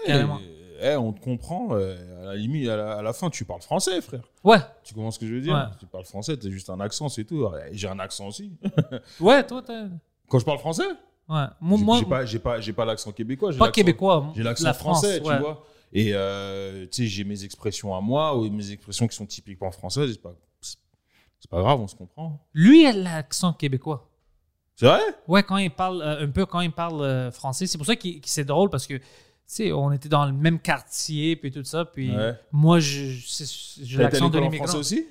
Carrément. 0.05 0.39
Eh, 0.81 0.95
on 0.97 1.13
te 1.13 1.21
comprend. 1.21 1.69
euh, 1.71 2.21
à 2.23 2.25
la 2.27 2.35
limite, 2.35 2.67
à 2.69 2.75
la, 2.75 2.97
à 2.97 3.01
la 3.01 3.13
fin, 3.13 3.29
tu 3.29 3.45
parles 3.45 3.61
français, 3.61 3.99
frère. 4.01 4.23
Ouais, 4.43 4.57
Tu 4.83 4.93
comprends 4.93 5.11
ce 5.11 5.19
que 5.19 5.25
je 5.25 5.33
veux 5.33 5.41
dire? 5.41 5.53
Ouais. 5.55 5.75
Tu 5.79 5.85
parles 5.87 6.03
français, 6.05 6.35
t'as 6.37 6.49
juste 6.49 6.69
un 6.69 6.79
accent, 6.81 7.07
c'est 7.09 7.23
tout. 7.23 7.47
J'ai 7.71 7.87
un 7.87 7.97
accent 7.99 8.27
aussi. 8.27 8.51
ouais, 9.19 9.45
toi, 9.47 9.61
t'as. 9.65 9.85
Quand 10.29 10.39
je 10.39 10.45
parle 10.45 10.59
français, 10.59 10.87
Ouais. 11.27 11.45
Moi, 11.59 11.77
j'ai 11.79 11.83
moi 11.85 11.97
j'ai 11.97 12.05
pas, 12.05 12.25
j'ai 12.25 12.39
pas, 12.39 12.61
j'ai 12.61 12.73
pas 12.73 12.85
l'accent 12.85 13.11
québécois. 13.11 13.51
pas 13.57 13.71
québécois. 13.71 14.31
J'ai 14.35 14.43
l'accent 14.43 14.65
la 14.65 14.73
France, 14.73 14.99
français, 14.99 15.21
ouais. 15.21 15.35
tu 15.35 15.41
vois. 15.41 15.65
Et 15.91 16.11
euh, 16.13 16.85
tu 16.85 17.03
sais, 17.03 17.07
j'ai 17.07 17.23
mes 17.23 17.43
expressions 17.43 17.95
à 17.95 18.01
moi 18.01 18.37
ou 18.37 18.49
mes 18.49 18.71
expressions 18.71 19.07
qui 19.07 19.15
sont 19.15 19.25
typiquement 19.25 19.71
françaises. 19.71 20.11
C'est 20.13 20.21
pas, 20.21 20.35
c'est 20.61 21.49
pas 21.49 21.61
grave, 21.61 21.79
on 21.79 21.87
se 21.87 21.95
comprend. 21.95 22.45
Lui, 22.53 22.81
il 22.83 22.87
a 22.87 22.91
l'accent 22.91 23.53
québécois. 23.53 24.09
C'est 24.75 24.85
vrai? 24.87 24.99
Ouais, 25.27 25.41
quand 25.41 25.57
il 25.57 25.71
parle 25.71 26.01
euh, 26.01 26.25
un 26.25 26.29
peu, 26.29 26.45
quand 26.45 26.59
il 26.59 26.71
parle 26.71 27.01
euh, 27.01 27.31
français, 27.31 27.65
c'est 27.65 27.77
pour 27.77 27.87
ça 27.87 27.95
que 27.95 28.07
c'est 28.25 28.43
drôle 28.43 28.69
parce 28.69 28.85
que, 28.85 28.95
tu 28.95 29.03
sais, 29.45 29.71
on 29.71 29.91
était 29.93 30.09
dans 30.09 30.25
le 30.25 30.33
même 30.33 30.59
quartier 30.59 31.37
puis 31.37 31.49
tout 31.49 31.63
ça, 31.63 31.85
puis 31.85 32.15
Ouais. 32.15 32.33
moi, 32.51 32.79
j'ai 32.79 33.17
l'accent 33.97 34.29
de 34.29 34.37
l'immigrant. 34.37 34.65
français 34.65 34.77
aussi? 34.77 35.07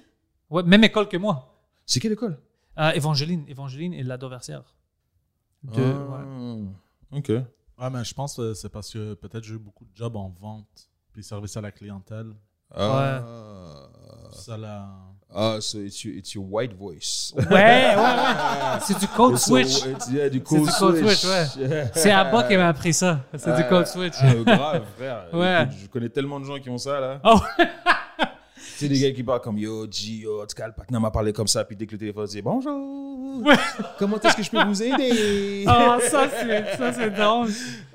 Ouais, 0.50 0.62
même 0.62 0.84
école 0.84 1.08
que 1.08 1.16
moi. 1.16 1.56
C'est 1.86 1.98
quelle 1.98 2.12
école? 2.12 2.38
Évangeline, 2.94 3.44
Évangeline 3.48 3.94
et 3.94 4.02
Versière. 4.02 4.62
De, 5.64 5.82
ouais. 5.82 5.88
Ah, 7.12 7.16
Ok. 7.16 7.28
Ouais, 7.28 7.90
mais 7.90 8.04
je 8.04 8.14
pense 8.14 8.36
que 8.36 8.54
c'est 8.54 8.68
parce 8.68 8.92
que 8.92 9.14
peut-être 9.14 9.42
j'ai 9.44 9.54
eu 9.54 9.58
beaucoup 9.58 9.84
de 9.84 9.90
jobs 9.94 10.14
en 10.16 10.32
vente, 10.40 10.88
puis 11.12 11.22
service 11.24 11.56
à 11.56 11.60
la 11.60 11.72
clientèle. 11.72 12.32
Ah, 12.76 13.22
Ça 14.32 14.56
la... 14.56 14.88
ah 15.32 15.58
so 15.60 15.78
it's 15.80 16.02
your, 16.04 16.14
it's 16.16 16.34
your 16.34 16.44
white 16.50 16.72
voice. 16.76 17.32
Ouais, 17.36 17.44
ouais, 17.46 17.94
ouais. 17.96 18.80
C'est 18.80 18.98
du 18.98 19.06
code 19.08 19.36
So 19.36 19.50
switch. 19.56 19.84
it's- 19.86 20.08
yeah, 20.10 20.28
du 20.28 20.38
C'est 20.38 20.44
code 20.44 20.66
du 20.66 20.72
code 20.72 20.96
switch. 20.96 21.16
switch, 21.18 21.30
ouais. 21.70 21.90
C'est 21.94 22.10
Abba 22.10 22.42
qui 22.44 22.56
m'a 22.56 22.68
appris 22.68 22.92
ça. 22.92 23.20
C'est 23.36 23.54
du 23.56 23.68
code 23.68 23.86
switch. 23.86 24.14
Ah, 24.20 24.34
grave, 24.34 24.82
frère. 24.96 25.26
Ouais. 25.32 25.62
Écoute, 25.64 25.76
je 25.82 25.86
connais 25.88 26.08
tellement 26.08 26.40
de 26.40 26.44
gens 26.46 26.58
qui 26.58 26.68
ont 26.70 26.78
ça, 26.78 26.98
là. 27.00 27.20
Oh. 27.24 27.38
C'est 28.76 28.88
des 28.88 28.98
gars 28.98 29.12
qui 29.12 29.22
parlent 29.22 29.40
comme 29.40 29.58
Yo, 29.58 29.86
G, 29.90 30.14
yo, 30.22 30.42
en 30.42 30.46
tout 30.46 30.56
cas, 30.56 30.66
le 30.66 30.72
partenaire 30.72 31.00
m'a 31.00 31.10
parlé 31.10 31.32
comme 31.32 31.46
ça, 31.46 31.64
puis 31.64 31.76
dès 31.76 31.86
que 31.86 31.92
le 31.92 31.98
téléphone 31.98 32.26
dit 32.26 32.42
Bonjour, 32.42 33.13
comment 33.98 34.20
est-ce 34.20 34.36
que 34.36 34.42
je 34.42 34.50
peux 34.50 34.64
vous 34.64 34.82
aider? 34.82 35.64
Oh, 35.66 35.98
ça, 36.10 36.28
c'est, 36.30 36.76
ça, 36.76 36.92
c'est 36.92 37.10
drôle. 37.10 37.50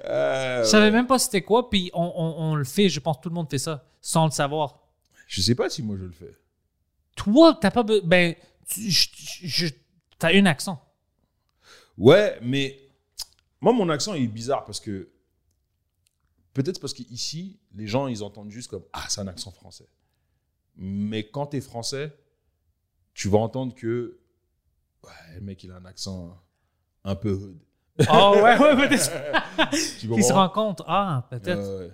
Euh, 0.06 0.64
Je 0.64 0.68
savais 0.70 0.92
même 0.92 1.08
pas 1.08 1.20
c'était 1.20 1.42
quoi, 1.42 1.70
puis 1.70 1.90
on, 1.94 2.04
on, 2.16 2.52
on 2.52 2.56
le 2.56 2.64
fait, 2.64 2.90
je 2.90 3.00
pense 3.00 3.18
que 3.18 3.22
tout 3.24 3.30
le 3.30 3.36
monde 3.36 3.50
fait 3.50 3.58
ça, 3.58 3.86
sans 4.02 4.26
le 4.26 4.32
savoir. 4.32 4.80
Je 5.28 5.42
sais 5.42 5.56
pas 5.56 5.70
si 5.70 5.84
moi 5.84 5.96
je 6.00 6.06
le 6.06 6.12
fais. 6.12 6.36
Toi, 7.16 7.58
t'as 7.60 7.72
pas. 7.72 7.84
be- 7.84 8.02
Ben, 8.04 8.34
tu, 8.68 8.90
je- 8.90 9.10
je- 9.44 9.68
t'as 10.18 10.34
un 10.34 10.46
accent. 10.46 10.82
Ouais, 11.98 12.38
mais 12.42 12.80
moi, 13.62 13.74
mon 13.74 13.90
accent 13.90 14.14
il 14.14 14.24
est 14.24 14.28
bizarre 14.28 14.64
parce 14.66 14.80
que 14.80 15.10
peut-être 16.54 16.80
parce 16.80 16.94
qu'ici, 16.94 17.60
les 17.76 17.88
gens 17.88 18.08
ils 18.08 18.24
entendent 18.24 18.52
juste 18.52 18.70
comme 18.70 18.84
Ah, 18.94 19.06
c'est 19.10 19.22
un 19.22 19.28
accent 19.28 19.52
français. 19.52 19.88
Mais 20.78 21.28
quand 21.30 21.48
t'es 21.48 21.62
français, 21.62 22.16
tu 23.14 23.28
vas 23.28 23.40
entendre 23.40 23.76
que 23.76 24.19
ouais, 25.04 25.36
le 25.36 25.42
mec 25.42 25.64
il 25.64 25.72
a 25.72 25.76
un 25.76 25.86
accent 25.86 26.38
un 27.04 27.16
peu 27.16 27.32
hood. 27.32 27.58
Oh, 28.12 28.34
ouais, 28.36 28.58
ouais, 28.58 28.88
peut-être. 28.88 29.12
Qui 30.00 30.24
se 30.24 30.32
rend 30.34 30.48
compte. 30.50 30.82
Ah, 30.88 31.28
peut-être. 31.30 31.60
Ouais, 31.60 31.86
ouais. 31.86 31.92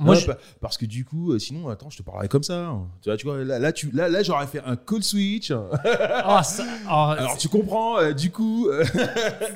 Moi, 0.00 0.16
Ouais, 0.16 0.20
je- 0.20 0.26
pa- 0.26 0.38
Parce 0.60 0.76
que 0.76 0.86
du 0.86 1.04
coup, 1.04 1.30
euh, 1.30 1.38
sinon, 1.38 1.68
attends, 1.68 1.88
je 1.88 1.98
te 1.98 2.02
parlerais 2.02 2.26
comme 2.26 2.42
ça. 2.42 2.66
hein. 2.66 2.88
Tu 3.00 3.08
vois, 3.10 3.16
tu 3.16 3.26
vois 3.26 3.44
là, 3.44 3.60
là, 3.60 3.72
tu, 3.72 3.92
là, 3.92 4.08
là 4.08 4.24
j'aurais 4.24 4.48
fait 4.48 4.60
un 4.64 4.74
code 4.74 5.04
switch. 5.04 5.52
Ah, 5.52 6.42
ça- 6.42 6.64
ah, 6.88 7.12
Alors, 7.18 7.38
tu 7.38 7.48
comprends, 7.48 7.98
euh, 7.98 8.12
du 8.12 8.32
coup. 8.32 8.66
euh, 8.68 8.84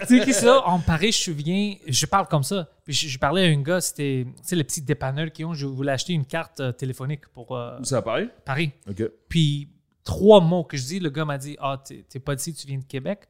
tu 0.06 0.18
sais 0.18 0.24
qui 0.24 0.32
ça? 0.32 0.64
En 0.64 0.78
Paris 0.78 1.10
je 1.10 1.32
me 1.32 1.36
souviens 1.36 1.74
je 1.88 2.06
parle 2.06 2.28
comme 2.28 2.44
ça 2.44 2.68
puis 2.84 2.92
je, 2.94 3.08
je 3.08 3.18
parlais 3.18 3.46
à 3.48 3.50
un 3.50 3.60
gars 3.60 3.80
c'était 3.80 4.26
tu 4.36 4.42
sais 4.44 4.54
les 4.54 4.62
petits 4.62 4.82
dépanneurs 4.82 5.32
qui 5.32 5.44
ont 5.44 5.54
je 5.54 5.66
voulais 5.66 5.90
acheter 5.92 6.12
une 6.12 6.24
carte 6.24 6.60
euh, 6.60 6.70
téléphonique 6.70 7.26
pour 7.34 7.56
euh, 7.56 7.76
Où 7.80 7.84
ça 7.84 7.96
apparaît 7.98 8.28
Paris 8.44 8.70
Ok. 8.88 9.02
puis 9.28 9.68
trois 10.08 10.40
mots 10.40 10.64
que 10.64 10.78
je 10.78 10.86
dis 10.86 11.00
le 11.00 11.10
gars 11.10 11.26
m'a 11.26 11.36
dit 11.36 11.54
ah 11.60 11.78
t'es 11.84 12.02
t'es 12.08 12.18
pas 12.18 12.34
d'ici 12.34 12.54
tu 12.54 12.66
viens 12.66 12.78
de 12.78 12.84
Québec. 12.84 13.28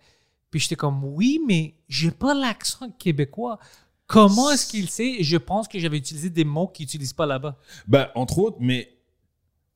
Puis 0.48 0.60
j'étais 0.60 0.76
comme 0.76 1.02
oui 1.02 1.40
mais 1.44 1.74
j'ai 1.88 2.12
pas 2.12 2.34
l'accent 2.34 2.88
québécois. 2.92 3.58
Comment 4.06 4.52
est-ce 4.52 4.68
qu'il 4.68 4.88
sait? 4.88 5.16
Je 5.20 5.36
pense 5.36 5.66
que 5.66 5.78
j'avais 5.80 5.98
utilisé 5.98 6.30
des 6.30 6.44
mots 6.44 6.68
qu'ils 6.68 6.84
utilisent 6.84 7.12
pas 7.12 7.26
là-bas. 7.26 7.58
Bah, 7.88 8.12
entre 8.14 8.38
autres, 8.38 8.58
mais 8.60 8.96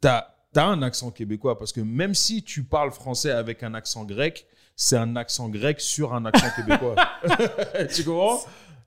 t'as 0.01 0.29
as 0.55 0.65
un 0.65 0.81
accent 0.83 1.11
québécois 1.11 1.59
parce 1.59 1.73
que 1.73 1.81
même 1.81 2.15
si 2.15 2.45
tu 2.45 2.63
parles 2.63 2.93
français 2.93 3.33
avec 3.33 3.65
un 3.65 3.75
accent 3.75 4.05
grec, 4.05 4.47
c'est 4.77 4.97
un 4.97 5.17
accent 5.17 5.49
grec 5.49 5.81
sur 5.81 6.15
un 6.15 6.25
accent 6.25 6.51
québécois. 6.55 6.95
tu 7.95 8.05
comprends? 8.05 8.41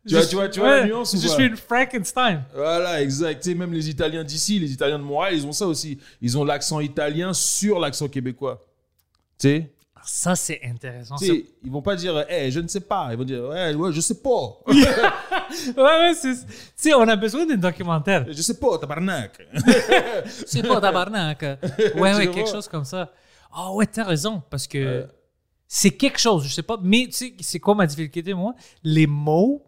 Tu 0.07 0.13
vois, 0.15 0.25
tu 0.25 0.35
vois, 0.35 0.49
tu 0.49 0.59
vois 0.59 0.79
la 0.81 0.85
nuance 0.85 1.15
je 1.19 1.27
suis 1.27 1.45
une 1.45 1.57
Frankenstein 1.57 2.43
Voilà, 2.53 3.01
exact. 3.01 3.41
Tu 3.41 3.49
sais, 3.49 3.55
même 3.55 3.73
les 3.73 3.89
Italiens 3.89 4.23
d'ici, 4.23 4.59
les 4.59 4.71
Italiens 4.71 4.99
de 4.99 5.03
Montréal, 5.03 5.35
ils 5.35 5.45
ont 5.45 5.51
ça 5.51 5.65
aussi. 5.67 5.99
Ils 6.21 6.37
ont 6.37 6.43
l'accent 6.43 6.79
italien 6.79 7.33
sur 7.33 7.79
l'accent 7.79 8.07
québécois. 8.07 8.63
Tu 9.39 9.47
sais? 9.47 9.71
Ça 10.07 10.35
c'est 10.35 10.61
intéressant 10.63 11.15
Tu 11.15 11.25
sais, 11.25 11.45
ils 11.63 11.71
vont 11.71 11.81
pas 11.81 11.95
dire, 11.95 12.25
hey, 12.29 12.51
je 12.51 12.59
ne 12.59 12.67
sais 12.67 12.81
pas. 12.81 13.07
Ils 13.09 13.17
vont 13.17 13.23
dire, 13.23 13.43
ouais, 13.45 13.73
ouais 13.73 13.91
je 13.91 14.01
sais 14.01 14.21
pas. 14.21 14.59
ouais 14.67 15.73
ouais 15.75 16.13
c'est 16.13 16.35
tu 16.35 16.53
sais 16.75 16.93
on 16.93 17.07
a 17.07 17.15
besoin 17.15 17.45
d'un 17.47 17.57
documentaire 17.57 18.25
je 18.27 18.41
sais 18.41 18.59
pas, 18.59 18.77
tabarnak. 18.77 19.41
C'est 20.45 20.61
pas 20.61 20.79
tabarnak. 20.79 21.41
Ouais, 21.95 22.13
ouais, 22.13 22.29
quelque 22.29 22.49
chose 22.49 22.67
comme 22.67 22.85
ça. 22.85 23.11
Ah 23.51 23.71
ouais, 23.73 23.87
t'as 23.87 24.03
raison, 24.03 24.43
parce 24.49 24.67
que 24.67 25.07
c'est 25.67 25.91
quelque 25.91 26.19
chose, 26.19 26.45
je 26.45 26.53
sais 26.53 26.61
pas, 26.61 26.77
mais 26.81 27.05
tu 27.07 27.13
sais, 27.13 27.33
c'est 27.39 27.59
quoi 27.59 27.73
ma 27.73 27.87
difficulté, 27.87 28.33
moi? 28.33 28.53
Les 28.83 29.07
mots 29.07 29.64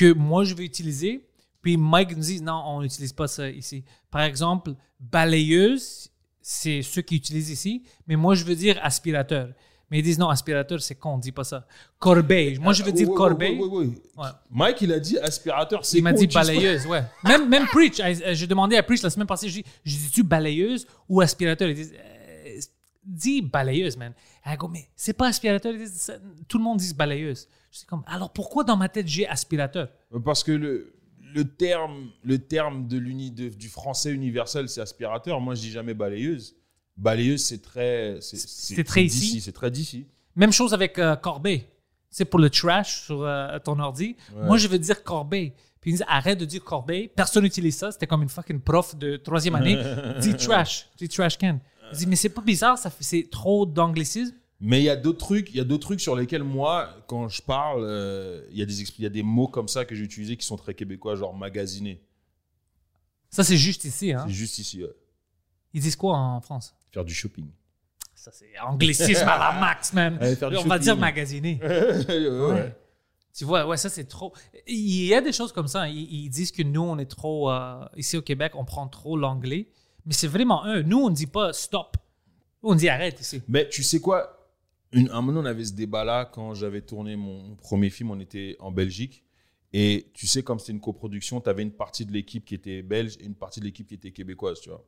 que 0.00 0.14
moi 0.14 0.44
je 0.44 0.54
vais 0.54 0.64
utiliser, 0.64 1.26
puis 1.60 1.76
Mike 1.76 2.16
nous 2.16 2.22
dit, 2.22 2.40
non, 2.40 2.62
on 2.66 2.80
n'utilise 2.80 3.12
pas 3.12 3.28
ça 3.28 3.50
ici. 3.50 3.84
Par 4.10 4.22
exemple, 4.22 4.72
balayeuse, 4.98 6.10
c'est 6.40 6.80
ceux 6.80 7.02
qui 7.02 7.16
utilisent 7.16 7.50
ici, 7.50 7.82
mais 8.06 8.16
moi 8.16 8.34
je 8.34 8.44
veux 8.44 8.56
dire 8.56 8.78
aspirateur. 8.82 9.50
Mais 9.90 9.98
ils 9.98 10.02
disent 10.02 10.18
non, 10.18 10.28
aspirateur, 10.30 10.80
c'est 10.80 10.94
con, 10.94 11.14
on 11.14 11.18
dit 11.18 11.32
pas 11.32 11.44
ça. 11.44 11.66
Corbeille. 11.98 12.58
Moi 12.58 12.72
je 12.72 12.82
veux 12.82 12.92
dire 12.92 13.08
Ouais, 13.08 13.12
ouais, 13.12 13.18
corbeille. 13.18 13.58
ouais. 13.60 14.28
Mike, 14.50 14.80
il 14.82 14.92
a 14.92 15.00
dit 15.00 15.18
aspirateur, 15.18 15.84
c'est 15.84 15.98
Il 15.98 16.02
m'a 16.04 16.12
dit 16.12 16.28
balayeuse, 16.28 16.86
ouais. 16.86 17.02
Même, 17.24 17.48
même 17.48 17.66
Preach, 17.66 18.00
euh, 18.00 18.14
j'ai 18.32 18.46
demandé 18.46 18.76
à 18.76 18.82
Preach 18.82 19.02
la 19.02 19.10
semaine 19.10 19.26
passée, 19.26 19.48
j'ai 19.48 19.62
dit, 19.62 19.68
je 19.84 19.96
dis-tu 19.96 20.22
balayeuse 20.22 20.86
ou 21.08 21.20
aspirateur? 21.20 21.68
Il 21.68 21.74
dit, 21.74 21.90
euh, 21.92 22.60
dis 23.04 23.42
balayeuse, 23.42 23.96
man. 23.98 24.14
Elle 24.44 24.56
go, 24.56 24.68
mais 24.68 24.88
c'est 24.96 25.12
pas 25.12 25.26
aspirateur. 25.26 25.74
Dit, 25.74 25.84
tout 26.48 26.56
le 26.58 26.64
monde 26.64 26.78
dit 26.78 26.94
balayeuse. 26.94 27.48
Je 27.70 27.78
suis 27.78 27.86
comme, 27.86 28.02
alors 28.06 28.32
pourquoi 28.32 28.64
dans 28.64 28.76
ma 28.76 28.88
tête 28.88 29.06
j'ai 29.06 29.26
aspirateur? 29.28 29.88
Parce 30.24 30.42
que 30.42 30.52
le, 30.52 30.92
le 31.34 31.44
terme, 31.44 32.10
le 32.24 32.38
terme 32.38 32.88
de 32.88 32.98
l'uni, 32.98 33.30
de- 33.30 33.48
du 33.48 33.68
français 33.68 34.10
universel, 34.12 34.68
c'est 34.68 34.80
aspirateur. 34.80 35.40
Moi, 35.40 35.54
je 35.54 35.60
dis 35.60 35.70
jamais 35.70 35.94
balayeuse. 35.94 36.56
Balayeuse, 36.96 37.44
c'est 37.44 37.62
très. 37.62 38.18
C'est 38.20 38.84
très 38.84 39.04
d'ici, 39.04 39.26
ici. 39.26 39.40
C'est 39.40 39.52
très 39.52 39.70
d'ici. 39.70 40.06
Même 40.36 40.52
chose 40.52 40.74
avec 40.74 40.98
euh. 40.98 41.16
C'est 42.10 42.24
pour 42.24 42.40
le 42.40 42.50
trash 42.50 43.02
sur 43.04 43.22
euh, 43.22 43.58
ton 43.60 43.78
ordi. 43.78 44.16
Moi, 44.34 44.56
je 44.56 44.66
veux 44.68 44.78
dire 44.78 45.04
corbeille. 45.04 45.52
Puis 45.80 45.92
ils 45.92 45.94
disent, 45.94 46.04
arrête 46.08 46.38
de 46.38 46.44
dire 46.44 46.62
corbeille. 46.62 47.08
Personne 47.08 47.44
n'utilise 47.44 47.76
ça. 47.76 47.90
C'était 47.92 48.06
comme 48.06 48.22
une 48.22 48.28
fucking 48.28 48.60
prof 48.60 48.96
de 48.96 49.16
troisième 49.16 49.54
année. 49.54 49.78
dis 50.20 50.34
trash. 50.34 50.88
Dis 50.98 51.08
trash 51.08 51.38
can. 51.38 51.60
Je 51.92 51.98
dis, 51.98 52.06
mais 52.06 52.16
c'est 52.16 52.28
pas 52.28 52.42
bizarre, 52.42 52.78
ça 52.78 52.90
fait, 52.90 53.02
c'est 53.02 53.28
trop 53.30 53.64
d'anglicisme. 53.66 54.34
Mais 54.62 54.80
il 54.80 54.84
y 54.84 54.90
a 54.90 54.96
d'autres 54.96 55.18
trucs, 55.18 55.48
il 55.50 55.56
y 55.56 55.60
a 55.60 55.64
d'autres 55.64 55.86
trucs 55.86 56.00
sur 56.02 56.14
lesquels 56.14 56.42
moi, 56.44 56.94
quand 57.06 57.28
je 57.28 57.40
parle, 57.40 57.82
euh, 57.84 58.44
il 58.50 58.58
y 58.58 58.62
a 58.62 58.66
des 58.66 58.82
expli- 58.82 58.96
il 58.98 59.02
y 59.04 59.06
a 59.06 59.10
des 59.10 59.22
mots 59.22 59.48
comme 59.48 59.68
ça 59.68 59.84
que 59.86 59.94
j'ai 59.94 60.04
utilisés 60.04 60.36
qui 60.36 60.44
sont 60.44 60.56
très 60.56 60.74
québécois, 60.74 61.16
genre 61.16 61.34
magasiner. 61.34 62.02
Ça, 63.30 63.42
c'est 63.44 63.56
juste 63.56 63.84
ici. 63.84 64.12
Hein? 64.12 64.24
C'est 64.26 64.34
juste 64.34 64.58
ici, 64.58 64.82
ouais. 64.82 64.90
Ils 65.72 65.80
disent 65.80 65.96
quoi 65.96 66.16
en 66.16 66.40
France? 66.40 66.74
faire 66.92 67.04
du 67.04 67.14
shopping. 67.14 67.46
Ça, 68.14 68.32
c'est 68.32 68.58
anglicisme 68.58 69.28
à 69.28 69.38
la 69.38 69.52
max, 69.60 69.92
man. 69.92 70.18
Allez, 70.20 70.34
faire 70.36 70.50
du 70.50 70.56
On 70.56 70.62
va 70.64 70.74
shopping. 70.74 70.82
dire 70.84 70.96
magasiner. 70.96 71.60
Ouais, 72.08 72.28
ouais. 72.28 72.76
Tu 73.32 73.44
vois, 73.44 73.64
ouais, 73.66 73.76
ça, 73.76 73.88
c'est 73.88 74.04
trop. 74.08 74.34
Il 74.66 75.04
y 75.06 75.14
a 75.14 75.20
des 75.20 75.32
choses 75.32 75.52
comme 75.52 75.68
ça. 75.68 75.88
Ils, 75.88 76.24
ils 76.24 76.28
disent 76.28 76.50
que 76.50 76.64
nous, 76.64 76.82
on 76.82 76.98
est 76.98 77.06
trop. 77.10 77.48
euh, 77.50 77.84
ici 77.96 78.16
au 78.16 78.22
Québec, 78.22 78.52
on 78.56 78.64
prend 78.64 78.88
trop 78.88 79.16
l'anglais. 79.16 79.68
Mais 80.04 80.12
c'est 80.12 80.26
vraiment 80.26 80.66
eux. 80.66 80.82
Nous, 80.82 80.98
on 80.98 81.08
ne 81.10 81.14
dit 81.14 81.28
pas 81.28 81.52
stop. 81.52 81.96
On 82.62 82.74
dit 82.74 82.88
arrête 82.88 83.20
ici. 83.20 83.40
Mais 83.48 83.68
tu 83.68 83.84
sais 83.84 84.00
quoi? 84.00 84.39
Une, 84.92 85.08
Un 85.10 85.20
moment, 85.22 85.40
on 85.40 85.44
avait 85.44 85.64
ce 85.64 85.72
débat-là 85.72 86.24
quand 86.24 86.54
j'avais 86.54 86.82
tourné 86.82 87.16
mon, 87.16 87.42
mon 87.42 87.54
premier 87.56 87.90
film. 87.90 88.10
On 88.10 88.18
était 88.20 88.56
en 88.58 88.72
Belgique. 88.72 89.22
Et 89.72 90.10
tu 90.14 90.26
sais, 90.26 90.42
comme 90.42 90.58
c'était 90.58 90.72
une 90.72 90.80
coproduction, 90.80 91.40
tu 91.40 91.48
avais 91.48 91.62
une 91.62 91.70
partie 91.70 92.04
de 92.04 92.12
l'équipe 92.12 92.44
qui 92.44 92.56
était 92.56 92.82
belge 92.82 93.16
et 93.20 93.24
une 93.24 93.36
partie 93.36 93.60
de 93.60 93.66
l'équipe 93.66 93.86
qui 93.86 93.94
était 93.94 94.10
québécoise, 94.10 94.60
tu 94.60 94.68
vois. 94.70 94.84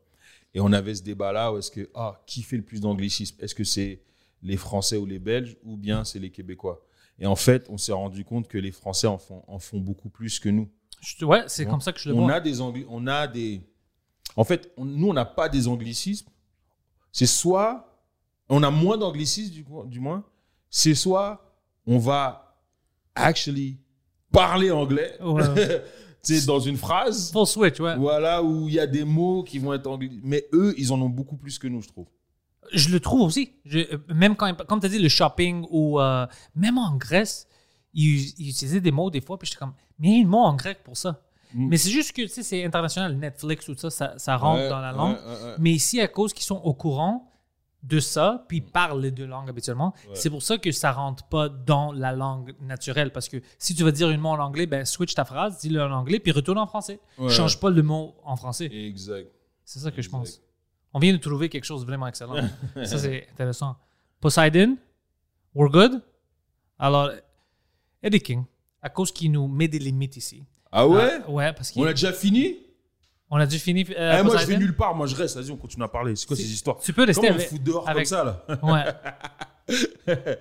Et 0.55 0.61
on 0.61 0.72
avait 0.72 0.94
ce 0.94 1.03
débat-là 1.05 1.53
où 1.53 1.59
est-ce 1.59 1.70
que, 1.70 1.88
ah, 1.94 2.20
qui 2.26 2.42
fait 2.42 2.57
le 2.57 2.64
plus 2.64 2.80
d'anglicisme? 2.80 3.36
Est-ce 3.40 3.55
que 3.55 3.62
c'est 3.64 4.03
les 4.42 4.57
Français 4.57 4.96
ou 4.96 5.07
les 5.07 5.20
Belges 5.20 5.57
ou 5.62 5.76
bien 5.76 6.03
c'est 6.05 6.18
les 6.18 6.30
Québécois? 6.30 6.84
Et 7.20 7.26
en 7.26 7.36
fait, 7.36 7.68
on 7.70 7.78
s'est 7.78 7.92
rendu 7.92 8.24
compte 8.24 8.48
que 8.48 8.59
les 8.59 8.72
Français 8.72 9.07
en 9.07 9.18
font, 9.18 9.44
en 9.46 9.61
font 9.61 9.78
beaucoup 9.78 10.09
plus 10.09 10.40
que 10.40 10.48
nous. 10.48 10.68
Je- 11.00 11.24
ouais, 11.24 11.44
c'est 11.46 11.64
comme 11.66 11.80
ça 11.80 11.92
que 11.92 12.00
je 12.00 12.09
le 12.09 12.16
on 12.16 12.22
vois. 12.26 12.34
a 12.34 12.40
des 12.40 12.61
angli- 12.61 12.86
on 12.88 13.07
a 13.07 13.26
des 13.28 13.61
en 14.36 14.44
fait 14.44 14.72
on- 14.76 14.84
nous 14.84 15.09
on 15.09 15.12
n'a 15.12 15.24
pas 15.24 15.48
des 15.48 15.66
anglicismes 15.66 16.28
c'est 17.11 17.26
soit 17.26 17.91
on 18.55 18.62
a 18.62 18.70
moins 18.70 18.98
d'anglicismes 18.98 19.55
du, 19.86 20.00
moins 20.00 20.22
c'est 20.70 20.94
soit 20.94 21.30
on 21.86 21.98
va 21.98 22.57
actually 23.14 23.78
parler 24.30 24.70
anglais 24.70 25.16
Ouais. 25.20 25.42
tu 26.24 26.34
sais 26.38 26.46
dans 26.46 26.61
une 26.61 26.76
phrase 26.76 27.32
Full 27.32 27.46
switch, 27.46 27.80
ouais. 27.80 27.96
voilà 27.96 28.42
où 28.42 28.68
il 28.68 28.74
y 28.74 28.80
a 28.80 28.86
des 28.86 29.05
mots 29.05 29.42
qui 29.42 29.59
vont 29.59 29.72
être 29.72 29.86
anglais 29.86 30.11
mais 30.22 30.44
eux 30.53 30.74
ils 30.78 30.92
en 30.92 31.00
ont 31.00 31.09
beaucoup 31.09 31.36
plus 31.36 31.59
que 31.59 31.66
nous 31.66 31.82
je 31.82 31.88
trouve 31.88 32.07
Je 32.72 32.88
le 32.90 33.00
trouve 33.00 33.22
aussi. 33.22 33.53
Je- 33.64 33.88
même 34.14 34.34
quand, 34.36 34.55
comme 34.68 34.80
tu 34.80 34.86
as 34.86 34.88
dit, 34.88 34.98
le 35.00 35.09
shopping 35.09 35.66
ou 35.70 35.98
euh, 36.00 36.26
même 36.55 36.78
en 36.78 36.96
Grèce, 36.96 37.48
ils, 37.92 38.32
ils 38.38 38.48
utilisaient 38.50 38.80
des 38.80 38.92
mots 38.92 39.11
des 39.11 39.20
fois, 39.20 39.36
puis 39.38 39.46
j'étais 39.48 39.59
comme, 39.59 39.74
mais 39.98 40.09
il 40.09 40.18
y 40.18 40.22
a 40.22 40.24
un 40.24 40.28
mot 40.30 40.38
en 40.38 40.55
grec 40.55 40.78
pour 40.84 40.96
ça. 40.96 41.20
Mm. 41.55 41.68
Mais 41.68 41.76
c'est 41.76 41.90
juste 41.90 42.12
que, 42.12 42.22
tu 42.22 42.28
sais, 42.28 42.42
c'est 42.44 42.64
international, 42.64 43.16
Netflix, 43.18 43.66
tout 43.66 43.74
ça, 43.76 43.90
ça, 43.90 44.14
ça 44.16 44.36
rentre 44.36 44.62
Ouais, 44.62 44.68
dans 44.70 44.78
la 44.80 44.92
langue. 44.92 45.16
ouais, 45.16 45.44
ouais. 45.44 45.55
Mais 45.59 45.72
ici, 45.72 46.00
à 46.00 46.07
cause 46.09 46.32
qu'ils 46.32 46.44
sont 46.46 46.61
au 46.62 46.72
courant 46.72 47.32
de 47.83 47.99
ça, 47.99 48.45
puis 48.49 48.59
ils 48.59 48.64
parlent 48.64 49.01
les 49.01 49.11
deux 49.11 49.26
langues 49.26 49.49
habituellement, 49.49 49.93
c'est 50.14 50.30
pour 50.30 50.43
ça 50.43 50.57
que 50.59 50.70
ça 50.70 50.93
rentre 50.93 51.24
pas 51.24 51.49
dans 51.49 51.93
la 51.93 52.12
langue 52.12 52.55
naturelle. 52.61 53.11
Parce 53.11 53.28
que 53.28 53.39
si 53.59 53.74
tu 53.74 53.83
veux 53.83 53.93
dire 53.93 54.11
une 54.11 54.20
mot 54.20 54.30
en 54.30 54.39
anglais, 54.39 54.66
ben 54.66 54.85
switch 54.85 55.14
ta 55.14 55.24
phrase, 55.24 55.59
dis-le 55.59 55.83
en 55.83 55.91
anglais, 55.91 56.20
puis 56.20 56.30
retourne 56.33 56.59
en 56.59 56.66
français. 56.66 57.01
Ouais. 57.18 57.28
Change 57.28 57.59
pas 57.59 57.70
le 57.70 57.83
mot 57.83 58.14
en 58.24 58.37
français. 58.37 58.66
exact 58.66 59.30
C'est 59.64 59.80
ça 59.80 59.91
que 59.91 60.01
je 60.01 60.09
pense. 60.09 60.41
On 60.95 60.99
vient 60.99 61.12
de 61.12 61.18
trouver 61.18 61.49
quelque 61.49 61.64
chose 61.64 61.80
de 61.80 61.87
vraiment 61.87 62.07
excellent. 62.07 62.37
ça, 62.85 62.99
c'est 62.99 63.26
intéressant. 63.33 63.76
Poseidon, 64.20 64.76
we're 65.55 65.70
good. 65.70 66.01
Alors, 66.78 67.11
Eddie 68.03 68.20
King, 68.20 68.45
à 68.80 68.91
cause 68.91 69.11
qu'il 69.11 69.33
nous 69.33 69.49
met 69.49 69.68
des 69.68 69.78
limites 69.78 70.16
ici. 70.16 70.45
ah 70.70 70.87
ouais? 70.87 71.18
Ah, 71.26 71.30
ouais, 71.30 71.53
parce 71.53 71.72
on 71.76 71.85
a 71.85 71.91
déjà 71.93 72.12
fini? 72.12 72.57
On 73.35 73.39
a 73.39 73.47
dû 73.47 73.59
finir. 73.59 73.87
euh, 73.99 74.18
Eh, 74.20 74.22
moi 74.22 74.37
je 74.37 74.47
vais 74.47 74.57
nulle 74.59 74.76
part 74.76 74.95
moi 74.95 75.07
je 75.07 75.16
reste 75.16 75.37
vas-y 75.37 75.51
on 75.51 75.57
continue 75.57 75.83
à 75.85 75.89
parler 75.89 76.14
c'est 76.14 76.26
quoi 76.26 76.37
ces 76.37 76.53
histoires 76.53 76.76
tu 76.78 76.93
peux 76.93 77.05
rester 77.05 77.22
comment 77.26 77.33
on 77.33 77.39
avec- 77.39 77.49
fout 77.49 77.62
dehors 77.62 77.89
avec- 77.89 78.09
comme 78.09 78.18
ça 78.18 78.24
là 78.24 78.59
Ouais. 78.62 78.85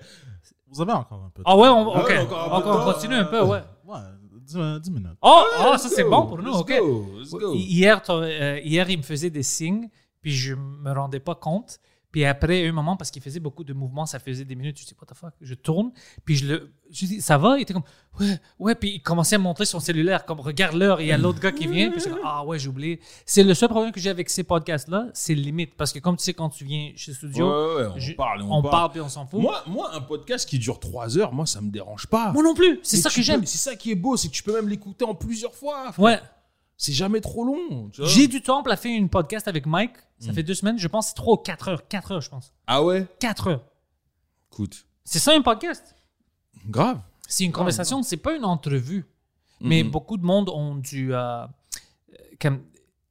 Vous 0.68 0.80
avez 0.80 0.92
encore 0.92 1.22
un 1.24 1.30
peu 1.30 1.42
de 1.42 1.44
Ah 1.46 1.56
ouais, 1.56 1.68
on, 1.68 1.92
Ah 1.94 2.00
ok. 2.02 2.08
ouais, 2.08 2.18
encore 2.18 2.48
on, 2.66 2.80
on 2.88 2.92
continue 2.92 3.14
un 3.14 3.24
peu, 3.24 3.42
ouais. 3.42 3.60
Ouais, 3.84 3.98
10, 4.40 4.56
10 4.80 4.90
minutes. 4.90 5.18
Oh, 5.20 5.44
Ouais, 5.60 5.66
oh, 5.74 5.76
ça 5.76 5.88
c'est 5.90 6.04
bon 6.04 6.26
pour 6.26 6.38
nous, 6.38 6.50
let's 6.50 6.60
ok. 6.60 6.78
go, 6.78 7.06
let's 7.18 7.30
go. 7.30 7.54
Hier, 7.54 8.00
euh, 8.08 8.58
hier, 8.64 8.88
il 8.88 8.96
me 8.98 9.02
faisait 9.02 9.28
des 9.30 9.42
signes, 9.42 9.88
puis 10.22 10.32
je 10.32 10.54
me 10.54 10.90
rendais 10.92 11.20
pas 11.20 11.34
compte. 11.34 11.78
Puis 12.12 12.24
après, 12.26 12.68
un 12.68 12.72
moment, 12.72 12.96
parce 12.96 13.10
qu'il 13.10 13.22
faisait 13.22 13.40
beaucoup 13.40 13.64
de 13.64 13.72
mouvements, 13.72 14.04
ça 14.06 14.18
faisait 14.18 14.44
des 14.44 14.54
minutes, 14.54 14.78
je 14.78 14.84
dis, 14.84 14.94
what 15.00 15.06
the 15.12 15.16
fuck, 15.16 15.32
je 15.40 15.54
tourne, 15.54 15.90
puis 16.26 16.36
je 16.36 16.46
le, 16.46 16.72
je 16.90 17.06
dis, 17.06 17.20
ça 17.22 17.38
va? 17.38 17.56
Il 17.58 17.62
était 17.62 17.72
comme, 17.72 17.82
ouais, 18.20 18.38
ouais, 18.58 18.74
puis 18.74 18.90
il 18.96 19.02
commençait 19.02 19.36
à 19.36 19.38
me 19.38 19.44
montrer 19.44 19.64
son 19.64 19.80
cellulaire, 19.80 20.26
comme, 20.26 20.38
regarde 20.40 20.76
l'heure, 20.76 21.00
il 21.00 21.06
y 21.06 21.12
a 21.12 21.16
l'autre 21.16 21.40
gars 21.40 21.52
qui 21.52 21.66
vient, 21.66 21.90
puis 21.90 22.00
je 22.00 22.08
dis, 22.10 22.14
ah 22.22 22.44
ouais, 22.44 22.58
j'ai 22.58 22.68
oublié. 22.68 23.00
C'est 23.24 23.42
le 23.42 23.54
seul 23.54 23.70
problème 23.70 23.92
que 23.92 23.98
j'ai 24.00 24.10
avec 24.10 24.28
ces 24.28 24.44
podcasts-là, 24.44 25.06
c'est 25.14 25.34
limite, 25.34 25.74
parce 25.74 25.90
que 25.92 25.98
comme 26.00 26.16
tu 26.18 26.24
sais, 26.24 26.34
quand 26.34 26.50
tu 26.50 26.64
viens 26.66 26.92
chez 26.96 27.14
Studio, 27.14 27.48
Ouais, 27.48 27.74
ouais, 27.76 27.82
ouais, 27.86 27.92
on 27.94 27.98
je- 27.98 28.12
parle 28.12 28.40
et 28.40 28.44
on 28.44 28.52
on 28.56 28.62
parle. 28.62 28.70
parle, 28.72 28.90
puis 28.92 29.00
on 29.00 29.08
s'en 29.08 29.26
fout. 29.26 29.40
Moi, 29.40 29.62
moi, 29.66 29.90
un 29.94 30.02
podcast 30.02 30.46
qui 30.48 30.58
dure 30.58 30.78
3 30.78 31.16
heures, 31.18 31.32
moi, 31.32 31.46
ça 31.46 31.62
me 31.62 31.70
dérange 31.70 32.06
pas. 32.06 32.30
Moi 32.32 32.42
non 32.42 32.54
plus, 32.54 32.78
c'est 32.82 32.98
ça 32.98 33.08
que 33.08 33.22
j'aime. 33.22 33.46
C'est 33.46 33.56
ça 33.58 33.74
qui 33.74 33.90
est 33.90 33.94
beau, 33.96 34.18
c'est 34.18 34.28
que 34.28 34.34
tu 34.34 34.42
peux 34.42 34.52
même 34.54 34.68
l'écouter 34.68 35.06
en 35.06 35.14
plusieurs 35.14 35.54
fois. 35.54 35.92
frère. 35.92 35.98
Ouais. 36.04 36.20
C'est 36.84 36.92
jamais 36.92 37.20
trop 37.20 37.44
long. 37.44 37.90
tu 37.90 38.00
vois. 38.00 38.10
J'ai 38.10 38.26
du 38.26 38.42
temps 38.42 38.62
pour 38.64 38.74
faire 38.74 38.96
une 38.96 39.08
podcast 39.08 39.46
avec 39.46 39.66
Mike, 39.66 39.92
ça 40.18 40.32
Mm. 40.32 40.34
fait 40.34 40.42
deux 40.42 40.54
semaines, 40.54 40.78
je 40.80 40.88
pense, 40.88 41.08
c'est 41.08 41.14
trois 41.14 41.34
ou 41.34 41.36
quatre 41.36 41.68
heures, 41.68 41.86
quatre 41.86 42.10
heures, 42.10 42.20
je 42.20 42.28
pense. 42.28 42.52
Ah 42.66 42.82
ouais? 42.82 43.06
Quatre 43.20 43.46
heures. 43.48 43.64
Écoute, 44.52 44.84
C'est 45.04 45.20
ça 45.20 45.32
un 45.32 45.42
podcast? 45.42 45.94
grave. 46.68 47.00
C'est 47.28 47.44
une 47.44 47.52
conversation, 47.52 48.02
c'est 48.02 48.16
pas 48.16 48.34
une 48.34 48.44
entrevue. 48.44 49.04
Mais 49.60 49.84
Mhm. 49.84 49.90
beaucoup 49.92 50.16
de 50.16 50.24
monde 50.24 50.48
ont 50.48 50.74
du. 50.74 51.14
euh, 51.14 51.46
comme 52.40 52.62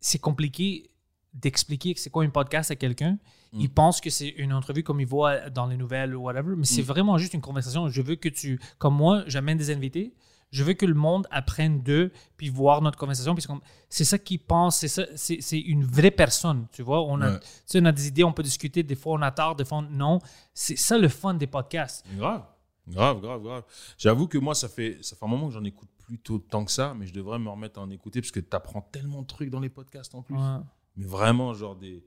c'est 0.01 0.19
compliqué 0.19 0.89
d'expliquer 1.33 1.93
que 1.93 1.99
c'est 2.01 2.09
quoi 2.09 2.25
un 2.25 2.29
podcast 2.29 2.71
à 2.71 2.75
quelqu'un. 2.75 3.17
Il 3.53 3.67
Mm. 3.69 3.69
pense 3.69 4.01
que 4.01 4.09
c'est 4.09 4.27
une 4.27 4.51
entrevue 4.51 4.83
comme 4.83 4.99
il 4.99 5.07
voit 5.07 5.49
dans 5.49 5.65
les 5.67 5.77
nouvelles 5.77 6.13
ou 6.13 6.23
whatever, 6.23 6.55
mais 6.57 6.65
c'est 6.65 6.81
vraiment 6.81 7.17
juste 7.17 7.33
une 7.33 7.41
conversation. 7.41 7.87
Je 7.87 8.01
veux 8.01 8.15
que 8.15 8.27
tu, 8.29 8.59
comme 8.79 8.95
moi, 8.95 9.23
j'amène 9.27 9.57
des 9.57 9.69
invités. 9.71 10.13
Je 10.51 10.63
veux 10.63 10.73
que 10.73 10.85
le 10.85 10.93
monde 10.93 11.27
apprenne 11.31 11.81
d'eux, 11.81 12.11
puis 12.37 12.49
voir 12.49 12.81
notre 12.81 12.97
conversation. 12.97 13.33
Puis 13.35 13.45
c'est 13.89 14.03
ça 14.03 14.17
qu'ils 14.19 14.39
pensent, 14.39 14.77
c'est 14.77 14.87
ça, 14.89 15.05
c'est 15.15 15.39
c'est 15.41 15.59
une 15.59 15.85
vraie 15.85 16.11
personne, 16.11 16.67
tu 16.73 16.81
vois. 16.83 17.01
On 17.03 17.21
a, 17.21 17.31
Ouais. 17.31 17.39
tu 17.39 17.45
sais, 17.65 17.79
on 17.81 17.85
a 17.85 17.91
des 17.93 18.07
idées, 18.07 18.23
on 18.25 18.33
peut 18.33 18.43
discuter. 18.43 18.83
Des 18.83 18.95
fois, 18.95 19.13
on 19.17 19.21
a 19.21 19.31
tort, 19.31 19.55
des 19.55 19.63
fois, 19.65 19.77
on- 19.79 19.81
non. 19.89 20.19
C'est 20.53 20.75
ça 20.77 20.97
le 20.97 21.07
fun 21.07 21.33
des 21.35 21.47
podcasts. 21.47 22.05
Grave. 22.17 22.43
Grave, 22.87 23.21
grave, 23.21 23.41
grave. 23.41 23.63
J'avoue 23.97 24.27
que 24.27 24.37
moi, 24.37 24.53
ça 24.55 24.67
fait, 24.67 24.97
ça 25.01 25.15
fait 25.15 25.23
un 25.23 25.27
moment 25.29 25.47
que 25.47 25.53
j'en 25.53 25.63
écoute 25.63 25.87
plus 25.99 26.19
tant 26.49 26.65
que 26.65 26.71
ça, 26.71 26.93
mais 26.97 27.05
je 27.07 27.13
devrais 27.13 27.39
me 27.39 27.49
remettre 27.49 27.79
à 27.79 27.83
en 27.83 27.89
écouter 27.89 28.19
parce 28.19 28.31
que 28.31 28.39
tu 28.41 28.53
apprends 28.55 28.81
tellement 28.81 29.21
de 29.21 29.27
trucs 29.27 29.49
dans 29.49 29.59
les 29.61 29.69
podcasts 29.69 30.13
en 30.15 30.21
plus. 30.23 30.35
Ouais. 30.35 30.57
Mais 30.97 31.05
vraiment, 31.05 31.53
genre 31.53 31.75
des. 31.77 32.03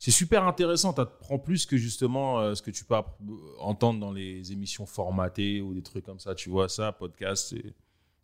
C'est 0.00 0.10
super 0.10 0.44
intéressant. 0.44 0.92
Tu 0.94 1.02
apprends 1.02 1.38
plus 1.38 1.66
que 1.66 1.76
justement 1.76 2.40
euh, 2.40 2.54
ce 2.54 2.62
que 2.62 2.70
tu 2.70 2.84
peux 2.86 2.94
app- 2.96 3.20
entendre 3.60 4.00
dans 4.00 4.12
les 4.12 4.50
émissions 4.50 4.86
formatées 4.86 5.60
ou 5.60 5.74
des 5.74 5.82
trucs 5.82 6.04
comme 6.06 6.18
ça. 6.18 6.34
Tu 6.34 6.48
vois, 6.50 6.68
ça, 6.68 6.90
podcast, 6.90 7.48
c'est. 7.50 7.74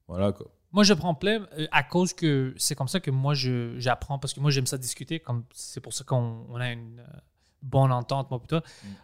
Voilà 0.08 0.32
quoi. 0.32 0.46
Moi, 0.72 0.84
je 0.84 0.94
prends 0.94 1.14
plein 1.14 1.46
euh, 1.58 1.66
à 1.72 1.82
cause 1.82 2.12
que 2.14 2.54
c'est 2.56 2.74
comme 2.74 2.88
ça 2.88 2.98
que 3.00 3.10
moi, 3.10 3.34
j'apprends 3.34 4.18
parce 4.18 4.32
que 4.34 4.40
moi, 4.40 4.50
j'aime 4.50 4.66
ça 4.66 4.78
discuter. 4.78 5.20
comme 5.20 5.44
C'est 5.52 5.80
pour 5.80 5.92
ça 5.92 6.02
qu'on 6.04 6.46
on 6.48 6.56
a 6.56 6.72
une 6.72 7.00
euh, 7.00 7.18
bonne 7.62 7.92
entente, 7.92 8.30
moi, 8.30 8.38
plutôt. 8.40 8.60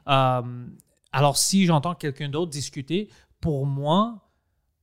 Euh, 0.08 0.66
alors, 1.12 1.36
si 1.36 1.66
j'entends 1.66 1.94
quelqu'un 1.94 2.30
d'autre 2.30 2.50
discuter, 2.50 3.10
pour 3.40 3.66
moi, 3.66 4.30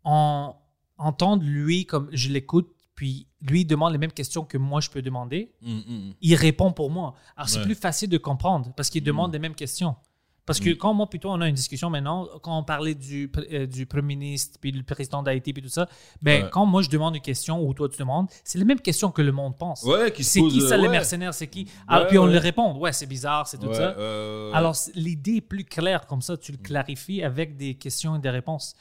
en, 0.03 0.55
entendre 0.97 1.43
lui 1.43 1.85
comme 1.87 2.07
je 2.11 2.29
l'écoute, 2.29 2.69
puis 3.00 3.28
lui 3.39 3.64
demande 3.64 3.93
les 3.93 3.97
mêmes 3.97 4.12
questions 4.12 4.43
que 4.43 4.58
moi, 4.58 4.82
je 4.82 4.89
peux 4.89 5.02
demander, 5.02 5.54
Hum, 5.66 5.84
hum, 5.88 6.14
il 6.20 6.36
répond 6.36 6.74
pour 6.74 6.91
moi. 6.91 7.14
Alors, 7.38 7.47
c'est 7.47 7.60
Ouais. 7.60 7.64
plus 7.64 7.76
facile 7.76 8.10
de 8.10 8.18
comprendre 8.18 8.74
parce 8.76 8.89
qu'il 8.89 9.02
demande 9.02 9.32
les 9.32 9.39
mêmes 9.39 9.56
questions. 9.56 9.95
Parce 10.50 10.60
que 10.60 10.72
quand 10.72 10.93
moi, 10.93 11.08
plutôt, 11.10 11.30
on 11.30 11.39
a 11.41 11.47
une 11.47 11.56
discussion 11.56 11.89
maintenant, 11.89 12.28
quand 12.41 12.58
on 12.58 12.64
parlait 12.64 12.95
du, 12.95 13.32
euh, 13.52 13.66
du 13.68 13.86
premier 13.86 14.16
ministre, 14.16 14.58
puis 14.60 14.72
le 14.72 14.84
président 14.84 15.22
d'Haïti, 15.24 15.54
puis 15.54 15.62
tout 15.62 15.70
ça, 15.70 15.88
ben, 16.22 16.43
Ouais. 16.43 16.50
quand 16.52 16.66
moi, 16.66 16.82
je 16.82 16.89
demande 16.89 17.16
une 17.16 17.22
question 17.22 17.64
ou 17.66 17.74
toi, 17.74 17.88
tu 17.88 17.97
demandes, 18.00 18.28
c'est 18.43 18.58
les 18.58 18.66
mêmes 18.66 18.80
questions 18.82 19.12
que 19.12 19.22
le 19.22 19.32
monde 19.32 19.56
pense. 19.58 19.84
Ouais, 19.84 20.12
qui 20.12 20.24
c'est 20.24 20.41
qui 20.41 20.62
ça, 20.62 20.76
les 20.78 20.89
mercenaires, 20.89 21.34
c'est 21.34 21.47
qui? 21.47 21.68
Alors, 21.88 22.04
Ouais, 22.04 22.10
Puis 22.10 22.18
on 22.18 22.26
ouais. 22.26 22.34
le 22.34 22.39
répond, 22.39 22.76
ouais, 22.78 22.91
c'est 22.93 23.06
bizarre, 23.06 23.47
c'est 23.47 23.58
tout 23.60 23.74
ça. 23.74 23.95
euh, 23.97 24.52
Alors, 24.54 24.76
l'idée 24.95 25.36
est 25.36 25.41
plus 25.41 25.64
claire 25.66 26.08
comme 26.08 26.22
ça, 26.22 26.36
tu 26.36 26.52
le 26.52 26.58
clarifies 26.58 27.24
avec 27.24 27.56
des 27.56 27.76
questions 27.76 28.16
et 28.16 28.20
des 28.20 28.30
réponses. 28.32 28.76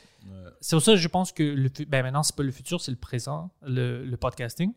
C'est 0.60 0.74
pour 0.76 0.82
ça 0.82 0.92
que 0.92 0.98
je 0.98 1.08
pense 1.08 1.32
que 1.32 1.42
le, 1.42 1.68
ben 1.86 2.02
maintenant, 2.02 2.22
c'est 2.22 2.34
pas 2.36 2.42
le 2.42 2.50
futur, 2.50 2.80
c'est 2.80 2.90
le 2.90 2.96
présent, 2.96 3.50
le, 3.62 4.04
le 4.04 4.16
podcasting. 4.16 4.72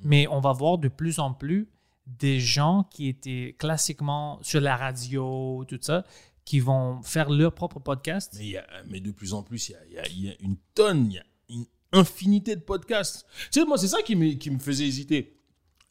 Mais 0.00 0.26
on 0.28 0.40
va 0.40 0.52
voir 0.52 0.78
de 0.78 0.88
plus 0.88 1.18
en 1.18 1.32
plus 1.32 1.68
des 2.06 2.38
gens 2.40 2.84
qui 2.90 3.08
étaient 3.08 3.56
classiquement 3.58 4.38
sur 4.42 4.60
la 4.60 4.76
radio, 4.76 5.64
tout 5.66 5.78
ça, 5.80 6.04
qui 6.44 6.60
vont 6.60 7.02
faire 7.02 7.30
leur 7.30 7.52
propre 7.54 7.80
podcast. 7.80 8.34
Mais, 8.38 8.44
il 8.46 8.50
y 8.50 8.56
a- 8.58 8.66
mais 8.88 9.00
de 9.00 9.10
plus 9.10 9.32
en 9.34 9.42
plus, 9.42 9.68
il 9.70 9.72
y 9.92 9.98
a, 9.98 10.06
il 10.08 10.24
y 10.26 10.36
une 10.40 10.56
tonne, 10.74 11.06
il 11.10 11.14
y 11.14 11.18
a 11.18 11.24
une 11.48 11.64
infinité 11.92 12.54
de 12.56 12.60
podcasts. 12.60 13.26
Tu 13.52 13.60
sais, 13.60 13.64
moi, 13.66 13.78
c'est 13.78 13.88
ça 13.88 14.02
qui 14.02 14.14
me, 14.16 14.32
qui 14.34 14.50
me 14.50 14.58
faisait 14.58 14.86
hésiter 14.86 15.36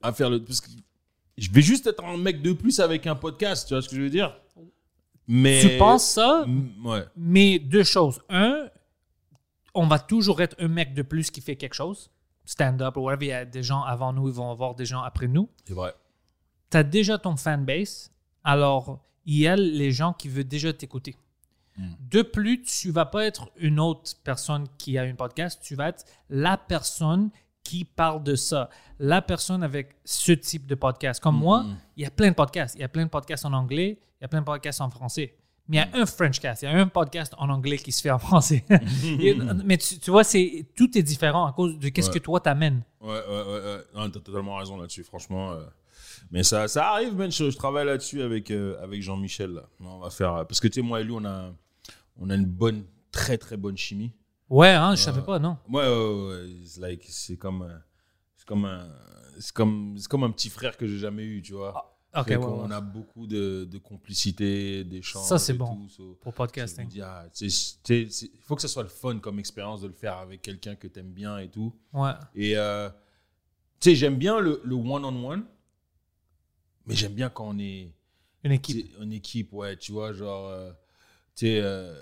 à 0.02 0.12
faire 0.14 0.30
le. 0.30 0.44
Parce 0.44 0.62
que 0.62 0.70
je 1.38 1.50
vais 1.52 1.62
juste 1.62 1.88
être 1.88 2.04
un 2.06 2.18
mec 2.18 2.42
de 2.42 2.54
plus 2.54 2.80
avec 2.80 3.08
un 3.08 3.16
podcast, 3.16 3.68
tu 3.68 3.74
vois 3.74 3.82
ce 3.82 3.90
que 3.90 3.96
je 3.96 4.02
veux 4.02 4.10
dire? 4.10 4.38
Mais. 5.28 5.62
Tu 5.62 5.78
penses 5.78 6.06
ça, 6.08 6.46
Ouais. 6.84 7.06
mais 7.16 7.58
deux 7.60 7.84
choses. 7.84 8.22
Un, 8.30 8.70
on 9.74 9.88
va 9.88 9.98
toujours 9.98 10.42
être 10.42 10.56
un 10.60 10.68
mec 10.68 10.94
de 10.94 11.02
plus 11.02 11.32
qui 11.32 11.42
fait 11.42 11.56
quelque 11.56 11.74
chose. 11.74 12.12
Stand-up 12.46 12.98
ou 12.98 13.02
whatever, 13.02 13.26
il 13.26 13.30
y 13.30 13.32
a 13.34 13.46
des 13.46 13.64
gens 13.64 13.82
avant 13.84 14.12
nous, 14.14 14.28
ils 14.28 14.34
vont 14.36 14.52
avoir 14.52 14.76
des 14.76 14.86
gens 14.86 15.02
après 15.02 15.28
nous. 15.28 15.50
C'est 15.66 15.74
vrai. 15.74 15.94
tu 16.70 16.78
as 16.78 16.84
déjà 16.84 17.18
ton 17.18 17.38
fanbase, 17.38 18.12
alors 18.44 19.00
il 19.26 19.38
y 19.38 19.48
a 19.48 19.56
les 19.56 19.92
gens 19.92 20.14
qui 20.14 20.28
veulent 20.30 20.44
déjà 20.44 20.74
t'écouter. 20.74 21.16
De 22.12 22.22
plus, 22.22 22.62
tu 22.62 22.92
vas 22.92 23.06
pas 23.06 23.26
être 23.26 23.50
une 23.58 23.80
autre 23.80 24.12
personne 24.24 24.68
qui 24.78 24.96
a 24.98 25.02
un 25.04 25.16
podcast, 25.16 25.60
tu 25.64 25.74
vas 25.76 25.90
être 25.90 26.06
la 26.30 26.56
personne 26.56 27.32
qui 27.64 27.84
parle 27.86 28.22
de 28.22 28.36
ça, 28.36 28.70
la 29.00 29.22
personne 29.24 29.64
avec 29.64 29.96
ce 30.06 30.34
type 30.34 30.68
de 30.68 30.76
podcast. 30.76 31.20
Comme 31.22 31.38
moi, 31.38 31.66
il 31.98 32.04
y 32.04 32.06
a 32.06 32.12
plein 32.12 32.30
de 32.30 32.36
podcasts. 32.36 32.76
Il 32.76 32.82
y 32.82 32.84
a 32.84 32.90
plein 32.90 33.06
de 33.06 33.10
podcasts 33.10 33.46
en 33.46 33.54
anglais, 33.54 33.98
il 34.20 34.24
y 34.24 34.26
a 34.26 34.28
plein 34.28 34.42
de 34.42 34.46
podcasts 34.46 34.82
en 34.82 34.90
français. 34.92 35.34
Mais 35.70 35.78
il 35.78 35.80
y 35.80 35.84
a 35.84 36.02
un 36.02 36.06
Frenchcast, 36.06 36.62
il 36.62 36.66
y 36.66 36.68
a 36.68 36.78
un 36.78 36.88
podcast 36.90 37.34
en 37.38 37.50
anglais 37.50 37.78
qui 37.78 37.92
se 37.94 38.02
fait 38.02 38.12
en 38.12 38.20
français. 38.20 38.66
Mais 39.66 39.78
tu, 39.78 39.98
tu 39.98 40.12
vois, 40.12 40.26
c'est 40.26 40.66
tout 40.76 40.96
est 40.98 41.02
différent 41.04 41.46
à 41.46 41.54
cause 41.54 41.80
de 41.80 41.88
qu'est-ce 41.90 42.10
Ouais. 42.10 42.20
que 42.20 42.24
toi 42.24 42.40
t'amènes. 42.42 42.84
Ouais, 43.02 43.08
ouais, 43.14 43.18
ouais. 43.28 43.46
ouais. 43.62 43.78
Non, 43.96 44.10
t'as 44.12 44.20
totalement 44.20 44.58
raison 44.58 44.76
là-dessus, 44.78 45.04
franchement. 45.06 45.54
euh. 45.54 45.64
Mais 46.32 46.44
ça, 46.44 46.68
ça 46.68 46.90
arrive, 46.92 47.16
man. 47.16 47.32
Je, 47.32 47.50
je 47.50 47.58
travaille 47.58 47.86
là-dessus 47.86 48.22
avec, 48.22 48.52
euh, 48.52 48.82
avec 48.82 49.02
Jean-Michel. 49.02 49.52
là. 49.52 49.70
On 49.80 50.00
va 50.00 50.10
faire. 50.10 50.34
euh, 50.36 50.44
Parce 50.46 50.60
que, 50.60 50.68
tu 50.68 50.76
sais, 50.76 50.82
moi 50.82 51.02
et 51.02 51.04
lui, 51.04 51.14
on 51.14 51.26
a, 51.26 51.54
on 52.18 52.30
a 52.30 52.36
une 52.36 52.46
bonne, 52.46 52.84
très, 53.12 53.38
très 53.38 53.58
bonne 53.58 53.78
chimie. 53.78 54.12
Ouais, 54.50 54.70
hein, 54.70 54.96
je 54.96 55.02
savais 55.02 55.22
pas, 55.22 55.40
non. 55.40 55.58
Ouais, 55.70 55.82
ouais, 55.88 55.90
ouais, 55.90 56.28
ouais. 56.30 56.50
It's 56.62 56.78
like, 56.78 57.04
c'est 57.08 57.38
comme, 57.38 57.64
euh, 57.64 57.78
c'est 58.38 58.46
comme 58.48 58.66
un, 58.66 58.88
c'est 59.40 59.54
comme, 59.54 59.96
c'est 59.98 60.08
comme 60.08 60.24
un 60.24 60.32
petit 60.32 60.50
frère 60.50 60.78
que 60.78 60.86
j'ai 60.86 61.00
jamais 61.00 61.24
eu, 61.24 61.42
tu 61.42 61.54
vois. 61.54 61.90
Ouais, 62.16 62.36
qu'on 62.36 62.68
ouais. 62.68 62.76
a 62.76 62.80
beaucoup 62.80 63.26
de, 63.26 63.64
de 63.64 63.78
complicité, 63.80 64.84
d'échanges. 64.84 65.26
Ça, 65.26 65.40
c'est 65.40 65.54
bon 65.56 65.76
tout, 65.76 65.90
so- 65.90 66.18
pour 66.22 66.32
podcasting. 66.32 66.88
ah, 67.02 67.26
Il 67.42 68.30
faut 68.42 68.56
que 68.56 68.62
ça 68.62 68.68
soit 68.68 68.84
le 68.84 68.90
fun 68.90 69.18
comme 69.18 69.40
expérience 69.40 69.82
de 69.82 69.88
le 69.88 69.94
faire 69.94 70.18
avec 70.18 70.44
quelqu'un 70.44 70.76
que 70.76 70.86
tu 70.86 71.00
aimes 71.00 71.12
bien 71.12 71.40
et 71.40 71.50
tout. 71.50 71.74
Ouais. 71.92 72.12
Et 72.36 72.56
euh, 72.56 72.88
tu 73.80 73.90
sais, 73.90 73.96
j'aime 73.96 74.18
bien 74.18 74.40
le 74.40 74.62
le 74.64 74.76
one-on-one, 74.76 75.44
mais 76.86 76.96
j'aime 76.96 77.14
bien 77.14 77.30
quand 77.30 77.48
on 77.50 77.60
est 77.60 77.92
Une 78.44 78.52
équipe. 78.52 78.88
en 79.00 79.10
équipe, 79.10 79.54
ouais, 79.54 79.78
tu 79.78 79.92
vois, 79.92 80.14
genre, 80.14 80.48
euh, 80.50 80.72
tu 81.36 81.46
sais, 81.48 81.60
euh, 81.62 81.96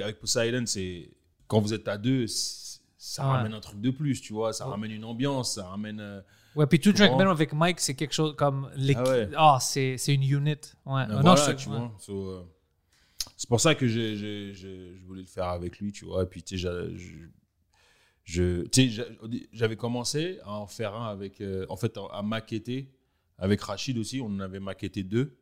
avec 0.00 0.18
Poseidon, 0.20 0.64
c'est 0.66 1.10
quand 1.46 1.60
vous 1.60 1.72
êtes 1.74 1.88
à 1.88 1.98
deux, 1.98 2.26
ça 2.26 3.24
Ouais. 3.24 3.32
ramène 3.36 3.54
un 3.54 3.60
truc 3.60 3.80
de 3.80 3.90
plus, 3.90 4.20
tu 4.20 4.32
vois, 4.32 4.52
ça 4.52 4.66
ramène 4.66 4.90
une 4.92 5.04
ambiance, 5.04 5.54
ça 5.54 5.66
ramène. 5.68 6.00
euh, 6.00 6.20
Ouais, 6.56 6.66
puis 6.66 6.80
tout 6.80 6.90
comprends? 6.90 7.04
Minimum 7.12 7.28
avec 7.28 7.52
Mike, 7.52 7.78
c'est 7.80 7.94
quelque 7.94 8.12
chose 8.12 8.34
comme. 8.36 8.70
Ah 8.96 9.02
ouais. 9.04 9.28
Ah, 9.36 9.58
c'est 9.60 9.96
une 10.08 10.22
unit. 10.24 10.50
Ouais. 10.84 11.06
ben 11.06 11.08
non, 11.08 11.20
voilà, 11.22 11.52
je- 11.52 11.56
tu 11.56 11.68
ouais. 11.68 11.76
vois. 11.78 11.94
so, 11.98 12.28
euh, 12.28 12.42
c'est 13.36 13.48
pour 13.48 13.60
ça 13.60 13.74
que 13.76 13.86
j'ai- 13.86 14.16
j'ai- 14.16 14.52
j'ai- 14.54 14.96
je 14.98 15.04
voulais 15.06 15.22
le 15.22 15.28
faire 15.28 15.44
avec 15.46 15.78
lui, 15.78 15.92
tu 15.92 16.04
vois. 16.04 16.24
Et 16.24 16.26
puis, 16.26 16.42
tu 16.42 16.58
sais, 16.58 16.88
je, 16.94 16.96
je- 18.24 18.64
j'avais 19.52 19.76
commencé 19.76 20.38
à 20.44 20.52
en 20.52 20.66
faire 20.66 20.94
un 20.94 21.08
avec, 21.10 21.40
euh, 21.40 21.66
en 21.68 21.76
fait, 21.76 21.96
à 22.12 22.22
maqueter 22.22 22.90
avec 23.40 23.60
Rachid 23.62 23.98
aussi. 23.98 24.20
On 24.20 24.26
en 24.26 24.38
avait 24.40 24.60
maquetté 24.60 25.02
deux. 25.02 25.36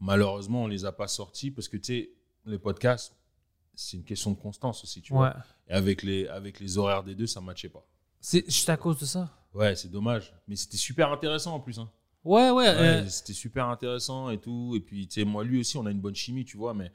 Malheureusement, 0.00 0.62
on 0.62 0.66
les 0.66 0.86
a 0.86 0.92
pas 0.92 1.08
sortis 1.08 1.50
parce 1.50 1.68
que, 1.68 1.76
tu 1.76 1.84
sais, 1.84 2.10
les 2.46 2.58
podcasts, 2.58 3.14
c'est 3.74 3.98
une 3.98 4.04
question 4.04 4.30
de 4.30 4.36
constance 4.38 4.82
aussi, 4.82 5.02
tu 5.02 5.12
Ouais. 5.12 5.18
vois. 5.18 5.36
Et 5.68 5.72
avec 5.72 6.02
les, 6.02 6.26
avec 6.28 6.58
les 6.60 6.78
horaires 6.78 7.02
des 7.04 7.14
deux, 7.14 7.26
ça 7.26 7.40
ne 7.40 7.44
matchait 7.46 7.68
pas. 7.68 7.84
C'est 8.20 8.44
juste 8.46 8.68
à 8.70 8.76
cause 8.78 8.98
de 8.98 9.04
ça? 9.04 9.30
Ouais, 9.52 9.74
c'est 9.76 9.90
dommage. 9.90 10.32
Mais 10.48 10.56
c'était 10.56 10.76
super 10.78 11.10
intéressant 11.12 11.54
en 11.54 11.60
plus. 11.60 11.78
Hein. 11.78 11.90
Ouais, 12.24 12.50
ouais. 12.50 12.68
Ouais, 12.68 12.68
euh, 12.76 13.08
c'était 13.08 13.32
super 13.32 13.66
intéressant 13.68 14.30
et 14.30 14.38
tout. 14.38 14.74
Et 14.76 14.80
puis, 14.80 15.06
tu 15.06 15.20
sais, 15.20 15.24
moi, 15.24 15.44
lui 15.44 15.60
aussi, 15.60 15.76
on 15.76 15.86
a 15.86 15.90
une 15.90 16.00
bonne 16.00 16.14
chimie, 16.14 16.44
tu 16.44 16.56
vois, 16.56 16.72
mais 16.74 16.90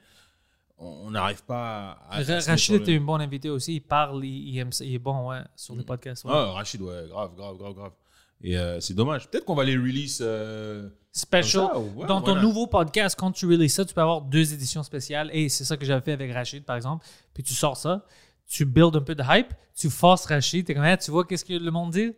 on 0.78 1.10
n'arrive 1.10 1.42
pas 1.44 1.98
à. 2.08 2.22
Rachid 2.22 2.74
le- 2.74 2.80
était 2.82 2.96
un 2.96 3.00
bon 3.00 3.20
invité 3.20 3.50
aussi. 3.50 3.74
Il 3.76 3.80
parle, 3.80 4.24
il, 4.24 4.48
il 4.50 4.58
aime 4.58 4.72
ça, 4.72 4.84
il 4.84 4.94
est 4.94 4.98
bon, 4.98 5.28
ouais, 5.30 5.40
sur 5.56 5.74
les 5.74 5.84
podcasts. 5.84 6.24
ouais. 6.24 6.30
Ah, 6.34 6.52
Rachid, 6.52 6.80
ouais, 6.82 7.06
grave, 7.08 7.34
grave, 7.34 7.56
grave, 7.56 7.74
grave. 7.74 7.92
Et 8.42 8.56
euh, 8.58 8.80
c'est 8.80 8.94
dommage. 8.94 9.28
Peut-être 9.28 9.44
qu'on 9.44 9.54
va 9.54 9.64
les 9.64 9.76
release. 9.76 10.18
euh, 10.22 10.88
Special. 11.12 11.68
Comme 11.68 11.72
ça, 11.72 11.78
ouais, 12.00 12.06
Dans 12.06 12.20
ton 12.20 12.26
voilà. 12.32 12.42
nouveau 12.42 12.66
podcast, 12.66 13.16
quand 13.18 13.32
tu 13.32 13.46
releases 13.46 13.72
ça, 13.72 13.84
tu 13.84 13.94
peux 13.94 14.02
avoir 14.02 14.20
deux 14.20 14.52
éditions 14.52 14.82
spéciales. 14.82 15.30
Et 15.32 15.48
c'est 15.48 15.64
ça 15.64 15.76
que 15.78 15.86
j'avais 15.86 16.02
fait 16.02 16.12
avec 16.12 16.32
Rachid, 16.32 16.64
par 16.64 16.76
exemple. 16.76 17.06
Puis 17.32 17.42
tu 17.42 17.54
sors 17.54 17.76
ça, 17.76 18.04
tu 18.46 18.66
builds 18.66 18.94
un 18.96 19.00
peu 19.00 19.14
de 19.14 19.22
hype, 19.26 19.54
tu 19.74 19.88
forces 19.88 20.26
Rachid, 20.26 20.66
t'es 20.66 20.74
comme, 20.74 20.84
Ah, 20.84 20.96
tu 20.98 21.10
vois 21.10 21.24
qu'est-ce 21.24 21.44
que 21.44 21.54
le 21.54 21.70
monde 21.70 21.92
dit? 21.92 22.12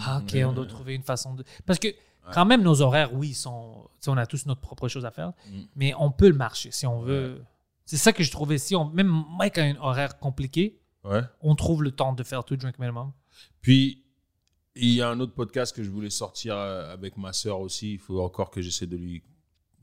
Ah, 0.00 0.20
ok, 0.22 0.36
on 0.44 0.52
doit 0.52 0.66
trouver 0.66 0.94
une 0.94 1.02
façon 1.02 1.34
de. 1.34 1.44
Parce 1.66 1.78
que 1.78 1.88
quand 2.32 2.44
même, 2.44 2.62
nos 2.62 2.80
horaires, 2.82 3.14
oui, 3.14 3.32
sont. 3.34 3.88
on 4.06 4.16
a 4.16 4.26
tous 4.26 4.46
notre 4.46 4.60
propre 4.60 4.88
chose 4.88 5.04
à 5.04 5.10
faire, 5.12 5.32
mais 5.76 5.94
on 5.98 6.10
peut 6.10 6.28
le 6.28 6.36
marcher 6.36 6.70
si 6.72 6.86
on 6.86 7.00
veut. 7.00 7.42
C'est 7.86 7.96
ça 7.96 8.12
que 8.12 8.22
je 8.22 8.30
trouvais. 8.30 8.58
Si 8.58 8.74
on, 8.76 8.84
même 8.90 9.24
Mike 9.38 9.58
a 9.58 9.62
un 9.64 9.76
horaire 9.76 10.18
compliqué, 10.18 10.80
on 11.40 11.54
trouve 11.54 11.82
le 11.84 11.92
temps 11.92 12.12
de 12.12 12.22
faire 12.24 12.44
tout 12.44 12.56
Drink 12.56 12.78
Minimum. 12.80 13.12
Puis, 13.62 14.04
il 14.80 14.94
y 14.94 15.02
a 15.02 15.08
un 15.08 15.18
autre 15.20 15.34
podcast 15.34 15.74
que 15.74 15.82
je 15.82 15.90
voulais 15.90 16.10
sortir 16.10 16.56
euh, 16.56 16.92
avec 16.92 17.16
ma 17.16 17.32
sœur 17.32 17.60
aussi. 17.60 17.94
Il 17.94 17.98
faut 17.98 18.20
encore 18.20 18.50
que 18.50 18.60
j'essaie 18.62 18.86
de 18.86 18.96
lui 18.96 19.22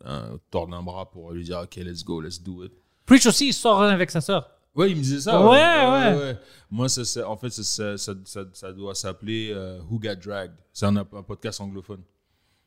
hein, 0.03 0.39
tordre 0.51 0.75
un 0.75 0.83
bras 0.83 1.09
pour 1.09 1.31
lui 1.31 1.43
dire, 1.43 1.59
OK, 1.63 1.75
let's 1.77 2.03
go, 2.03 2.21
let's 2.21 2.41
do 2.41 2.63
it. 2.63 2.71
Preach 3.05 3.25
aussi, 3.25 3.47
il 3.47 3.53
sort 3.53 3.81
avec 3.83 4.11
sa 4.11 4.21
sœur. 4.21 4.49
Ouais, 4.75 4.91
il 4.91 4.97
me 4.97 5.01
disait 5.01 5.21
ça. 5.21 5.41
Ouais, 5.41 6.15
ouais. 6.19 6.37
Moi, 6.69 6.87
ça, 6.89 7.03
ça- 7.03 7.27
en 7.27 7.35
fait, 7.35 7.49
ça, 7.49 8.73
doit 8.73 8.93
s'appeler 8.93 9.49
euh, 9.51 9.79
Who 9.89 9.97
Got 9.99 10.15
Dragged. 10.17 10.53
C'est 10.71 10.85
un, 10.85 10.95
un 10.97 11.03
podcast 11.05 11.59
anglophone. 11.61 12.01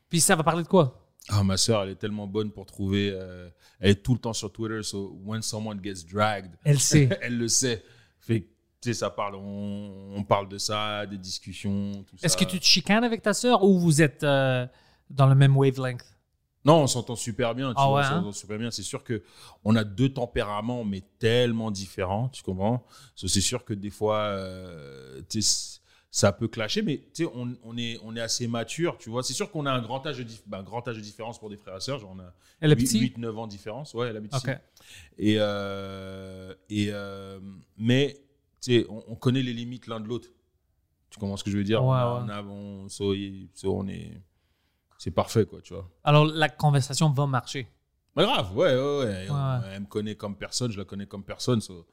Puis 0.08 0.20
ça 0.20 0.34
va 0.34 0.42
parler 0.42 0.64
de 0.64 0.68
quoi? 0.68 1.06
Ah, 1.28 1.44
ma 1.44 1.56
sœur, 1.56 1.82
elle 1.82 1.90
est 1.90 1.96
tellement 1.96 2.26
bonne 2.26 2.50
pour 2.50 2.66
trouver. 2.66 3.10
euh, 3.12 3.48
elle 3.78 3.90
est 3.90 4.02
tout 4.02 4.14
le 4.14 4.18
temps 4.18 4.32
sur 4.32 4.50
Twitter. 4.50 4.82
So, 4.82 5.16
when 5.24 5.42
someone 5.42 5.78
gets 5.82 6.02
dragged, 6.10 6.50
Elle 6.64 6.80
sait. 6.80 7.08
elle 7.22 7.38
le 7.38 7.46
sait. 7.46 7.84
Fait 8.18 8.40
que 8.40 8.48
tu 8.80 8.88
sais, 8.88 8.94
ça 8.94 9.10
parle, 9.10 9.34
on, 9.34 10.12
on 10.16 10.24
parle 10.24 10.48
de 10.48 10.58
ça, 10.58 11.04
des 11.06 11.18
discussions, 11.18 12.04
tout 12.08 12.16
ça. 12.16 12.26
Est-ce 12.26 12.36
que 12.36 12.44
tu 12.44 12.58
te 12.58 12.64
chicanes 12.64 13.04
avec 13.04 13.22
ta 13.22 13.34
sœur 13.34 13.62
ou 13.62 13.78
vous 13.78 14.00
êtes 14.00 14.22
euh, 14.24 14.66
dans 15.10 15.26
le 15.26 15.34
même 15.34 15.56
wavelength? 15.56 16.04
Non, 16.64 16.82
on 16.82 16.86
s'entend 16.86 17.16
super 17.16 17.54
bien. 17.54 17.70
Tu 17.70 17.76
Ah 17.78 17.86
vois, 17.88 18.00
ouais, 18.00 18.06
on 18.06 18.08
hein? 18.08 18.18
s'entend 18.20 18.32
super 18.32 18.58
bien. 18.58 18.70
C'est 18.70 18.82
sûr 18.82 19.02
que 19.02 19.22
on 19.64 19.76
a 19.76 19.84
deux 19.84 20.10
tempéraments, 20.10 20.84
mais 20.84 21.02
tellement 21.18 21.70
différents. 21.70 22.28
Tu 22.28 22.42
comprends? 22.42 22.84
C'est 23.16 23.28
sûr 23.40 23.64
que 23.64 23.72
des 23.72 23.88
fois, 23.90 24.18
euh, 24.18 25.22
ça 26.10 26.32
peut 26.32 26.48
clasher, 26.48 26.82
mais 26.82 26.98
tu 27.14 27.24
sais, 27.24 27.30
on, 27.34 27.54
on 27.64 27.76
est, 27.78 27.98
on 28.02 28.14
est 28.16 28.20
assez 28.20 28.46
mature. 28.46 28.98
Tu 28.98 29.08
vois, 29.10 29.22
c'est 29.22 29.32
sûr 29.32 29.50
qu'on 29.50 29.64
a 29.64 29.70
un 29.72 29.80
grand 29.80 30.06
âge 30.06 30.18
de, 30.18 30.26
ben, 30.46 30.62
grand 30.62 30.86
âge 30.88 30.96
de 30.96 31.00
différence 31.00 31.38
pour 31.38 31.48
des 31.48 31.56
frères 31.56 31.76
et 31.76 31.80
sœurs. 31.80 31.98
Genre, 31.98 32.12
on 32.14 32.20
a 32.20 32.32
Elle 32.60 32.72
est 32.72 32.76
petite? 32.76 33.16
8-9 33.16 33.36
ans 33.36 33.46
de 33.46 33.50
différence. 33.52 33.94
Ouais, 33.94 34.08
elle 34.08 34.16
habite 34.16 34.34
ici. 34.34 34.50
OK. 34.50 34.58
Et, 35.18 35.36
euh, 35.38 36.54
et 36.68 36.90
mais 37.78 38.20
tu 38.60 38.72
sais, 38.72 38.86
on, 38.88 39.02
on 39.08 39.14
connaît 39.16 39.42
les 39.42 39.52
limites 39.52 39.86
l'un 39.86 40.00
de 40.00 40.06
l'autre. 40.08 40.28
Tu 41.10 41.18
comprends 41.18 41.36
ce 41.36 41.44
que 41.44 41.50
je 41.50 41.58
veux 41.58 41.64
dire? 41.64 41.82
Ouais, 41.82 41.88
On 41.88 41.92
a- 41.92 42.20
ouais. 42.20 42.24
on 42.24 42.28
a- 42.28 42.42
on- 42.42 42.88
so, 42.88 43.14
y- 43.14 43.48
so, 43.54 43.76
on 43.76 43.86
est, 43.88 44.20
c'est 44.98 45.10
parfait, 45.10 45.44
quoi, 45.46 45.60
tu 45.60 45.74
vois. 45.74 45.90
Alors, 46.04 46.24
la 46.26 46.48
conversation 46.48 47.10
va 47.10 47.26
marcher. 47.26 47.66
Bah 48.14 48.24
grave, 48.24 48.56
ouais, 48.56 48.74
ouais, 48.74 48.98
ouais. 49.04 49.26
Elle 49.72 49.80
me 49.82 49.86
connaît 49.86 50.14
comme 50.16 50.36
personne, 50.36 50.70
je 50.72 50.78
la 50.78 50.84
connais 50.84 51.06
comme 51.06 51.24
personne. 51.24 51.60
so, 51.60 51.86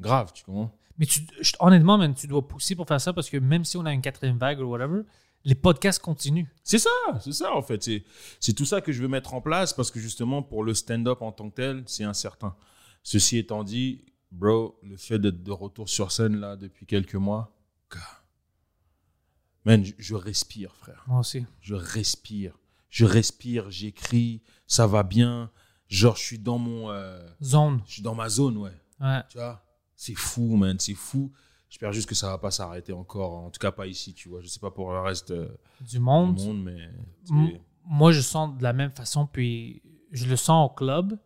grave, 0.00 0.32
tu 0.32 0.44
comprends? 0.44 0.76
Mais 0.98 1.06
tu, 1.06 1.20
honnêtement, 1.60 1.96
man, 1.96 2.12
tu 2.14 2.26
dois 2.26 2.46
pousser 2.46 2.74
pour 2.76 2.86
faire 2.86 3.00
ça 3.00 3.12
parce 3.12 3.30
que 3.30 3.36
même 3.38 3.64
si 3.64 3.76
on 3.76 3.86
a 3.86 3.92
une 3.92 4.02
quatrième 4.02 4.36
vague 4.36 4.60
ou 4.60 4.64
whatever, 4.64 5.02
les 5.44 5.54
podcasts 5.54 6.00
continuent. 6.02 6.44
C'est 6.62 6.78
ça, 6.78 6.90
c'est 7.20 7.32
ça 7.32 7.54
en 7.54 7.62
fait. 7.62 7.82
C'est, 7.82 8.04
c'est 8.40 8.52
tout 8.52 8.66
ça 8.66 8.80
que 8.82 8.92
je 8.92 9.00
veux 9.00 9.08
mettre 9.08 9.32
en 9.32 9.40
place 9.40 9.72
parce 9.72 9.90
que 9.90 9.98
justement, 9.98 10.42
pour 10.42 10.62
le 10.64 10.74
stand-up 10.74 11.22
en 11.22 11.32
tant 11.32 11.48
que 11.48 11.54
tel, 11.54 11.82
c'est 11.86 12.04
incertain. 12.04 12.54
Ceci 13.02 13.38
étant 13.38 13.64
dit, 13.64 14.04
bro, 14.30 14.78
le 14.82 14.96
fait 14.96 15.18
d'être 15.18 15.42
de 15.42 15.50
retour 15.52 15.88
sur 15.88 16.12
scène 16.12 16.36
là 16.36 16.56
depuis 16.56 16.86
quelques 16.86 17.14
mois, 17.16 17.54
man, 19.64 19.84
je, 19.84 19.92
je 19.98 20.14
respire, 20.14 20.74
frère. 20.76 21.04
Moi 21.06 21.20
aussi. 21.20 21.44
Je 21.60 21.74
respire. 21.74 22.56
Je 22.88 23.04
respire, 23.04 23.70
j'écris, 23.70 24.42
ça 24.66 24.86
va 24.86 25.02
bien. 25.02 25.50
Genre, 25.88 26.16
je 26.16 26.22
suis 26.22 26.38
dans 26.38 26.58
mon. 26.58 26.90
euh, 26.90 27.24
Zone. 27.42 27.80
je 27.86 27.92
suis 27.94 28.02
dans 28.02 28.14
ma 28.14 28.28
zone, 28.28 28.56
ouais. 28.56 28.72
Ouais. 29.00 29.22
Tu 29.28 29.38
vois, 29.38 29.64
c'est 29.96 30.14
fou, 30.14 30.56
man, 30.56 30.78
c'est 30.78 30.94
fou. 30.94 31.32
J'espère 31.68 31.92
juste 31.92 32.08
que 32.08 32.16
ça 32.16 32.28
va 32.28 32.38
pas 32.38 32.50
s'arrêter 32.50 32.92
encore. 32.92 33.34
En 33.34 33.50
tout 33.50 33.60
cas, 33.60 33.70
pas 33.70 33.86
ici, 33.86 34.12
tu 34.12 34.28
vois. 34.28 34.40
Je 34.40 34.48
sais 34.48 34.58
pas 34.58 34.72
pour 34.72 34.90
le 34.92 35.00
reste 35.00 35.30
euh, 35.30 35.48
Du 35.80 35.92
du 35.92 35.98
monde. 36.00 36.36
monde, 36.40 36.62
mais. 36.64 36.90
M- 37.30 37.60
Moi, 37.84 38.10
je 38.12 38.20
sens 38.20 38.56
de 38.56 38.62
la 38.62 38.72
même 38.72 38.90
façon, 38.90 39.26
puis 39.26 39.80
je 40.10 40.26
le 40.26 40.34
sens 40.36 40.68
au 40.68 40.74
club. 40.74 41.16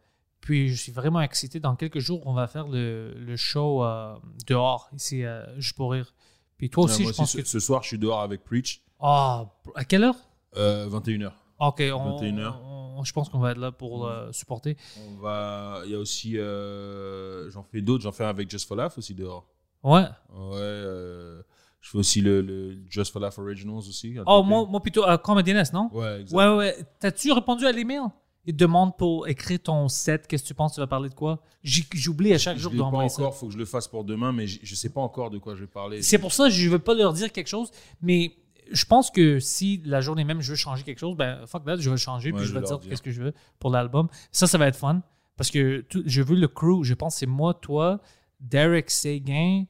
Puis 0.44 0.68
je 0.68 0.74
suis 0.82 0.92
vraiment 0.92 1.22
excité. 1.22 1.58
Dans 1.58 1.74
quelques 1.74 2.00
jours, 2.00 2.20
on 2.26 2.34
va 2.34 2.46
faire 2.46 2.68
le, 2.68 3.14
le 3.14 3.34
show 3.36 3.82
euh, 3.82 4.14
dehors, 4.46 4.90
ici, 4.94 5.24
euh, 5.24 5.42
juste 5.58 5.74
pour 5.74 5.92
rire. 5.92 6.12
Puis 6.58 6.68
toi 6.68 6.84
aussi, 6.84 7.02
moi 7.02 7.12
je 7.12 7.16
pense 7.16 7.32
ce, 7.32 7.38
que... 7.38 7.48
ce 7.48 7.58
soir, 7.60 7.82
je 7.82 7.88
suis 7.88 7.98
dehors 7.98 8.20
avec 8.20 8.44
Preach, 8.44 8.82
Ah, 9.00 9.46
à 9.74 9.84
quelle 9.86 10.04
heure? 10.04 10.16
euh, 10.56 10.86
21h. 10.88 11.32
OK, 11.60 11.80
on, 11.94 12.18
21h. 12.20 12.54
on- 12.62 13.02
je 13.04 13.12
pense 13.14 13.28
qu'on 13.30 13.38
va 13.38 13.52
être 13.52 13.58
là 13.58 13.72
pour 13.72 14.06
euh, 14.06 14.30
supporter. 14.32 14.76
On 15.08 15.16
va. 15.16 15.80
Il 15.86 15.92
y 15.92 15.94
a 15.94 15.98
aussi. 15.98 16.38
euh, 16.38 17.50
j'en 17.50 17.62
fais 17.62 17.80
d'autres. 17.80 18.02
J'en 18.04 18.12
fais 18.12 18.24
un 18.24 18.28
avec 18.28 18.48
Just 18.50 18.68
for 18.68 18.76
Laugh 18.76 18.92
aussi 18.98 19.14
dehors. 19.14 19.46
Ouais. 19.82 20.02
Ouais. 20.32 20.56
euh, 20.60 21.42
je 21.80 21.90
fais 21.90 21.98
aussi 21.98 22.20
le, 22.20 22.40
le 22.42 22.76
Just 22.88 23.12
for 23.12 23.20
Laugh 23.20 23.38
Originals 23.38 23.78
aussi. 23.78 24.14
Oh, 24.26 24.42
moi, 24.42 24.66
moi 24.66 24.80
plutôt 24.80 25.04
à 25.04 25.16
Comedy 25.18 25.52
Nest, 25.54 25.72
non? 25.72 25.90
Ouais, 25.92 26.20
exact. 26.20 26.36
Ouais, 26.38 26.54
ouais. 26.56 26.76
T'as-tu 27.00 27.32
répondu 27.32 27.66
à 27.66 27.72
l'email? 27.72 28.00
Il 28.46 28.52
te 28.52 28.58
demande 28.58 28.96
pour 28.96 29.26
écrire 29.28 29.58
ton 29.62 29.88
set, 29.88 30.26
qu'est-ce 30.26 30.42
que 30.42 30.48
tu 30.48 30.54
penses, 30.54 30.74
tu 30.74 30.80
vas 30.80 30.86
parler 30.86 31.08
de 31.08 31.14
quoi? 31.14 31.42
J'oublie 31.62 32.32
à 32.34 32.38
chaque 32.38 32.56
Je 32.56 32.62
jour 32.62 32.72
l'ai 32.72 32.78
pas 32.78 32.84
encore, 32.84 33.34
faut 33.34 33.46
que 33.46 33.52
je 33.52 33.58
le 33.58 33.64
fasse 33.64 33.88
pour 33.88 34.04
demain, 34.04 34.32
mais 34.32 34.46
je 34.46 34.74
sais 34.74 34.90
pas 34.90 35.00
encore 35.00 35.30
de 35.30 35.38
quoi 35.38 35.54
je 35.54 35.60
vais 35.62 35.66
parler. 35.66 36.02
C'est 36.02 36.18
pour 36.18 36.32
ça 36.32 36.44
que 36.44 36.50
je 36.50 36.68
veux 36.68 36.78
pas 36.78 36.94
leur 36.94 37.12
dire 37.14 37.32
quelque 37.32 37.46
chose, 37.48 37.70
mais 38.02 38.36
je 38.70 38.84
pense 38.84 39.10
que 39.10 39.38
si 39.40 39.80
la 39.84 40.00
journée 40.00 40.24
même 40.24 40.40
je 40.40 40.50
veux 40.50 40.56
changer 40.56 40.82
quelque 40.84 40.98
chose, 40.98 41.16
ben 41.16 41.46
fuck 41.46 41.64
that, 41.64 41.76
je 41.76 41.84
vais 41.88 41.90
le 41.92 41.96
changer 41.96 42.32
Ouais, 42.32 42.38
puis 42.38 42.46
je 42.46 42.52
je 42.52 42.58
vais 42.58 42.64
dire 42.66 42.78
dire. 42.78 42.90
qu'est-ce 42.90 43.02
que 43.02 43.10
je 43.10 43.22
veux 43.22 43.34
pour 43.58 43.70
l'album. 43.70 44.08
Ça, 44.32 44.46
ça 44.46 44.58
va 44.58 44.66
être 44.68 44.76
fun 44.76 45.02
parce 45.36 45.50
que 45.50 45.80
tout- 45.82 46.02
je 46.06 46.22
veux 46.22 46.36
le 46.36 46.48
crew. 46.48 46.82
Je 46.82 46.94
pense 46.94 47.14
que 47.14 47.20
c'est 47.20 47.26
moi, 47.26 47.54
toi, 47.54 48.00
Derek 48.40 48.90
Seguin, 48.90 49.64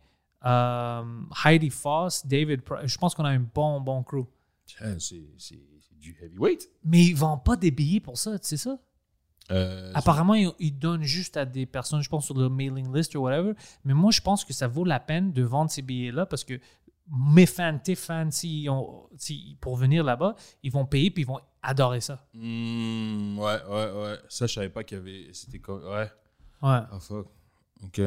euh, 0.45 1.03
Heidi 1.45 1.71
Foss, 1.71 2.27
David. 2.27 2.63
Je 2.85 2.99
pense 2.99 3.15
qu'on 3.15 3.25
a 3.25 3.31
un 3.31 3.39
bon, 3.41 3.81
bon 3.81 4.03
crew. 4.03 4.27
Tiens, 4.67 4.99
c'est 4.99 5.23
du 6.05 6.17
heavyweight. 6.23 6.69
Mais 6.85 7.03
ils 7.05 7.15
vendent 7.17 7.45
pas 7.45 7.57
des 7.57 7.71
billets 7.71 8.01
pour 8.01 8.19
ça, 8.19 8.39
tu 8.39 8.47
sais 8.49 8.57
ça? 8.57 8.79
Euh, 9.51 9.91
Apparemment, 9.95 10.35
ils, 10.35 10.51
ils 10.59 10.79
donnent 10.79 11.03
juste 11.03 11.37
à 11.37 11.45
des 11.45 11.67
personnes, 11.67 12.03
je 12.03 12.09
pense, 12.09 12.25
sur 12.27 12.35
le 12.37 12.49
mailing 12.49 12.95
list 12.95 13.15
ou 13.15 13.21
whatever. 13.21 13.53
Mais 13.85 13.93
moi, 13.95 14.11
je 14.11 14.21
pense 14.21 14.45
que 14.45 14.53
ça 14.55 14.67
vaut 14.69 14.85
la 14.85 15.01
peine 15.01 15.33
de 15.33 15.43
vendre 15.43 15.71
ces 15.71 15.83
billets-là 15.83 16.25
parce 16.27 16.45
que 16.45 16.59
mes 17.11 17.45
fans, 17.45 17.79
tes 17.79 17.95
fans, 17.95 18.31
s'ils 18.31 18.71
ont- 18.71 19.07
s'ils- 19.17 19.57
pour 19.61 19.77
venir 19.77 20.03
là-bas, 20.03 20.35
ils 20.63 20.73
vont 20.73 20.87
payer 20.87 21.11
puis 21.11 21.25
ils 21.25 21.27
vont 21.27 21.41
adorer 21.63 22.01
ça. 22.01 22.27
Hmm, 22.33 23.39
ouais, 23.39 23.59
ouais, 23.69 23.93
ouais. 23.93 24.17
Ça, 24.31 24.47
je 24.47 24.55
savais 24.55 24.71
pas 24.71 24.83
qu'il 24.85 24.97
y 24.99 25.01
avait. 25.01 25.29
C'était 25.35 25.59
comme. 25.59 25.85
Ouais. 25.85 26.11
Ouais. 26.63 26.81
Ah, 26.91 26.99
fuck. 27.01 27.27
Ok. 27.83 28.01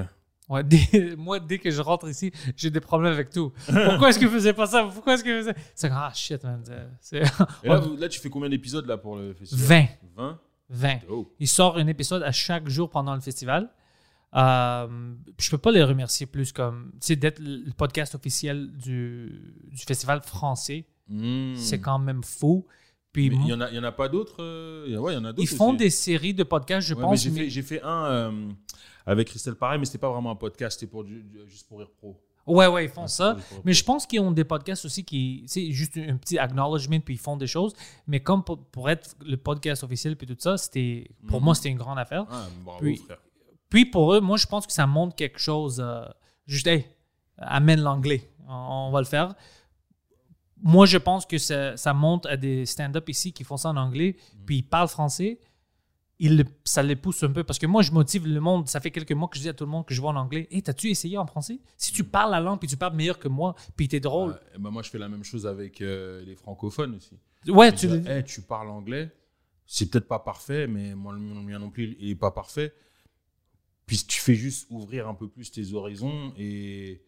Ouais, 0.49 0.63
dès- 0.63 1.15
moi, 1.17 1.39
dès 1.39 1.59
que 1.59 1.69
je 1.71 1.81
rentre 1.81 2.07
ici, 2.09 2.31
j'ai 2.55 2.69
des 2.69 2.79
problèmes 2.79 3.11
avec 3.13 3.29
tout. 3.29 3.51
Pourquoi 3.65 4.09
est-ce 4.09 4.19
que 4.19 4.25
vous 4.25 4.33
faisiez 4.33 4.53
pas 4.53 4.65
ça? 4.65 4.83
Pourquoi 4.93 5.13
est-ce 5.15 5.23
que 5.23 5.29
vous 5.39 5.45
faisiez... 5.47 5.63
C'est 5.75 5.89
comme, 5.89 5.97
ah 5.99 6.11
shit, 6.13 6.43
man. 6.43 6.61
c'est- 7.01 7.21
c'est- 7.21 7.43
Et 7.63 7.67
là, 7.69 7.79
vous- 7.79 7.97
là, 7.97 8.07
tu 8.07 8.19
fais 8.19 8.29
combien 8.29 8.49
d'épisodes 8.49 8.85
là 8.85 8.97
pour 8.97 9.17
le 9.17 9.33
festival? 9.33 9.65
20. 9.67 9.87
20 10.15 10.39
20. 10.69 10.99
Oh. 11.09 11.33
Il 11.39 11.47
sort 11.47 11.77
un 11.77 11.87
épisode 11.87 12.23
à 12.23 12.31
chaque 12.31 12.67
jour 12.69 12.89
pendant 12.89 13.13
le 13.15 13.21
festival. 13.21 13.69
Euh, 14.35 15.13
je 15.39 15.49
peux 15.49 15.57
pas 15.57 15.71
les 15.71 15.83
remercier 15.83 16.25
plus 16.25 16.51
comme, 16.51 16.91
sais, 16.99 17.15
d'être 17.15 17.39
le 17.39 17.71
podcast 17.71 18.13
officiel 18.15 18.71
du, 18.75 19.53
du 19.71 19.83
festival 19.85 20.21
français, 20.23 20.85
Hmm. 21.09 21.55
c'est 21.55 21.79
quand 21.79 21.99
même 21.99 22.21
fou. 22.21 22.65
Puis 23.17 23.25
il 23.27 23.39
mo- 23.39 23.47
y 23.47 23.53
en 23.53 23.61
a, 23.61 23.69
il 23.69 23.75
y 23.75 23.79
en 23.79 23.83
a 23.83 23.91
pas 23.91 24.09
d'autres. 24.09 24.43
euh, 24.43 24.95
Ouais, 24.97 25.15
ils 25.39 25.47
font 25.47 25.73
des 25.73 25.89
séries 25.89 26.33
de 26.35 26.43
podcasts, 26.43 26.87
je 26.87 26.93
Ouais, 26.93 27.01
pense. 27.01 27.21
J'ai 27.23 27.31
mais- 27.31 27.39
fait, 27.45 27.49
j'ai 27.49 27.61
fait 27.63 27.81
un 27.81 28.05
euh, 28.05 28.49
avec 29.07 29.27
Christelle 29.29 29.55
Pareil, 29.55 29.79
mais 29.79 29.85
c'était 29.85 29.97
pas 29.97 30.11
vraiment 30.11 30.29
un 30.31 30.35
podcast, 30.35 30.79
c'était 30.79 30.89
pour 30.91 31.03
du- 31.03 31.25
juste 31.47 31.67
pour 31.67 31.79
rire 31.79 31.89
pro. 31.97 32.21
Ouais, 32.45 32.67
ouais, 32.67 32.85
ils 32.85 32.89
font 32.91 33.07
ça. 33.07 33.35
Mais 33.65 33.73
je 33.73 33.83
pense 33.83 34.05
qu'ils 34.05 34.19
ont 34.21 34.31
des 34.31 34.43
podcasts 34.45 34.85
aussi 34.85 35.03
qui, 35.03 35.43
c'est 35.47 35.69
juste 35.71 35.97
un 35.97 36.15
petit 36.15 36.37
acknowledgement 36.37 36.99
puis 37.01 37.15
ils 37.15 37.19
font 37.19 37.35
des 37.35 37.47
choses. 37.47 37.73
Mais 38.05 38.19
comme 38.21 38.43
pour, 38.43 38.59
pour 38.67 38.89
être 38.89 39.15
le 39.25 39.35
podcast 39.35 39.83
officiel 39.83 40.15
puis 40.15 40.27
tout 40.27 40.37
ça, 40.39 40.57
c'était, 40.57 41.09
pour 41.27 41.39
Mhm. 41.39 41.45
moi, 41.45 41.55
c'était 41.55 41.69
une 41.69 41.77
grande 41.77 41.99
affaire. 41.99 42.25
Ah, 42.29 42.45
bravo, 42.63 42.79
Puis- 42.79 42.97
frère. 42.97 43.17
Puis 43.69 43.85
pour 43.85 44.13
eux, 44.13 44.21
moi, 44.21 44.37
je 44.37 44.45
pense 44.45 44.65
que 44.67 44.71
ça 44.73 44.85
montre 44.87 45.15
quelque 45.15 45.39
chose. 45.39 45.81
euh, 45.83 46.05
juste, 46.45 46.67
hey, 46.67 46.85
amène 47.37 47.81
l'anglais. 47.81 48.29
On, 48.47 48.87
on 48.87 48.91
va 48.91 48.99
le 48.99 49.05
faire. 49.05 49.33
Moi, 50.63 50.85
je 50.85 50.97
pense 50.97 51.25
que 51.25 51.37
ça, 51.37 51.77
ça 51.77 51.93
montre 51.93 52.29
à 52.29 52.37
des 52.37 52.65
stand-up 52.65 53.07
ici 53.09 53.31
qui 53.33 53.43
font 53.43 53.57
ça 53.57 53.69
en 53.69 53.77
anglais, 53.77 54.15
puis 54.45 54.57
ils 54.57 54.63
parlent 54.63 54.87
français. 54.87 55.39
Le- 56.19 56.45
ça 56.63 56.81
les 56.81 56.95
pousse 56.95 57.21
un 57.21 57.29
peu. 57.31 57.43
Parce 57.43 57.59
que 57.59 57.67
moi, 57.67 57.83
je 57.83 57.91
motive 57.91 58.25
le 58.25 58.39
monde. 58.39 58.67
Ça 58.67 58.79
fait 58.79 58.89
quelques 58.89 59.11
mois 59.11 59.27
que 59.27 59.37
je 59.37 59.41
dis 59.43 59.49
à 59.49 59.53
tout 59.53 59.65
le 59.65 59.69
monde 59.69 59.85
que 59.85 59.93
je 59.93 60.01
vois 60.01 60.09
en 60.09 60.15
anglais. 60.15 60.47
Hey, 60.49 60.63
t'as-tu 60.63 60.89
essayé 60.89 61.15
en 61.17 61.27
français? 61.27 61.59
Si 61.77 61.91
tu 61.91 62.03
parles 62.03 62.31
la 62.31 62.39
langue, 62.39 62.57
puis 62.59 62.67
tu 62.67 62.75
parles 62.75 62.95
meilleur 62.95 63.19
que 63.19 63.27
moi, 63.27 63.53
puis 63.75 63.87
t'es 63.87 63.99
drôle. 63.99 64.39
Ben 64.57 64.71
moi, 64.71 64.81
je 64.81 64.89
fais 64.89 64.97
la 64.97 65.09
même 65.09 65.23
chose 65.23 65.45
avec 65.45 65.79
euh, 65.81 66.23
les 66.25 66.35
francophones 66.35 66.95
aussi. 66.95 67.19
Ouais, 67.47 67.69
Je 67.69 67.75
tu 67.75 67.87
dis, 67.87 68.07
Hey, 68.09 68.23
tu 68.23 68.41
parles 68.41 68.69
anglais, 68.69 69.11
c'est 69.67 69.91
peut-être 69.91 70.07
pas 70.07 70.17
parfait, 70.17 70.65
mais 70.65 70.95
moi, 70.95 71.13
le 71.13 71.19
mien 71.19 71.59
non 71.59 71.69
plus, 71.69 71.95
il 71.99 72.09
est 72.09 72.15
pas 72.15 72.31
parfait. 72.31 72.73
Puis 73.85 74.03
tu 74.07 74.19
fais 74.19 74.33
juste 74.35 74.65
ouvrir 74.71 75.07
un 75.07 75.13
peu 75.13 75.27
plus 75.29 75.51
tes 75.51 75.71
horizons 75.73 76.33
et 76.35 77.01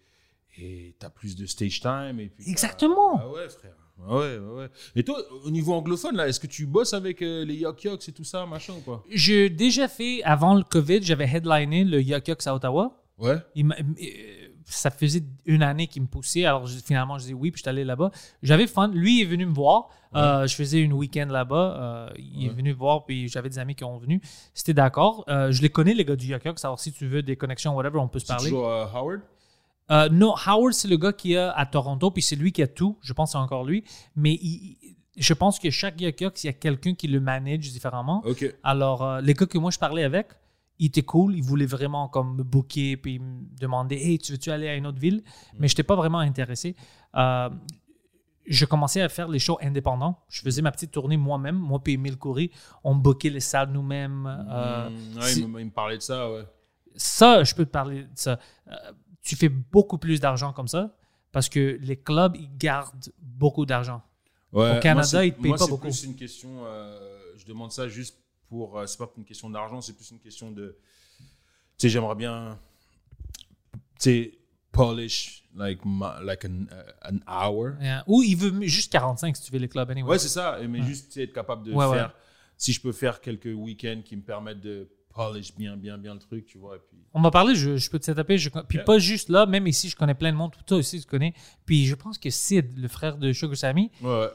et 0.62 0.96
t'as 1.00 1.10
plus 1.10 1.36
de 1.36 1.46
stage 1.46 1.80
time. 1.82 2.20
Et 2.20 2.28
puis 2.30 2.44
t'as- 2.46 2.52
Exactement. 2.52 3.20
Ah 3.22 3.30
ouais, 3.30 3.50
frère. 3.50 3.76
Ah 4.08 4.16
ouais, 4.18 4.38
ouais, 4.38 4.54
ouais. 4.62 4.70
Et 4.96 5.04
toi, 5.04 5.18
au 5.46 5.50
niveau 5.52 5.74
anglophone, 5.74 6.16
là, 6.16 6.28
est-ce 6.28 6.40
que 6.40 6.48
tu 6.48 6.66
bosses 6.66 6.94
avec 6.94 7.22
euh, 7.22 7.44
les 7.44 7.56
Yok 7.56 7.84
Yoks 7.84 8.08
et 8.08 8.12
tout 8.14 8.24
ça, 8.24 8.46
machin 8.46 8.74
ou 8.78 8.80
pas? 8.82 9.04
J'ai 9.12 9.50
déjà 9.50 9.88
fait, 9.90 10.24
avant 10.24 10.56
le 10.56 10.64
COVID, 10.64 11.02
j'avais 11.04 11.26
headliné 11.26 11.84
le 11.84 12.02
Yucks 12.02 12.48
à 12.48 12.56
Ottawa. 12.56 13.04
Ouais. 13.18 13.36
Il 13.56 13.70
euh, 13.74 14.48
ça 14.64 14.90
faisait 14.92 15.24
une 15.46 15.64
année 15.64 15.88
qu'il 15.88 16.04
me 16.04 16.08
poussait. 16.08 16.46
Alors 16.46 16.66
je- 16.68 16.78
finalement, 16.78 17.18
je 17.18 17.26
dis 17.26 17.34
oui, 17.34 17.52
puis 17.52 17.58
je 17.60 17.64
suis 17.64 17.70
allé 17.70 17.84
là-bas. 17.84 18.12
J'avais 18.42 18.68
fun. 18.68 18.88
Lui 18.88 19.22
est 19.22 19.26
venu 19.26 19.46
me 19.48 19.54
voir. 19.54 19.90
Euh, 20.16 20.48
je 20.48 20.56
faisais 20.56 20.80
une 20.80 20.94
week-end 20.94 21.28
là-bas. 21.30 22.10
Euh, 22.10 22.14
il 22.18 22.46
est 22.46 22.50
venu 22.50 22.70
me 22.70 22.78
voir, 22.78 23.04
puis 23.06 23.28
j'avais 23.28 23.50
des 23.50 23.60
amis 23.60 23.76
qui 23.76 23.84
ont 23.84 23.98
venu. 23.98 24.22
C'était 24.54 24.74
d'accord. 24.76 25.26
Euh, 25.28 25.52
je 25.52 25.62
les 25.62 25.70
connais, 25.70 25.94
les 25.94 26.06
gars 26.06 26.16
du 26.16 26.28
Yucks. 26.28 26.46
Alors 26.64 26.80
si 26.80 26.94
tu 26.94 27.06
veux 27.08 27.22
des 27.22 27.36
connexions, 27.36 27.76
whatever, 27.76 27.98
on 28.00 28.08
peut 28.08 28.20
se 28.20 28.28
parler. 28.28 28.50
toujours 28.50 28.70
Howard? 28.72 29.22
Euh, 29.92 30.10
non, 30.10 30.34
Howard, 30.46 30.74
c'est 30.74 30.88
le 30.88 30.98
gars 30.98 31.14
qui 31.14 31.34
est 31.34 31.38
à 31.38 31.66
Toronto, 31.66 32.12
puis 32.12 32.22
c'est 32.22 32.36
lui 32.36 32.52
qui 32.52 32.62
a 32.62 32.68
tout. 32.68 32.98
Je 33.02 33.14
pense 33.14 33.30
que 33.30 33.32
c'est 33.34 33.38
encore 33.44 33.64
lui. 33.66 33.84
Mais 34.16 34.34
il- 34.34 34.78
il- 34.82 34.96
je 35.18 35.34
pense 35.34 35.60
que 35.60 35.70
chaque 35.70 36.00
Yucks, 36.00 36.44
il 36.44 36.48
y 36.48 36.50
a 36.50 36.54
quelqu'un 36.54 36.94
qui 36.94 37.08
le 37.08 37.20
manage 37.20 37.72
différemment. 37.72 38.22
Alors, 38.64 39.04
euh, 39.04 39.22
les 39.22 39.34
gars 39.34 39.46
que 39.48 39.58
moi 39.58 39.72
je 39.72 39.80
parlais 39.80 40.04
avec, 40.04 40.28
ils 40.78 40.86
étaient 40.88 41.02
cool, 41.02 41.36
ils 41.36 41.44
voulaient 41.44 41.66
vraiment 41.66 42.08
comme 42.08 42.38
me 42.38 42.44
booker 42.44 42.96
puis 42.98 43.20
me 43.20 43.42
demander 43.60 43.96
Hey, 43.98 44.18
tu 44.20 44.32
veux-tu 44.32 44.50
aller 44.52 44.70
à 44.70 44.76
une 44.76 44.88
autre 44.88 45.00
ville? 45.00 45.24
Mais 45.58 45.68
je 45.68 45.74
n'étais 45.74 45.84
pas 45.84 45.96
vraiment 45.96 46.20
intéressé. 46.20 46.76
Euh, 47.16 47.50
je 48.46 48.66
commençais 48.66 49.02
à 49.02 49.10
faire 49.10 49.28
les 49.28 49.40
shows 49.40 49.58
indépendants. 49.62 50.20
Je 50.30 50.42
faisais 50.42 50.62
ma 50.62 50.72
petite 50.72 50.92
tournée 50.92 51.18
moi-même, 51.18 51.58
moi 51.58 51.80
puis 51.84 51.94
Emile 51.94 52.18
Coury. 52.18 52.50
On 52.84 52.96
bookait 52.96 53.30
les 53.30 53.42
salles 53.42 53.72
nous-mêmes. 53.72 54.26
Euh, 54.50 54.90
Hmm, 54.90 55.18
ouais, 55.20 55.34
il, 55.36 55.48
me, 55.48 55.60
il 55.60 55.66
me 55.66 55.72
parlait 55.72 55.98
de 55.98 56.02
ça, 56.02 56.32
ouais. 56.32 56.46
ça, 56.96 57.44
je 57.44 57.54
peux 57.54 57.66
te 57.66 57.72
parler 57.72 58.04
de 58.04 58.10
ça. 58.16 58.40
Euh, 59.30 59.32
tu 59.32 59.36
fais 59.36 59.50
beaucoup 59.50 59.98
plus 59.98 60.20
d'argent 60.20 60.54
comme 60.54 60.68
ça 60.68 60.96
parce 61.32 61.50
que 61.50 61.78
les 61.82 61.98
clubs, 61.98 62.36
ils 62.36 62.50
gardent 62.58 63.12
beaucoup 63.22 63.66
d'argent. 63.66 64.02
Ouais, 64.52 64.78
Au 64.78 64.80
Canada, 64.82 65.04
c'est- 65.08 65.28
ils 65.28 65.34
te 65.34 65.42
payent 65.42 65.50
moi, 65.50 65.58
pas 65.58 65.66
c'est 65.66 65.70
beaucoup. 65.70 65.84
plus 65.88 66.04
une 66.04 66.16
question. 66.16 66.66
euh, 66.66 67.34
je 67.38 67.46
demande 67.46 67.72
ça 67.72 67.88
juste 67.88 68.18
pour. 68.48 68.78
euh, 68.80 68.86
c'est 68.88 68.98
pas 68.98 69.10
une 69.18 69.26
question 69.26 69.50
d'argent, 69.50 69.80
c'est 69.82 69.94
plus 69.94 70.10
une 70.12 70.20
question 70.20 70.52
de. 70.52 70.76
Tu 71.20 71.26
sais, 71.78 71.90
j'aimerais 71.90 72.16
bien. 72.16 72.58
Tu 73.74 73.80
sais, 74.00 74.32
polish 74.72 75.44
like 75.56 75.80
my- 75.86 76.24
like 76.24 76.46
an, 76.46 76.66
uh, 76.72 77.14
an 77.14 77.20
hour. 77.28 77.74
Euh, 77.82 78.00
Ou 78.08 78.24
il 78.24 78.36
veut 78.36 78.66
juste 78.68 78.92
45 78.92 79.36
si 79.38 79.44
tu 79.44 79.52
veux 79.52 79.60
les 79.60 79.68
clubs. 79.68 79.90
Anyway. 79.92 80.10
Ouais, 80.10 80.20
c'est 80.20 80.28
ça. 80.30 80.58
Mais 80.68 80.82
juste 80.84 81.08
tu 81.08 81.14
sais, 81.14 81.24
être 81.24 81.34
capable 81.34 81.64
de 81.66 81.74
Ouais, 81.74 81.86
ouais. 81.86 81.98
faire. 81.98 82.14
Si 82.58 82.74
je 82.74 82.82
peux 82.82 82.92
faire 82.92 83.22
quelques 83.22 83.54
week-ends 83.54 84.02
qui 84.04 84.16
me 84.18 84.22
permettent 84.22 84.62
de 84.62 84.90
polish 85.14 85.56
bien, 85.56 85.76
bien, 85.78 85.98
bien 85.98 86.14
le 86.14 86.20
truc, 86.20 86.46
tu 86.46 86.58
vois. 86.58 86.76
Et 86.78 86.80
puis, 86.80 86.98
On 87.14 87.20
m'a 87.20 87.32
parlé, 87.32 87.56
je, 87.56 87.78
je 87.78 87.90
peux 87.90 88.00
te. 88.00 88.06
Je, 88.38 88.50
puis 88.50 88.78
Yeah. 88.78 88.84
pas 88.86 89.00
juste 89.00 89.30
là, 89.30 89.46
même 89.46 89.68
ici, 89.68 89.90
je 89.90 89.96
connais 89.96 90.14
plein 90.16 90.32
de 90.32 90.38
monde. 90.38 90.52
Toi 90.66 90.78
aussi, 90.78 91.00
tu 91.02 91.08
connais. 91.08 91.34
Puis 91.66 91.86
je 91.86 91.96
pense 91.96 92.18
que 92.18 92.30
Sid, 92.30 92.78
le 92.78 92.88
frère 92.88 93.18
de 93.18 93.34
Sugar 93.34 93.58
Sammy, 93.58 93.92
ouais, 94.02 94.28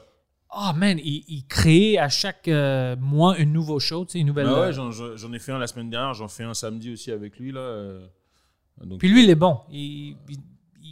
oh 0.55 0.71
man, 0.75 0.99
il, 1.03 1.23
il 1.27 1.45
crée 1.47 1.97
à 1.97 2.09
chaque 2.09 2.47
euh, 2.47 2.95
mois 2.97 3.35
un 3.37 3.45
nouveau 3.45 3.79
show, 3.79 4.05
tu 4.05 4.11
sais, 4.13 4.19
une 4.19 4.27
nouvelle. 4.27 4.47
Euh, 4.47 4.67
ouais, 4.67 4.73
j'en- 4.73 4.91
j'en 4.91 5.15
j'en 5.15 5.33
ai 5.33 5.39
fait 5.39 5.51
un 5.53 5.59
la 5.59 5.67
semaine 5.67 5.89
dernière, 5.89 6.13
j'en 6.13 6.27
fais 6.27 6.43
un 6.43 6.53
samedi 6.53 6.91
aussi 6.91 7.11
avec 7.11 7.39
lui 7.39 7.51
là. 7.51 7.59
euh, 7.61 8.05
Donc, 8.83 8.99
Puis 8.99 9.07
lui, 9.09 9.23
il 9.23 9.29
est 9.29 9.35
bon. 9.35 9.59
Il, 9.71 10.17
il- 10.29 10.39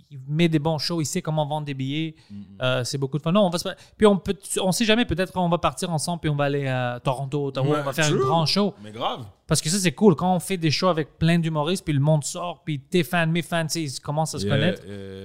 il 0.09 0.19
met 0.27 0.49
des 0.49 0.59
bons 0.59 0.77
shows. 0.77 1.01
Il 1.01 1.05
sait 1.05 1.21
comment 1.21 1.45
vendre 1.45 1.65
des 1.65 1.73
billets. 1.73 2.15
Euh, 2.61 2.83
c'est 2.83 2.97
beaucoup 2.97 3.17
de 3.17 3.23
fun. 3.23 3.31
Non, 3.31 3.45
on 3.45 3.49
va 3.49 3.57
se... 3.57 3.67
Puis 3.97 4.05
on 4.07 4.17
peut, 4.17 4.35
on 4.61 4.71
sait 4.71 4.85
jamais. 4.85 5.05
Peut-être 5.05 5.35
on 5.37 5.49
va 5.49 5.57
partir 5.57 5.89
ensemble 5.91 6.21
puis 6.21 6.29
on 6.29 6.35
va 6.35 6.45
aller 6.45 6.67
à 6.67 6.99
Toronto, 7.03 7.47
Ottawa. 7.47 7.67
Ouais, 7.67 7.79
on 7.81 7.83
va 7.83 7.93
faire 7.93 8.05
un 8.07 8.15
grand 8.15 8.45
show. 8.45 8.73
Mais 8.83 8.91
grave. 8.91 9.25
Parce 9.47 9.61
que 9.61 9.69
ça, 9.69 9.77
c'est 9.77 9.91
cool. 9.91 10.15
Quand 10.15 10.35
on 10.35 10.39
fait 10.39 10.57
des 10.57 10.71
shows 10.71 10.87
avec 10.89 11.17
plein 11.17 11.37
d'humoristes, 11.39 11.83
puis 11.83 11.93
le 11.93 11.99
monde 11.99 12.23
sort, 12.23 12.63
puis 12.63 12.79
tes 12.79 13.03
fans, 13.03 13.27
mes 13.27 13.41
fans, 13.41 13.67
ils 13.75 13.99
commencent 13.99 14.35
à 14.35 14.39
se 14.39 14.45
Yeah, 14.45 14.55
connaître. 14.55 14.81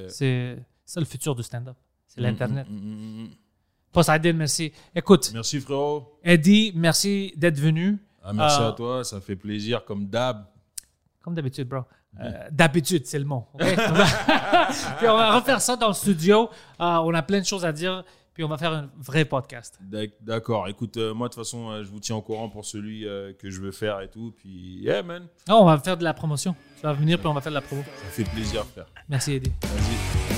C'est 0.08 0.58
ça 0.84 1.00
le 1.00 1.06
futur 1.06 1.34
du 1.34 1.42
stand-up. 1.42 1.76
C'est 2.06 2.20
l'Internet. 2.20 2.66
mm, 2.68 2.74
mm, 2.74 3.22
mm. 3.24 3.28
Poseidon, 3.92 4.34
merci. 4.34 4.70
Écoute, 4.94 5.30
Merci 5.32 5.60
frérot. 5.60 6.18
Eddie, 6.22 6.72
merci 6.74 7.32
d'être 7.36 7.58
venu. 7.58 7.98
Ah, 8.22 8.32
merci 8.34 8.60
Euh, 8.60 8.68
à 8.68 8.72
toi, 8.72 9.02
ça 9.04 9.20
fait 9.20 9.36
plaisir 9.36 9.84
comme 9.84 10.06
d'hab. 10.06 10.44
Comme 11.22 11.34
d'habitude, 11.34 11.68
bro. 11.68 11.80
Euh, 12.20 12.32
d'habitude, 12.50 13.06
c'est 13.06 13.18
le 13.18 13.24
mot. 13.24 13.46
puis 13.58 15.08
on 15.08 15.16
va 15.16 15.36
refaire 15.38 15.60
ça 15.60 15.76
dans 15.76 15.88
le 15.88 15.94
studio. 15.94 16.48
Euh, 16.80 16.84
on 17.04 17.14
a 17.14 17.22
plein 17.22 17.40
de 17.40 17.44
choses 17.46 17.64
à 17.64 17.72
dire. 17.72 18.04
Puis 18.34 18.44
on 18.44 18.48
va 18.48 18.56
faire 18.56 18.72
un 18.72 18.88
vrai 18.98 19.24
podcast. 19.24 19.76
D'ac- 19.80 20.12
D'accord. 20.20 20.68
Écoute, 20.68 20.96
euh, 20.96 21.12
moi 21.12 21.28
de 21.28 21.34
toute 21.34 21.42
façon, 21.42 21.82
je 21.82 21.88
vous 21.90 21.98
tiens 21.98 22.14
au 22.16 22.22
courant 22.22 22.48
pour 22.48 22.64
celui 22.64 23.04
que 23.38 23.50
je 23.50 23.60
veux 23.60 23.72
faire 23.72 24.00
et 24.00 24.08
tout. 24.08 24.32
Puis, 24.36 24.78
yeah 24.82 25.02
man, 25.02 25.26
Non, 25.48 25.62
on 25.62 25.64
va 25.64 25.76
faire 25.78 25.96
de 25.96 26.04
la 26.04 26.14
promotion. 26.14 26.54
Tu 26.76 26.82
vas 26.82 26.92
venir, 26.92 27.18
puis 27.18 27.26
on 27.26 27.34
va 27.34 27.40
faire 27.40 27.50
de 27.52 27.56
la 27.56 27.62
promo. 27.62 27.82
ça 27.82 28.10
fait 28.10 28.24
plaisir 28.30 28.64
frère. 28.66 28.86
Merci, 29.08 29.32
Eddie. 29.34 29.52
Vas-y. 29.62 30.38